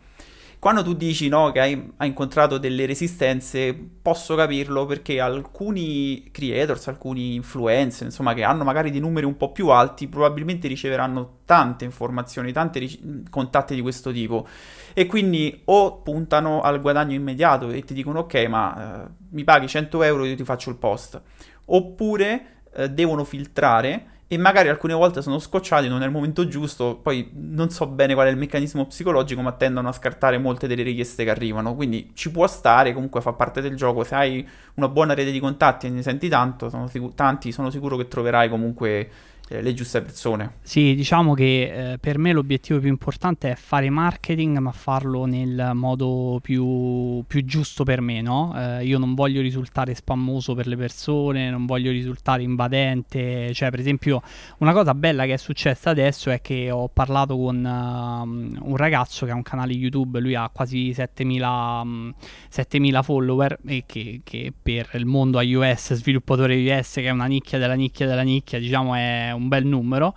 Quando 0.61 0.83
tu 0.83 0.93
dici 0.93 1.27
no, 1.27 1.51
che 1.51 1.59
hai, 1.59 1.91
hai, 1.97 2.09
incontrato 2.09 2.59
delle 2.59 2.85
resistenze, 2.85 3.73
posso 3.99 4.35
capirlo 4.35 4.85
perché 4.85 5.19
alcuni 5.19 6.29
creators, 6.29 6.87
alcuni 6.87 7.33
influencer, 7.33 8.05
insomma, 8.05 8.35
che 8.35 8.43
hanno 8.43 8.63
magari 8.63 8.91
dei 8.91 8.99
numeri 8.99 9.25
un 9.25 9.37
po' 9.37 9.51
più 9.51 9.69
alti, 9.69 10.07
probabilmente 10.07 10.67
riceveranno 10.67 11.39
tante 11.45 11.83
informazioni, 11.83 12.51
tanti 12.51 12.77
ric- 12.77 13.29
contatti 13.31 13.73
di 13.73 13.81
questo 13.81 14.11
tipo. 14.11 14.47
E 14.93 15.07
quindi 15.07 15.63
o 15.65 16.03
puntano 16.03 16.61
al 16.61 16.79
guadagno 16.79 17.15
immediato 17.15 17.71
e 17.71 17.81
ti 17.81 17.95
dicono 17.95 18.19
ok, 18.19 18.45
ma 18.47 19.05
eh, 19.05 19.09
mi 19.31 19.43
paghi 19.43 19.67
100 19.67 20.03
euro 20.03 20.25
io 20.25 20.35
ti 20.35 20.43
faccio 20.43 20.69
il 20.69 20.75
post. 20.75 21.19
Oppure 21.65 22.61
eh, 22.75 22.87
devono 22.87 23.23
filtrare 23.23 24.10
e 24.31 24.37
magari 24.37 24.69
alcune 24.69 24.93
volte 24.93 25.21
sono 25.21 25.39
scocciati, 25.39 25.89
non 25.89 26.03
è 26.03 26.05
il 26.05 26.11
momento 26.11 26.47
giusto, 26.47 26.95
poi 26.95 27.31
non 27.33 27.69
so 27.69 27.85
bene 27.85 28.13
qual 28.13 28.27
è 28.27 28.29
il 28.29 28.37
meccanismo 28.37 28.85
psicologico, 28.85 29.41
ma 29.41 29.51
tendono 29.51 29.89
a 29.89 29.91
scartare 29.91 30.37
molte 30.37 30.67
delle 30.67 30.83
richieste 30.83 31.25
che 31.25 31.29
arrivano, 31.29 31.75
quindi 31.75 32.11
ci 32.13 32.31
può 32.31 32.47
stare, 32.47 32.93
comunque 32.93 33.19
fa 33.19 33.33
parte 33.33 33.59
del 33.59 33.75
gioco, 33.75 34.05
se 34.05 34.15
hai 34.15 34.47
una 34.75 34.87
buona 34.87 35.13
rete 35.13 35.31
di 35.31 35.39
contatti 35.41 35.87
e 35.87 35.89
ne 35.89 36.01
senti 36.01 36.29
tanto, 36.29 36.69
sono 36.69 36.87
sicur- 36.87 37.13
tanti, 37.13 37.51
sono 37.51 37.69
sicuro 37.69 37.97
che 37.97 38.07
troverai 38.07 38.47
comunque 38.47 39.09
le 39.47 39.73
giuste 39.73 40.01
persone. 40.01 40.53
Sì, 40.61 40.95
diciamo 40.95 41.33
che 41.33 41.93
eh, 41.93 41.97
per 41.97 42.17
me 42.17 42.31
l'obiettivo 42.31 42.79
più 42.79 42.87
importante 42.87 43.51
è 43.51 43.55
fare 43.55 43.89
marketing, 43.89 44.57
ma 44.59 44.71
farlo 44.71 45.25
nel 45.25 45.71
modo 45.73 46.39
più, 46.41 47.23
più 47.27 47.43
giusto 47.43 47.83
per 47.83 47.99
me, 47.99 48.21
no? 48.21 48.53
Eh, 48.55 48.85
io 48.85 48.97
non 48.97 49.13
voglio 49.13 49.41
risultare 49.41 49.93
spammoso 49.93 50.53
per 50.53 50.67
le 50.67 50.77
persone, 50.77 51.49
non 51.49 51.65
voglio 51.65 51.91
risultare 51.91 52.43
invadente, 52.43 53.53
cioè 53.53 53.69
per 53.69 53.79
esempio 53.79 54.21
una 54.59 54.71
cosa 54.71 54.93
bella 54.93 55.25
che 55.25 55.33
è 55.33 55.37
successa 55.37 55.89
adesso 55.89 56.29
è 56.29 56.39
che 56.41 56.71
ho 56.71 56.87
parlato 56.87 57.37
con 57.37 57.57
uh, 57.57 58.69
un 58.69 58.77
ragazzo 58.77 59.25
che 59.25 59.31
ha 59.31 59.35
un 59.35 59.43
canale 59.43 59.73
YouTube, 59.73 60.19
lui 60.19 60.35
ha 60.35 60.49
quasi 60.53 60.93
7000, 60.93 61.81
um, 61.83 62.13
7000 62.49 63.01
follower 63.01 63.59
e 63.65 63.83
che, 63.85 64.21
che 64.23 64.53
per 64.61 64.91
il 64.93 65.05
mondo 65.05 65.39
iOS, 65.41 65.95
sviluppatore 65.95 66.55
iOS, 66.55 66.93
che 66.95 67.03
è 67.03 67.09
una 67.09 67.25
nicchia 67.25 67.57
della 67.57 67.73
nicchia 67.73 68.07
della 68.07 68.21
nicchia, 68.21 68.59
diciamo 68.59 68.95
è 68.95 69.31
un 69.41 69.47
bel 69.47 69.65
numero. 69.65 70.15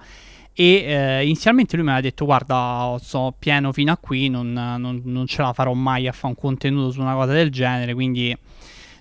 E 0.56 0.84
eh, 0.86 1.24
inizialmente 1.24 1.74
lui 1.74 1.84
mi 1.84 1.90
aveva 1.90 2.06
detto: 2.06 2.24
Guarda, 2.24 2.96
sono 3.00 3.34
pieno 3.36 3.72
fino 3.72 3.90
a 3.90 3.96
qui, 3.96 4.28
non, 4.28 4.52
non, 4.52 5.02
non, 5.04 5.26
ce 5.26 5.42
la 5.42 5.52
farò 5.52 5.72
mai 5.72 6.06
a 6.06 6.12
fare 6.12 6.28
un 6.28 6.34
contenuto 6.36 6.92
su 6.92 7.00
una 7.00 7.14
cosa 7.14 7.32
del 7.32 7.50
genere, 7.50 7.92
quindi 7.92 8.36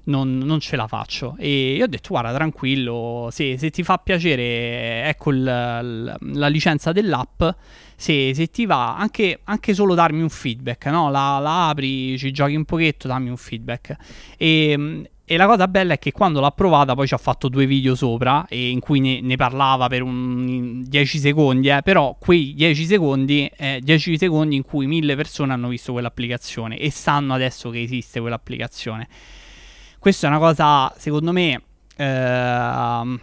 non, 0.05 0.39
non 0.39 0.59
ce 0.59 0.75
la 0.75 0.87
faccio. 0.87 1.35
E 1.37 1.75
io 1.75 1.83
ho 1.83 1.87
detto: 1.87 2.09
Guarda, 2.09 2.33
tranquillo, 2.33 3.29
se, 3.31 3.59
se 3.59 3.69
ti 3.69 3.83
fa 3.83 3.99
piacere, 3.99 5.03
ecco 5.07 5.29
il, 5.31 5.43
la 5.43 6.47
licenza 6.47 6.91
dell'app. 6.91 7.43
Se, 7.95 8.33
se 8.33 8.47
ti 8.47 8.65
va, 8.65 8.97
anche, 8.97 9.41
anche, 9.43 9.73
solo 9.75 9.93
darmi 9.93 10.21
un 10.21 10.29
feedback, 10.29 10.87
no? 10.87 11.11
la, 11.11 11.37
la 11.37 11.69
apri, 11.69 12.17
ci 12.17 12.31
giochi 12.31 12.55
un 12.55 12.65
pochetto, 12.65 13.07
dammi 13.07 13.29
un 13.29 13.37
feedback. 13.37 13.95
E, 14.35 15.07
e 15.33 15.37
la 15.37 15.47
cosa 15.47 15.67
bella 15.67 15.93
è 15.93 15.99
che 15.99 16.11
quando 16.11 16.39
l'ha 16.39 16.51
provata 16.51 16.93
poi 16.93 17.07
ci 17.07 17.15
ha 17.15 17.17
fatto 17.17 17.49
due 17.49 17.65
video 17.65 17.95
sopra 17.95 18.45
in 18.49 18.79
cui 18.79 18.99
ne, 18.99 19.19
ne 19.19 19.35
parlava 19.35 19.87
per 19.87 20.03
un 20.03 20.83
10 20.83 21.17
secondi, 21.17 21.69
eh, 21.69 21.81
però 21.81 22.15
quei 22.19 22.53
10 22.53 22.85
secondi, 22.85 23.49
eh, 23.57 23.79
10 23.81 24.17
secondi 24.19 24.55
in 24.55 24.61
cui 24.61 24.85
mille 24.85 25.15
persone 25.15 25.51
hanno 25.51 25.69
visto 25.69 25.91
quell'applicazione 25.91 26.77
e 26.77 26.91
sanno 26.91 27.33
adesso 27.33 27.71
che 27.71 27.81
esiste 27.81 28.19
quell'applicazione. 28.19 29.07
Questa 29.97 30.27
è 30.27 30.29
una 30.29 30.39
cosa, 30.39 30.93
secondo 30.97 31.31
me, 31.31 31.61
eh, 31.95 33.19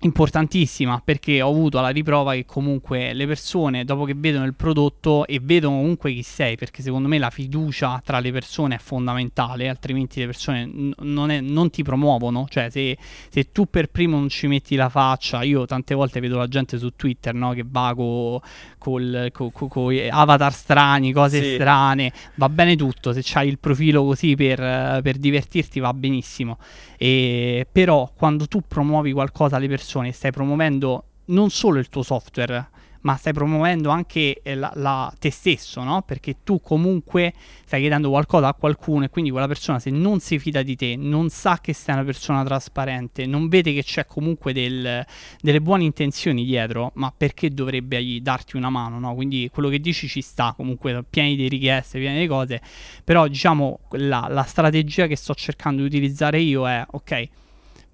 importantissima 0.00 1.00
perché 1.02 1.40
ho 1.40 1.48
avuto 1.48 1.80
la 1.80 1.88
riprova 1.88 2.34
che 2.34 2.44
comunque 2.44 3.14
le 3.14 3.26
persone 3.26 3.84
dopo 3.84 4.04
che 4.04 4.12
vedono 4.14 4.44
il 4.44 4.54
prodotto 4.54 5.26
e 5.26 5.40
vedono 5.42 5.76
comunque 5.76 6.12
chi 6.12 6.22
sei 6.22 6.56
perché 6.56 6.82
secondo 6.82 7.08
me 7.08 7.16
la 7.16 7.30
fiducia 7.30 8.02
tra 8.04 8.18
le 8.18 8.30
persone 8.30 8.74
è 8.74 8.78
fondamentale 8.78 9.68
altrimenti 9.68 10.20
le 10.20 10.26
persone 10.26 10.66
n- 10.66 10.92
non, 10.98 11.30
è, 11.30 11.40
non, 11.40 11.70
ti 11.70 11.82
promuovono 11.82 12.46
cioè 12.50 12.68
se, 12.68 12.98
se, 13.30 13.50
tu 13.50 13.66
per 13.70 13.88
primo 13.88 14.18
non 14.18 14.28
ci 14.28 14.46
metti 14.46 14.76
la 14.76 14.90
faccia 14.90 15.42
io 15.42 15.64
tante 15.64 15.94
volte 15.94 16.20
vedo 16.20 16.36
la 16.36 16.48
gente 16.48 16.76
su 16.76 16.94
Twitter 16.94 17.32
no, 17.32 17.52
che 17.52 17.64
va 17.66 17.94
con 17.96 18.40
con 18.76 19.28
co, 19.32 19.50
co, 19.50 19.68
co, 19.68 19.88
avatar 20.10 20.52
strani 20.52 21.12
cose 21.12 21.42
sì. 21.42 21.54
strane 21.54 22.12
va 22.34 22.50
bene 22.50 22.76
tutto 22.76 23.14
se 23.14 23.20
c'hai 23.22 23.48
il 23.48 23.58
profilo 23.58 24.04
così 24.04 24.34
per, 24.34 25.00
per 25.02 25.16
divertirti 25.16 25.80
va 25.80 25.94
benissimo 25.94 26.58
e, 26.98 27.66
però 27.70 28.10
quando 28.14 28.46
tu 28.46 28.62
promuovi 28.66 29.12
qualcosa 29.12 29.56
alle 29.56 29.68
persone 29.68 29.92
stai 30.12 30.30
promuovendo 30.30 31.04
non 31.26 31.50
solo 31.50 31.78
il 31.78 31.88
tuo 31.88 32.02
software 32.02 32.68
ma 33.04 33.16
stai 33.16 33.32
promuovendo 33.32 33.90
anche 33.90 34.40
eh, 34.42 34.54
la, 34.54 34.72
la, 34.76 35.12
te 35.18 35.30
stesso, 35.30 35.82
no? 35.82 36.02
Perché 36.02 36.36
tu 36.42 36.60
comunque 36.60 37.34
stai 37.64 37.80
chiedendo 37.80 38.08
qualcosa 38.08 38.48
a 38.48 38.54
qualcuno 38.54 39.04
e 39.04 39.10
quindi 39.10 39.30
quella 39.30 39.46
persona 39.46 39.78
se 39.78 39.90
non 39.90 40.20
si 40.20 40.38
fida 40.38 40.62
di 40.62 40.74
te, 40.74 40.96
non 40.96 41.28
sa 41.28 41.58
che 41.60 41.74
sei 41.74 41.94
una 41.94 42.04
persona 42.04 42.42
trasparente, 42.44 43.26
non 43.26 43.48
vede 43.48 43.74
che 43.74 43.82
c'è 43.82 44.06
comunque 44.06 44.52
del, 44.54 45.04
delle 45.40 45.60
buone 45.60 45.84
intenzioni 45.84 46.44
dietro, 46.44 46.92
ma 46.94 47.12
perché 47.14 47.50
dovrebbe 47.50 48.20
darti 48.22 48.56
una 48.56 48.70
mano, 48.70 48.98
no? 48.98 49.14
Quindi 49.14 49.50
quello 49.52 49.68
che 49.68 49.80
dici 49.80 50.08
ci 50.08 50.22
sta, 50.22 50.54
comunque 50.56 51.04
pieni 51.08 51.36
di 51.36 51.46
richieste, 51.48 51.98
pieni 51.98 52.20
di 52.20 52.26
cose, 52.26 52.62
però 53.04 53.26
diciamo 53.26 53.80
la, 53.92 54.28
la 54.30 54.44
strategia 54.44 55.06
che 55.06 55.16
sto 55.16 55.34
cercando 55.34 55.82
di 55.82 55.88
utilizzare 55.88 56.40
io 56.40 56.66
è, 56.66 56.82
ok, 56.90 57.28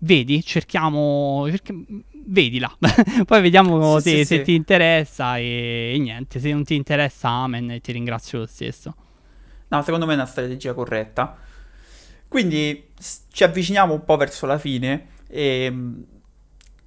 vedi, 0.00 0.44
cerchiamo, 0.44 1.46
cerchiamo 1.48 1.84
vedila, 2.26 2.74
poi 3.24 3.40
vediamo 3.40 3.98
sì, 3.98 4.10
se, 4.10 4.16
sì, 4.16 4.24
se 4.24 4.36
sì. 4.36 4.42
ti 4.42 4.54
interessa 4.54 5.38
e, 5.38 5.92
e, 5.94 5.98
niente, 5.98 6.38
se 6.38 6.52
non 6.52 6.64
ti 6.64 6.74
interessa 6.74 7.28
amen 7.28 7.80
ti 7.80 7.92
ringrazio 7.92 8.40
lo 8.40 8.46
stesso. 8.46 8.94
No, 9.68 9.82
secondo 9.82 10.04
me 10.04 10.12
è 10.12 10.16
una 10.16 10.26
strategia 10.26 10.74
corretta. 10.74 11.36
Quindi 12.28 12.90
ci 13.32 13.44
avviciniamo 13.44 13.92
un 13.92 14.04
po' 14.04 14.16
verso 14.16 14.46
la 14.46 14.58
fine 14.58 15.08
e 15.28 15.72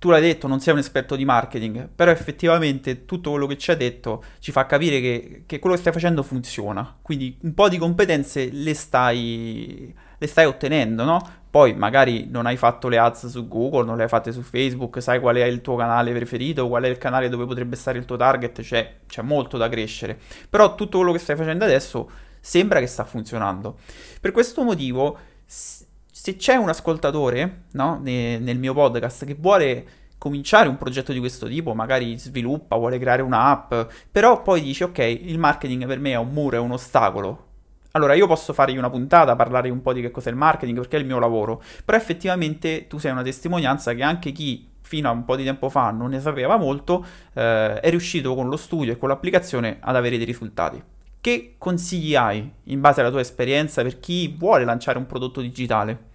tu 0.04 0.10
l'hai 0.10 0.22
detto, 0.22 0.48
non 0.48 0.60
sei 0.60 0.74
un 0.74 0.80
esperto 0.80 1.16
di 1.16 1.24
marketing, 1.24 1.88
però 1.88 2.12
effettivamente 2.12 3.06
tutto 3.06 3.30
quello 3.30 3.48
che 3.48 3.58
ci 3.58 3.72
hai 3.72 3.78
detto 3.78 4.22
ci 4.40 4.52
fa 4.52 4.66
capire 4.66 5.00
che, 5.00 5.44
che 5.46 5.60
quello 5.60 5.76
che 5.76 5.82
stai 5.82 5.94
facendo 5.94 6.24
funziona. 6.24 6.98
Quindi 7.02 7.38
un 7.44 7.54
po' 7.54 7.70
di 7.70 7.78
competenze 7.78 8.50
le 8.52 8.74
stai, 8.74 9.96
le 10.24 10.30
stai 10.30 10.46
ottenendo, 10.46 11.04
no? 11.04 11.22
Poi 11.50 11.74
magari 11.76 12.28
non 12.30 12.46
hai 12.46 12.56
fatto 12.56 12.88
le 12.88 12.98
ads 12.98 13.28
su 13.28 13.48
Google, 13.48 13.86
non 13.86 13.98
le 13.98 14.04
hai 14.04 14.10
fatte 14.10 14.32
su 14.32 14.42
Facebook, 14.42 15.02
sai 15.02 15.20
qual 15.20 15.36
è 15.36 15.44
il 15.44 15.62
tuo 15.62 15.76
canale 15.76 16.14
preferito, 16.14 16.68
qual 16.68 16.84
è 16.84 16.88
il 16.88 16.98
canale 16.98 17.28
dove 17.28 17.46
potrebbe 17.46 17.76
stare 17.76 18.00
il 18.00 18.06
tuo 18.06 18.16
target, 18.16 18.62
cioè 18.62 19.00
c'è 19.06 19.22
molto 19.22 19.58
da 19.58 19.68
crescere. 19.68 20.18
Però 20.50 20.76
tutto 20.76 20.98
quello 20.98 21.12
che 21.12 21.20
stai 21.20 21.36
facendo 21.36 21.66
adesso 21.66 22.10
sembra 22.40 22.80
che 22.80 22.88
sta 22.88 23.04
funzionando. 23.04 23.78
Per 24.20 24.32
questo 24.32 24.64
motivo, 24.64 25.18
se 25.46 26.36
c'è 26.38 26.56
un 26.56 26.70
ascoltatore 26.70 27.66
no, 27.72 28.00
nel 28.02 28.58
mio 28.58 28.74
podcast 28.74 29.26
che 29.26 29.36
vuole 29.38 29.86
cominciare 30.18 30.70
un 30.70 30.78
progetto 30.78 31.12
di 31.12 31.20
questo 31.20 31.48
tipo, 31.48 31.76
magari 31.76 32.18
sviluppa, 32.18 32.78
vuole 32.78 32.98
creare 32.98 33.22
un'app, 33.22 33.74
però 34.10 34.42
poi 34.42 34.62
dice 34.62 34.86
ok, 34.86 35.00
il 35.00 35.38
marketing 35.38 35.86
per 35.86 36.00
me 36.00 36.12
è 36.12 36.18
un 36.18 36.30
muro, 36.30 36.56
è 36.56 36.60
un 36.60 36.72
ostacolo, 36.72 37.48
allora, 37.96 38.16
io 38.16 38.26
posso 38.26 38.54
fargli 38.54 38.78
una 38.78 38.90
puntata, 38.90 39.36
parlare 39.36 39.70
un 39.70 39.82
po' 39.82 39.94
di 39.94 40.02
che 40.02 40.10
cos'è 40.10 40.32
il 40.32 40.36
marketing, 40.36 40.80
perché 40.80 40.98
è 40.98 41.00
il 41.00 41.06
mio 41.06 41.20
lavoro, 41.20 41.62
però 41.86 41.96
effettivamente 41.96 42.88
tu 42.88 42.98
sei 42.98 43.12
una 43.12 43.22
testimonianza 43.22 43.94
che 43.94 44.02
anche 44.02 44.32
chi 44.32 44.68
fino 44.82 45.10
a 45.10 45.12
un 45.12 45.26
po' 45.26 45.36
di 45.36 45.44
tempo 45.44 45.70
fa 45.70 45.92
non 45.92 46.10
ne 46.10 46.20
sapeva 46.20 46.58
molto, 46.58 47.06
eh, 47.34 47.80
è 47.80 47.90
riuscito 47.92 48.34
con 48.34 48.50
lo 48.50 48.58
studio 48.58 48.92
e 48.92 48.98
con 48.98 49.10
l'applicazione 49.10 49.78
ad 49.80 49.96
avere 49.96 50.18
dei 50.18 50.26
risultati. 50.26 50.82
Che 51.22 51.56
consigli 51.60 52.16
hai 52.16 52.52
in 52.64 52.82
base 52.82 53.02
alla 53.02 53.12
tua 53.12 53.22
esperienza 53.22 53.84
per 53.84 54.00
chi 54.00 54.28
vuole 54.28 54.66
lanciare 54.66 54.98
un 54.98 55.06
prodotto 55.06 55.42
digitale? 55.42 56.12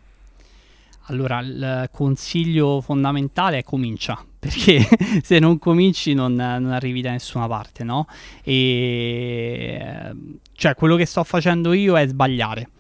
Allora, 1.07 1.39
il 1.41 1.89
consiglio 1.93 2.81
fondamentale 2.81 3.59
è 3.59 3.63
comincia, 3.63 4.23
perché 4.39 4.87
se 5.23 5.39
non 5.39 5.59
cominci 5.59 6.15
non, 6.15 6.35
non, 6.35 6.71
arrivi 6.71 7.01
da 7.01 7.11
nessuna 7.11 7.47
parte, 7.47 7.85
no? 7.85 8.07
E 8.43 10.13
cioè, 10.53 10.75
quello 10.75 10.97
che 10.97 11.07
sto 11.07 11.25
facendo 11.25 11.73
io 11.73 11.97
è 11.97 12.07
sbagliare. 12.07 12.71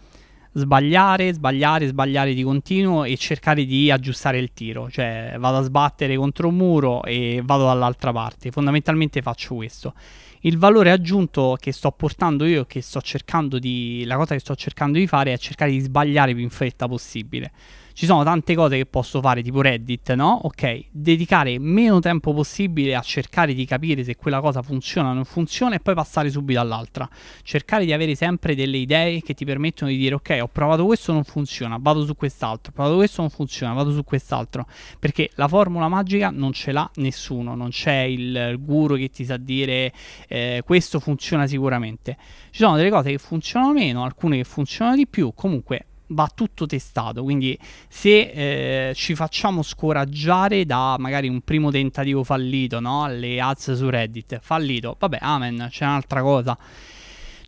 Sbagliare, 0.53 1.33
sbagliare, 1.33 1.87
sbagliare 1.87 2.35
di 2.35 2.43
continuo 2.43 3.05
e 3.05 3.17
cercare 3.17 3.65
di 3.65 3.91
aggiustare 3.91 4.39
il 4.39 4.53
tiro. 4.53 4.91
Cioè, 4.91 5.37
vado 5.39 5.59
a 5.59 5.63
sbattere 5.63 6.17
contro 6.17 6.49
un 6.49 6.57
muro 6.57 7.03
e 7.05 7.41
vado 7.45 7.65
dall'altra 7.67 8.13
parte. 8.13 8.51
Fondamentalmente 8.51 9.23
faccio 9.23 9.55
questo. 9.55 9.95
Il 10.41 10.59
valore 10.59 10.91
aggiunto 10.93 11.57
che 11.61 11.73
sto 11.73 11.91
portando 11.91 12.45
io, 12.45 12.65
che 12.65 12.81
sto 12.81 13.01
cercando 13.01 13.59
di. 13.59 14.05
La 14.07 14.17
cosa 14.17 14.35
che 14.35 14.41
sto 14.41 14.55
cercando 14.55 14.99
di 14.99 15.07
fare 15.07 15.33
è 15.33 15.39
cercare 15.39 15.71
di 15.71 15.81
sbagliare 15.81 16.35
più 16.35 16.43
in 16.43 16.51
fretta 16.51 16.87
possibile 16.89 17.53
ci 17.99 18.07
sono 18.07 18.23
tante 18.23 18.55
cose 18.55 18.77
che 18.77 18.87
posso 18.87 19.21
fare, 19.21 19.43
tipo 19.43 19.61
Reddit, 19.61 20.15
no? 20.15 20.39
Ok, 20.45 20.85
dedicare 20.93 21.59
meno 21.59 21.99
tempo 21.99 22.33
possibile 22.33 22.95
a 22.95 23.01
cercare 23.01 23.55
di 23.55 23.65
capire 23.65 24.05
se 24.05 24.15
quella 24.15 24.41
cosa 24.41 24.63
funziona 24.63 25.11
o 25.11 25.15
non 25.15 25.25
funziona 25.25 25.75
e 25.75 25.81
poi 25.81 25.95
passare 25.95 26.31
subito 26.31 26.61
all'altra. 26.61 27.09
Cercare 27.43 27.85
di 27.85 27.93
avere 27.93 28.15
sempre 28.15 28.55
delle 28.55 28.77
idee 28.77 29.21
che 29.21 29.35
ti 29.35 29.45
permettono 29.45 29.91
di 29.91 29.97
dire 29.97 30.15
ok, 30.15 30.39
ho 30.41 30.47
provato 30.47 30.85
questo, 30.87 31.13
non 31.13 31.25
funziona, 31.25 31.77
vado 31.81 32.05
su 32.05 32.15
quest'altro, 32.15 32.71
ho 32.71 32.73
provato 32.73 32.95
questo, 32.99 33.21
non 33.21 33.31
funziona, 33.31 33.73
vado 33.73 33.91
su 33.91 34.05
quest'altro. 34.05 34.69
Perché 35.01 35.31
la 35.35 35.49
formula 35.49 35.89
magica 35.89 36.31
non 36.31 36.53
ce 36.53 36.71
l'ha 36.71 36.89
nessuno, 36.99 37.57
non 37.57 37.71
c'è 37.71 38.03
il 38.03 38.61
guru 38.61 38.95
che 38.95 39.11
ti 39.11 39.25
sa 39.25 39.37
dire 39.37 39.93
eh, 40.29 40.63
questo 40.65 41.01
funziona 41.01 41.49
sicuramente. 41.49 42.17
Ci 42.51 42.63
sono 42.63 42.77
delle 42.77 42.91
cose 42.91 43.11
che 43.11 43.19
funzionano 43.19 43.73
meno, 43.73 44.05
alcune 44.05 44.37
che 44.37 44.45
funzionano 44.45 44.95
di 44.95 45.09
più, 45.09 45.33
comunque 45.35 45.88
va 46.09 46.31
tutto 46.35 46.67
testato. 46.67 47.23
Quindi, 47.23 47.59
se 47.89 48.91
eh, 48.91 48.95
ci 48.95 49.15
facciamo 49.15 49.63
scoraggiare 49.63 50.65
da 50.65 50.97
magari 50.99 51.29
un 51.29 51.41
primo 51.41 51.71
tentativo 51.71 52.25
fallito, 52.25 52.81
no? 52.81 53.09
Le 53.09 53.41
ads 53.41 53.73
su 53.73 53.89
Reddit, 53.89 54.39
fallito, 54.41 54.97
vabbè, 54.99 55.19
amen, 55.21 55.69
c'è 55.71 55.85
un'altra 55.85 56.23
cosa 56.23 56.57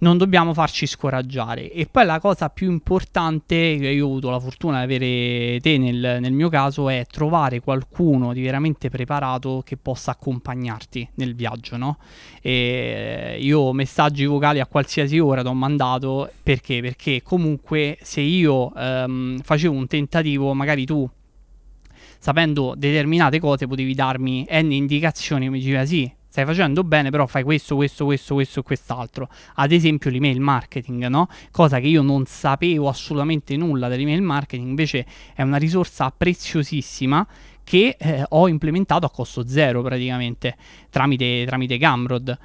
non 0.00 0.18
dobbiamo 0.18 0.52
farci 0.54 0.86
scoraggiare. 0.86 1.70
E 1.72 1.86
poi 1.90 2.04
la 2.04 2.20
cosa 2.20 2.48
più 2.48 2.70
importante, 2.70 3.76
che 3.78 3.88
io 3.88 4.06
ho 4.06 4.10
avuto 4.10 4.30
la 4.30 4.40
fortuna 4.40 4.78
di 4.78 4.84
avere 4.84 5.60
te 5.60 5.78
nel, 5.78 6.18
nel 6.20 6.32
mio 6.32 6.48
caso, 6.48 6.88
è 6.88 7.06
trovare 7.10 7.60
qualcuno 7.60 8.32
di 8.32 8.42
veramente 8.42 8.88
preparato 8.88 9.62
che 9.64 9.76
possa 9.76 10.12
accompagnarti 10.12 11.10
nel 11.14 11.34
viaggio, 11.34 11.76
no? 11.76 11.98
E 12.40 13.38
io 13.40 13.72
messaggi 13.72 14.24
vocali 14.24 14.60
a 14.60 14.66
qualsiasi 14.66 15.18
ora 15.18 15.42
ti 15.42 15.48
ho 15.48 15.54
mandato 15.54 16.30
perché? 16.42 16.80
Perché 16.80 17.22
comunque 17.22 17.98
se 18.02 18.20
io 18.20 18.74
ehm, 18.74 19.40
facevo 19.40 19.74
un 19.74 19.86
tentativo, 19.86 20.54
magari 20.54 20.84
tu 20.84 21.08
sapendo 22.18 22.74
determinate 22.76 23.40
cose 23.40 23.66
potevi 23.66 23.94
darmi 23.94 24.46
n 24.50 24.72
indicazioni 24.72 25.48
mi 25.48 25.58
diceva 25.58 25.86
sì 25.86 26.10
stai 26.30 26.44
facendo 26.44 26.84
bene, 26.84 27.10
però 27.10 27.26
fai 27.26 27.42
questo, 27.42 27.74
questo, 27.74 28.04
questo, 28.04 28.34
questo 28.34 28.60
e 28.60 28.62
quest'altro. 28.62 29.28
Ad 29.56 29.72
esempio 29.72 30.10
l'email 30.10 30.40
marketing, 30.40 31.06
no? 31.08 31.28
Cosa 31.50 31.80
che 31.80 31.88
io 31.88 32.02
non 32.02 32.24
sapevo 32.24 32.88
assolutamente 32.88 33.56
nulla 33.56 33.88
dell'email 33.88 34.22
marketing, 34.22 34.68
invece 34.68 35.04
è 35.34 35.42
una 35.42 35.56
risorsa 35.56 36.12
preziosissima 36.16 37.26
che 37.64 37.96
eh, 37.98 38.24
ho 38.28 38.48
implementato 38.48 39.06
a 39.06 39.10
costo 39.10 39.46
zero 39.46 39.82
praticamente 39.82 40.56
tramite, 40.88 41.44
tramite 41.46 41.78
Gumroad. 41.78 42.38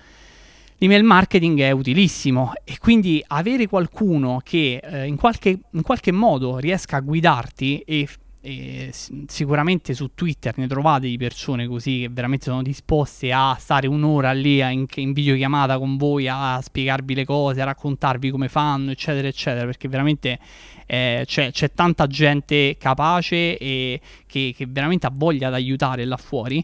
L'email 0.79 1.03
marketing 1.03 1.61
è 1.61 1.71
utilissimo 1.71 2.53
e 2.63 2.77
quindi 2.79 3.23
avere 3.27 3.67
qualcuno 3.67 4.41
che 4.43 4.81
eh, 4.83 5.05
in, 5.05 5.15
qualche, 5.15 5.59
in, 5.71 5.81
qualche, 5.83 6.11
modo 6.11 6.57
riesca 6.57 6.97
a 6.97 6.99
guidarti 7.01 7.79
e 7.79 8.07
e 8.45 8.91
sicuramente 9.25 9.95
su 9.95 10.11
Twitter 10.13 10.55
ne 10.57 10.67
trovate 10.67 11.07
di 11.07 11.17
persone 11.17 11.65
così 11.65 12.01
che 12.01 12.09
veramente 12.11 12.45
sono 12.45 12.61
disposte 12.61 13.33
a 13.33 13.55
stare 13.59 13.87
un'ora 13.87 14.33
lì 14.33 14.59
in, 14.59 14.85
in 14.93 15.13
videochiamata 15.13 15.79
con 15.79 15.97
voi 15.97 16.27
a 16.27 16.59
spiegarvi 16.61 17.15
le 17.15 17.25
cose, 17.25 17.61
a 17.61 17.65
raccontarvi 17.65 18.29
come 18.29 18.47
fanno, 18.47 18.91
eccetera, 18.91 19.27
eccetera, 19.27 19.65
perché 19.65 19.87
veramente 19.87 20.37
eh, 20.85 21.23
c'è, 21.25 21.51
c'è, 21.51 21.71
tanta 21.71 22.05
gente 22.05 22.77
capace 22.77 23.57
e 23.57 23.99
che, 24.27 24.53
che 24.55 24.67
veramente 24.69 25.07
ha 25.07 25.11
voglia 25.11 25.49
di 25.49 25.55
aiutare 25.55 26.05
là 26.05 26.17
fuori 26.17 26.63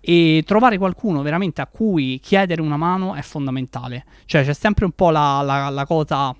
e 0.00 0.42
trovare 0.44 0.78
qualcuno 0.78 1.22
veramente 1.22 1.60
a 1.60 1.68
cui 1.68 2.18
chiedere 2.20 2.60
una 2.60 2.76
mano 2.76 3.14
è 3.14 3.22
fondamentale. 3.22 4.04
Cioè 4.24 4.44
c'è 4.44 4.52
sempre 4.52 4.84
un 4.84 4.90
po' 4.90 5.10
la, 5.10 5.42
la, 5.42 5.68
la 5.68 5.86
cosa 5.86 6.34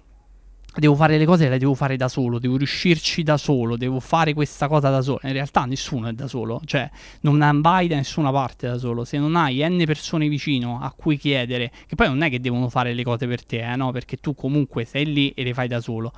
devo 0.76 0.94
fare 0.94 1.18
le 1.18 1.24
cose 1.24 1.48
le 1.48 1.58
devo 1.58 1.74
fare 1.74 1.96
da 1.96 2.08
solo, 2.08 2.38
devo 2.38 2.56
riuscirci 2.56 3.22
da 3.22 3.36
solo, 3.36 3.76
devo 3.76 4.00
fare 4.00 4.34
questa 4.34 4.68
cosa 4.68 4.90
da 4.90 5.02
solo. 5.02 5.20
In 5.22 5.32
realtà 5.32 5.64
nessuno 5.64 6.08
è 6.08 6.12
da 6.12 6.26
solo, 6.26 6.60
cioè 6.64 6.90
non 7.20 7.60
vai 7.60 7.86
da 7.86 7.96
nessuna 7.96 8.30
parte 8.30 8.66
da 8.66 8.78
solo. 8.78 9.04
Se 9.04 9.18
non 9.18 9.36
hai 9.36 9.62
n 9.68 9.82
persone 9.86 10.28
vicino 10.28 10.80
a 10.80 10.92
cui 10.92 11.16
chiedere, 11.16 11.70
che 11.86 11.94
poi 11.94 12.08
non 12.08 12.22
è 12.22 12.30
che 12.30 12.40
devono 12.40 12.68
fare 12.68 12.92
le 12.92 13.02
cose 13.02 13.26
per 13.26 13.44
te, 13.44 13.72
eh, 13.72 13.76
no? 13.76 13.92
Perché 13.92 14.16
tu 14.16 14.34
comunque 14.34 14.84
sei 14.84 15.12
lì 15.12 15.30
e 15.30 15.44
le 15.44 15.54
fai 15.54 15.68
da 15.68 15.80
solo. 15.80 16.12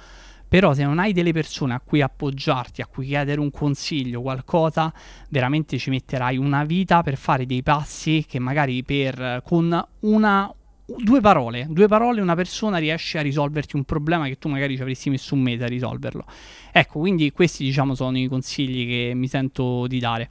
Però 0.49 0.73
se 0.75 0.85
non 0.85 1.01
hai 1.01 1.13
delle 1.13 1.33
persone 1.33 1.75
a 1.75 1.81
cui 1.81 2.01
appoggiarti, 2.01 2.81
a 2.81 2.87
cui 2.87 3.07
chiedere 3.07 3.41
un 3.41 3.51
consiglio, 3.51 4.23
qualcosa, 4.23 4.93
veramente 5.29 5.77
ci 5.77 5.91
metterai 5.91 6.37
una 6.37 6.65
vita 6.65 7.03
per 7.03 7.17
fare 7.17 7.47
dei 7.47 7.65
passi 7.65 8.25
che 8.27 8.39
magari 8.39 8.85
per 8.85 9.43
con 9.45 9.87
una 10.01 10.55
due 10.87 11.21
parole, 11.21 11.67
due 11.69 11.89
parole 11.89 12.21
una 12.21 12.37
persona 12.37 12.79
riesce 12.79 13.19
a 13.19 13.23
risolverti 13.23 13.75
un 13.75 13.85
problema 13.85 14.27
che 14.27 14.39
tu 14.39 14.49
magari 14.49 14.77
ci 14.77 14.83
avresti 14.83 15.11
messo 15.11 15.35
un 15.35 15.41
mese 15.41 15.65
a 15.65 15.67
risolverlo. 15.67 16.25
Ecco, 16.71 17.01
quindi 17.01 17.33
questi 17.33 17.65
diciamo 17.65 17.95
sono 17.95 18.17
i 18.17 18.29
consigli 18.29 18.87
che 18.87 19.13
mi 19.15 19.27
sento 19.27 19.87
di 19.89 19.99
dare. 19.99 20.31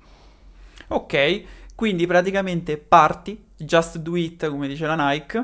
Ok, 0.88 1.44
quindi 1.76 2.08
praticamente 2.08 2.78
parti, 2.78 3.44
just 3.58 3.98
do 3.98 4.16
it 4.16 4.48
come 4.50 4.68
dice 4.68 4.86
la 4.86 5.10
Nike, 5.10 5.44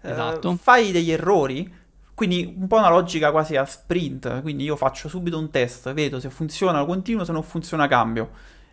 esatto. 0.00 0.50
Uh, 0.50 0.56
fai 0.56 0.90
degli 0.90 1.12
errori, 1.12 1.72
quindi 2.14 2.52
un 2.58 2.66
po' 2.66 2.78
una 2.78 2.90
logica 2.90 3.30
quasi 3.30 3.54
a 3.54 3.64
sprint, 3.64 4.42
quindi 4.42 4.64
io 4.64 4.74
faccio 4.74 5.08
subito 5.08 5.38
un 5.38 5.50
test, 5.50 5.92
vedo 5.92 6.18
se 6.18 6.30
funziona, 6.30 6.84
continuo, 6.84 7.24
se 7.24 7.30
non 7.30 7.44
funziona 7.44 7.86
cambio. 7.86 8.30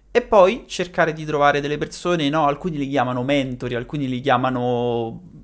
E 0.10 0.22
poi 0.22 0.64
cercare 0.66 1.12
di 1.12 1.26
trovare 1.26 1.60
delle 1.60 1.78
persone, 1.78 2.30
no, 2.30 2.48
alcuni 2.48 2.78
li 2.78 2.88
chiamano 2.88 3.22
mentori, 3.22 3.76
alcuni 3.76 4.08
li 4.08 4.22
chiamano 4.22 5.35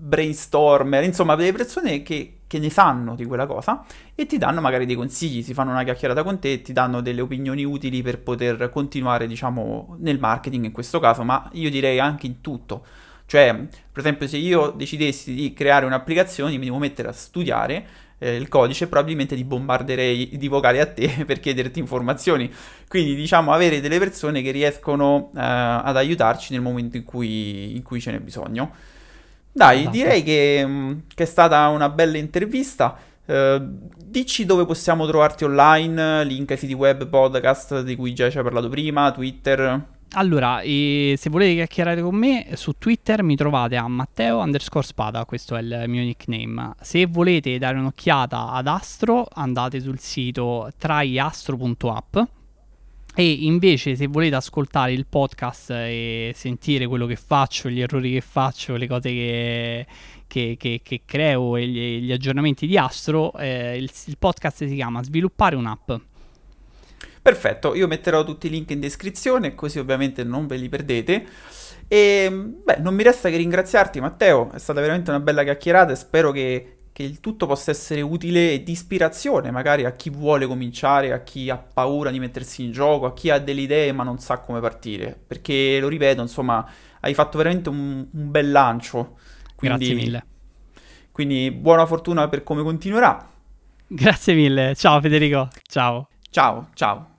brainstormer, 0.00 1.02
insomma 1.02 1.34
delle 1.34 1.52
persone 1.52 2.02
che, 2.02 2.38
che, 2.46 2.58
ne 2.60 2.70
sanno 2.70 3.16
di 3.16 3.24
quella 3.24 3.46
cosa 3.46 3.84
e 4.14 4.26
ti 4.26 4.38
danno 4.38 4.60
magari 4.60 4.86
dei 4.86 4.94
consigli, 4.94 5.42
si 5.42 5.54
fanno 5.54 5.72
una 5.72 5.82
chiacchierata 5.82 6.22
con 6.22 6.38
te, 6.38 6.62
ti 6.62 6.72
danno 6.72 7.00
delle 7.00 7.20
opinioni 7.20 7.64
utili 7.64 8.00
per 8.00 8.20
poter 8.20 8.70
continuare, 8.70 9.26
diciamo, 9.26 9.96
nel 9.98 10.20
marketing 10.20 10.66
in 10.66 10.72
questo 10.72 11.00
caso, 11.00 11.24
ma 11.24 11.48
io 11.52 11.68
direi 11.68 11.98
anche 11.98 12.26
in 12.26 12.40
tutto. 12.40 12.84
Cioè, 13.26 13.52
per 13.54 13.98
esempio, 13.98 14.28
se 14.28 14.36
io 14.36 14.70
decidessi 14.70 15.34
di 15.34 15.52
creare 15.52 15.84
un'applicazione, 15.84 16.56
mi 16.56 16.66
devo 16.66 16.78
mettere 16.78 17.08
a 17.08 17.12
studiare 17.12 17.86
eh, 18.18 18.36
il 18.36 18.48
codice, 18.48 18.86
probabilmente 18.86 19.34
ti 19.34 19.44
bombarderei 19.44 20.38
di 20.38 20.48
vocali 20.48 20.78
a 20.78 20.86
te 20.86 21.24
per 21.26 21.40
chiederti 21.40 21.80
informazioni. 21.80 22.50
Quindi, 22.86 23.16
diciamo, 23.16 23.52
avere 23.52 23.80
delle 23.80 23.98
persone 23.98 24.42
che 24.42 24.52
riescono 24.52 25.30
eh, 25.34 25.40
ad 25.40 25.96
aiutarci 25.96 26.52
nel 26.52 26.62
momento 26.62 26.96
in 26.96 27.04
cui, 27.04 27.74
in 27.74 27.82
cui 27.82 28.00
ce 28.00 28.12
n'è 28.12 28.20
bisogno. 28.20 28.72
Dai, 29.52 29.80
esatto. 29.80 29.96
direi 29.96 30.22
che, 30.22 30.64
mm, 30.66 30.98
che, 31.14 31.22
è 31.24 31.26
stata 31.26 31.68
una 31.68 31.88
bella 31.88 32.18
intervista. 32.18 32.96
Uh, 33.24 33.60
dici 34.02 34.46
dove 34.46 34.64
possiamo 34.64 35.06
trovarti 35.06 35.44
online, 35.44 36.24
link 36.24 36.50
ai 36.50 36.56
siti 36.56 36.72
web, 36.72 37.06
podcast 37.06 37.82
di 37.82 37.94
cui 37.94 38.14
già 38.14 38.30
ci 38.30 38.38
hai 38.38 38.42
parlato 38.42 38.68
prima, 38.68 39.10
Twitter. 39.12 39.96
Allora, 40.12 40.60
se 40.62 41.28
volete 41.28 41.54
chiacchierare 41.54 42.00
con 42.00 42.14
me, 42.14 42.48
su 42.54 42.72
Twitter 42.78 43.22
mi 43.22 43.36
trovate 43.36 43.76
a 43.76 43.86
Matteo 43.86 44.38
underscore 44.38 44.86
Spada, 44.86 45.26
questo 45.26 45.54
è 45.54 45.60
il 45.60 45.84
mio 45.86 46.02
nickname. 46.02 46.72
Se 46.80 47.04
volete 47.04 47.58
dare 47.58 47.76
un'occhiata 47.76 48.48
ad 48.48 48.66
Astro, 48.68 49.26
andate 49.30 49.80
sul 49.80 49.98
sito 49.98 50.70
traiastro.app 50.78 52.16
e 53.20 53.32
invece, 53.32 53.96
se 53.96 54.06
volete 54.06 54.36
ascoltare 54.36 54.92
il 54.92 55.04
podcast 55.04 55.70
e 55.70 56.30
sentire 56.36 56.86
quello 56.86 57.04
che 57.04 57.16
faccio, 57.16 57.68
gli 57.68 57.80
errori 57.80 58.12
che 58.12 58.20
faccio, 58.20 58.76
le 58.76 58.86
cose 58.86 59.10
che, 59.10 59.86
che, 60.28 60.54
che, 60.56 60.80
che 60.84 61.00
creo 61.04 61.56
e 61.56 61.66
gli, 61.66 61.98
gli, 62.04 62.12
aggiornamenti 62.12 62.64
di 62.64 62.78
Astro, 62.78 63.36
eh, 63.36 63.76
il, 63.76 63.90
il 64.04 64.18
podcast 64.18 64.64
si 64.64 64.72
chiama 64.76 65.02
Sviluppare 65.02 65.56
un'app. 65.56 65.90
Perfetto, 67.20 67.74
io 67.74 67.88
metterò 67.88 68.22
tutti 68.22 68.46
i 68.46 68.50
link 68.50 68.70
in 68.70 68.78
descrizione, 68.78 69.56
così 69.56 69.80
ovviamente 69.80 70.22
non 70.22 70.46
ve 70.46 70.56
li 70.56 70.68
perdete. 70.68 71.26
E 71.88 72.30
beh, 72.30 72.76
non 72.78 72.94
mi 72.94 73.02
resta 73.02 73.30
che 73.30 73.36
ringraziarti, 73.36 73.98
Matteo. 73.98 74.52
È 74.52 74.58
stata 74.60 74.80
veramente 74.80 75.10
una 75.10 75.18
bella 75.18 75.42
chiacchierata 75.42 75.90
e 75.90 75.96
spero 75.96 76.30
che 76.30 76.77
che 76.98 77.04
il 77.04 77.20
tutto 77.20 77.46
possa 77.46 77.70
essere 77.70 78.00
utile 78.00 78.54
e 78.54 78.62
di 78.64 78.72
ispirazione 78.72 79.52
magari 79.52 79.84
a 79.84 79.92
chi 79.92 80.10
vuole 80.10 80.48
cominciare, 80.48 81.12
a 81.12 81.22
chi 81.22 81.48
ha 81.48 81.56
paura 81.56 82.10
di 82.10 82.18
mettersi 82.18 82.64
in 82.64 82.72
gioco, 82.72 83.06
a 83.06 83.14
chi 83.14 83.30
ha 83.30 83.38
delle 83.38 83.60
idee 83.60 83.92
ma 83.92 84.02
non 84.02 84.18
sa 84.18 84.38
come 84.38 84.58
partire. 84.58 85.16
Perché, 85.24 85.78
lo 85.78 85.86
ripeto, 85.86 86.22
insomma, 86.22 86.68
hai 86.98 87.14
fatto 87.14 87.38
veramente 87.38 87.68
un, 87.68 88.04
un 88.10 88.30
bel 88.32 88.50
lancio. 88.50 89.16
Quindi, 89.54 89.78
Grazie 89.78 89.94
mille. 89.94 90.24
Quindi 91.12 91.52
buona 91.52 91.86
fortuna 91.86 92.26
per 92.28 92.42
come 92.42 92.64
continuerà. 92.64 93.30
Grazie 93.86 94.34
mille. 94.34 94.74
Ciao 94.74 95.00
Federico. 95.00 95.50
Ciao. 95.68 96.08
Ciao, 96.30 96.70
ciao. 96.74 97.17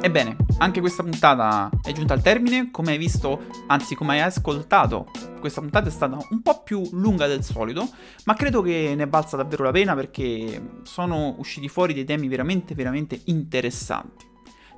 Ebbene, 0.00 0.36
anche 0.58 0.80
questa 0.80 1.02
puntata 1.02 1.68
è 1.82 1.92
giunta 1.92 2.14
al 2.14 2.22
termine, 2.22 2.70
come 2.70 2.92
hai 2.92 2.98
visto, 2.98 3.46
anzi 3.66 3.96
come 3.96 4.12
hai 4.12 4.20
ascoltato, 4.20 5.10
questa 5.40 5.60
puntata 5.60 5.88
è 5.88 5.90
stata 5.90 6.16
un 6.30 6.40
po' 6.40 6.62
più 6.62 6.88
lunga 6.92 7.26
del 7.26 7.42
solito, 7.42 7.88
ma 8.24 8.34
credo 8.34 8.62
che 8.62 8.94
ne 8.96 9.06
valsa 9.06 9.36
davvero 9.36 9.64
la 9.64 9.72
pena 9.72 9.96
perché 9.96 10.80
sono 10.84 11.34
usciti 11.38 11.68
fuori 11.68 11.94
dei 11.94 12.04
temi 12.04 12.28
veramente, 12.28 12.74
veramente 12.74 13.20
interessanti. 13.24 14.24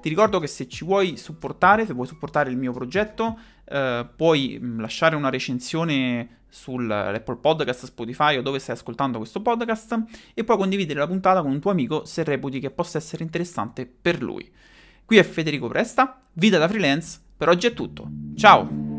Ti 0.01 0.09
ricordo 0.09 0.41
che 0.41 0.47
se 0.47 0.67
ci 0.67 0.87
vuoi 0.87 1.19
supportare, 1.19 1.85
se 1.85 1.93
vuoi 1.93 2.07
supportare 2.07 2.49
il 2.49 2.57
mio 2.57 2.73
progetto, 2.73 3.39
eh, 3.67 4.09
puoi 4.17 4.59
mm, 4.59 4.81
lasciare 4.81 5.17
una 5.17 5.29
recensione 5.29 6.39
sull'Apple 6.49 7.37
Podcast, 7.37 7.85
Spotify 7.85 8.39
o 8.39 8.43
dove 8.43 8.59
stai 8.59 8.75
ascoltando 8.75 9.19
questo 9.19 9.43
podcast 9.43 10.03
e 10.33 10.43
puoi 10.45 10.57
condividere 10.57 10.99
la 10.99 11.07
puntata 11.07 11.43
con 11.43 11.51
un 11.51 11.61
tuo 11.61 11.71
amico 11.71 12.07
se 12.07 12.25
reputi 12.25 12.59
che 12.59 12.71
possa 12.71 12.97
essere 12.97 13.23
interessante 13.23 13.87
per 13.87 14.23
lui. 14.23 14.51
Qui 15.11 15.19
è 15.19 15.25
Federico 15.25 15.67
Presta, 15.67 16.23
vita 16.35 16.57
da 16.57 16.69
freelance, 16.69 17.19
per 17.37 17.49
oggi 17.49 17.67
è 17.67 17.75
tutto. 17.75 18.09
Ciao! 18.37 18.90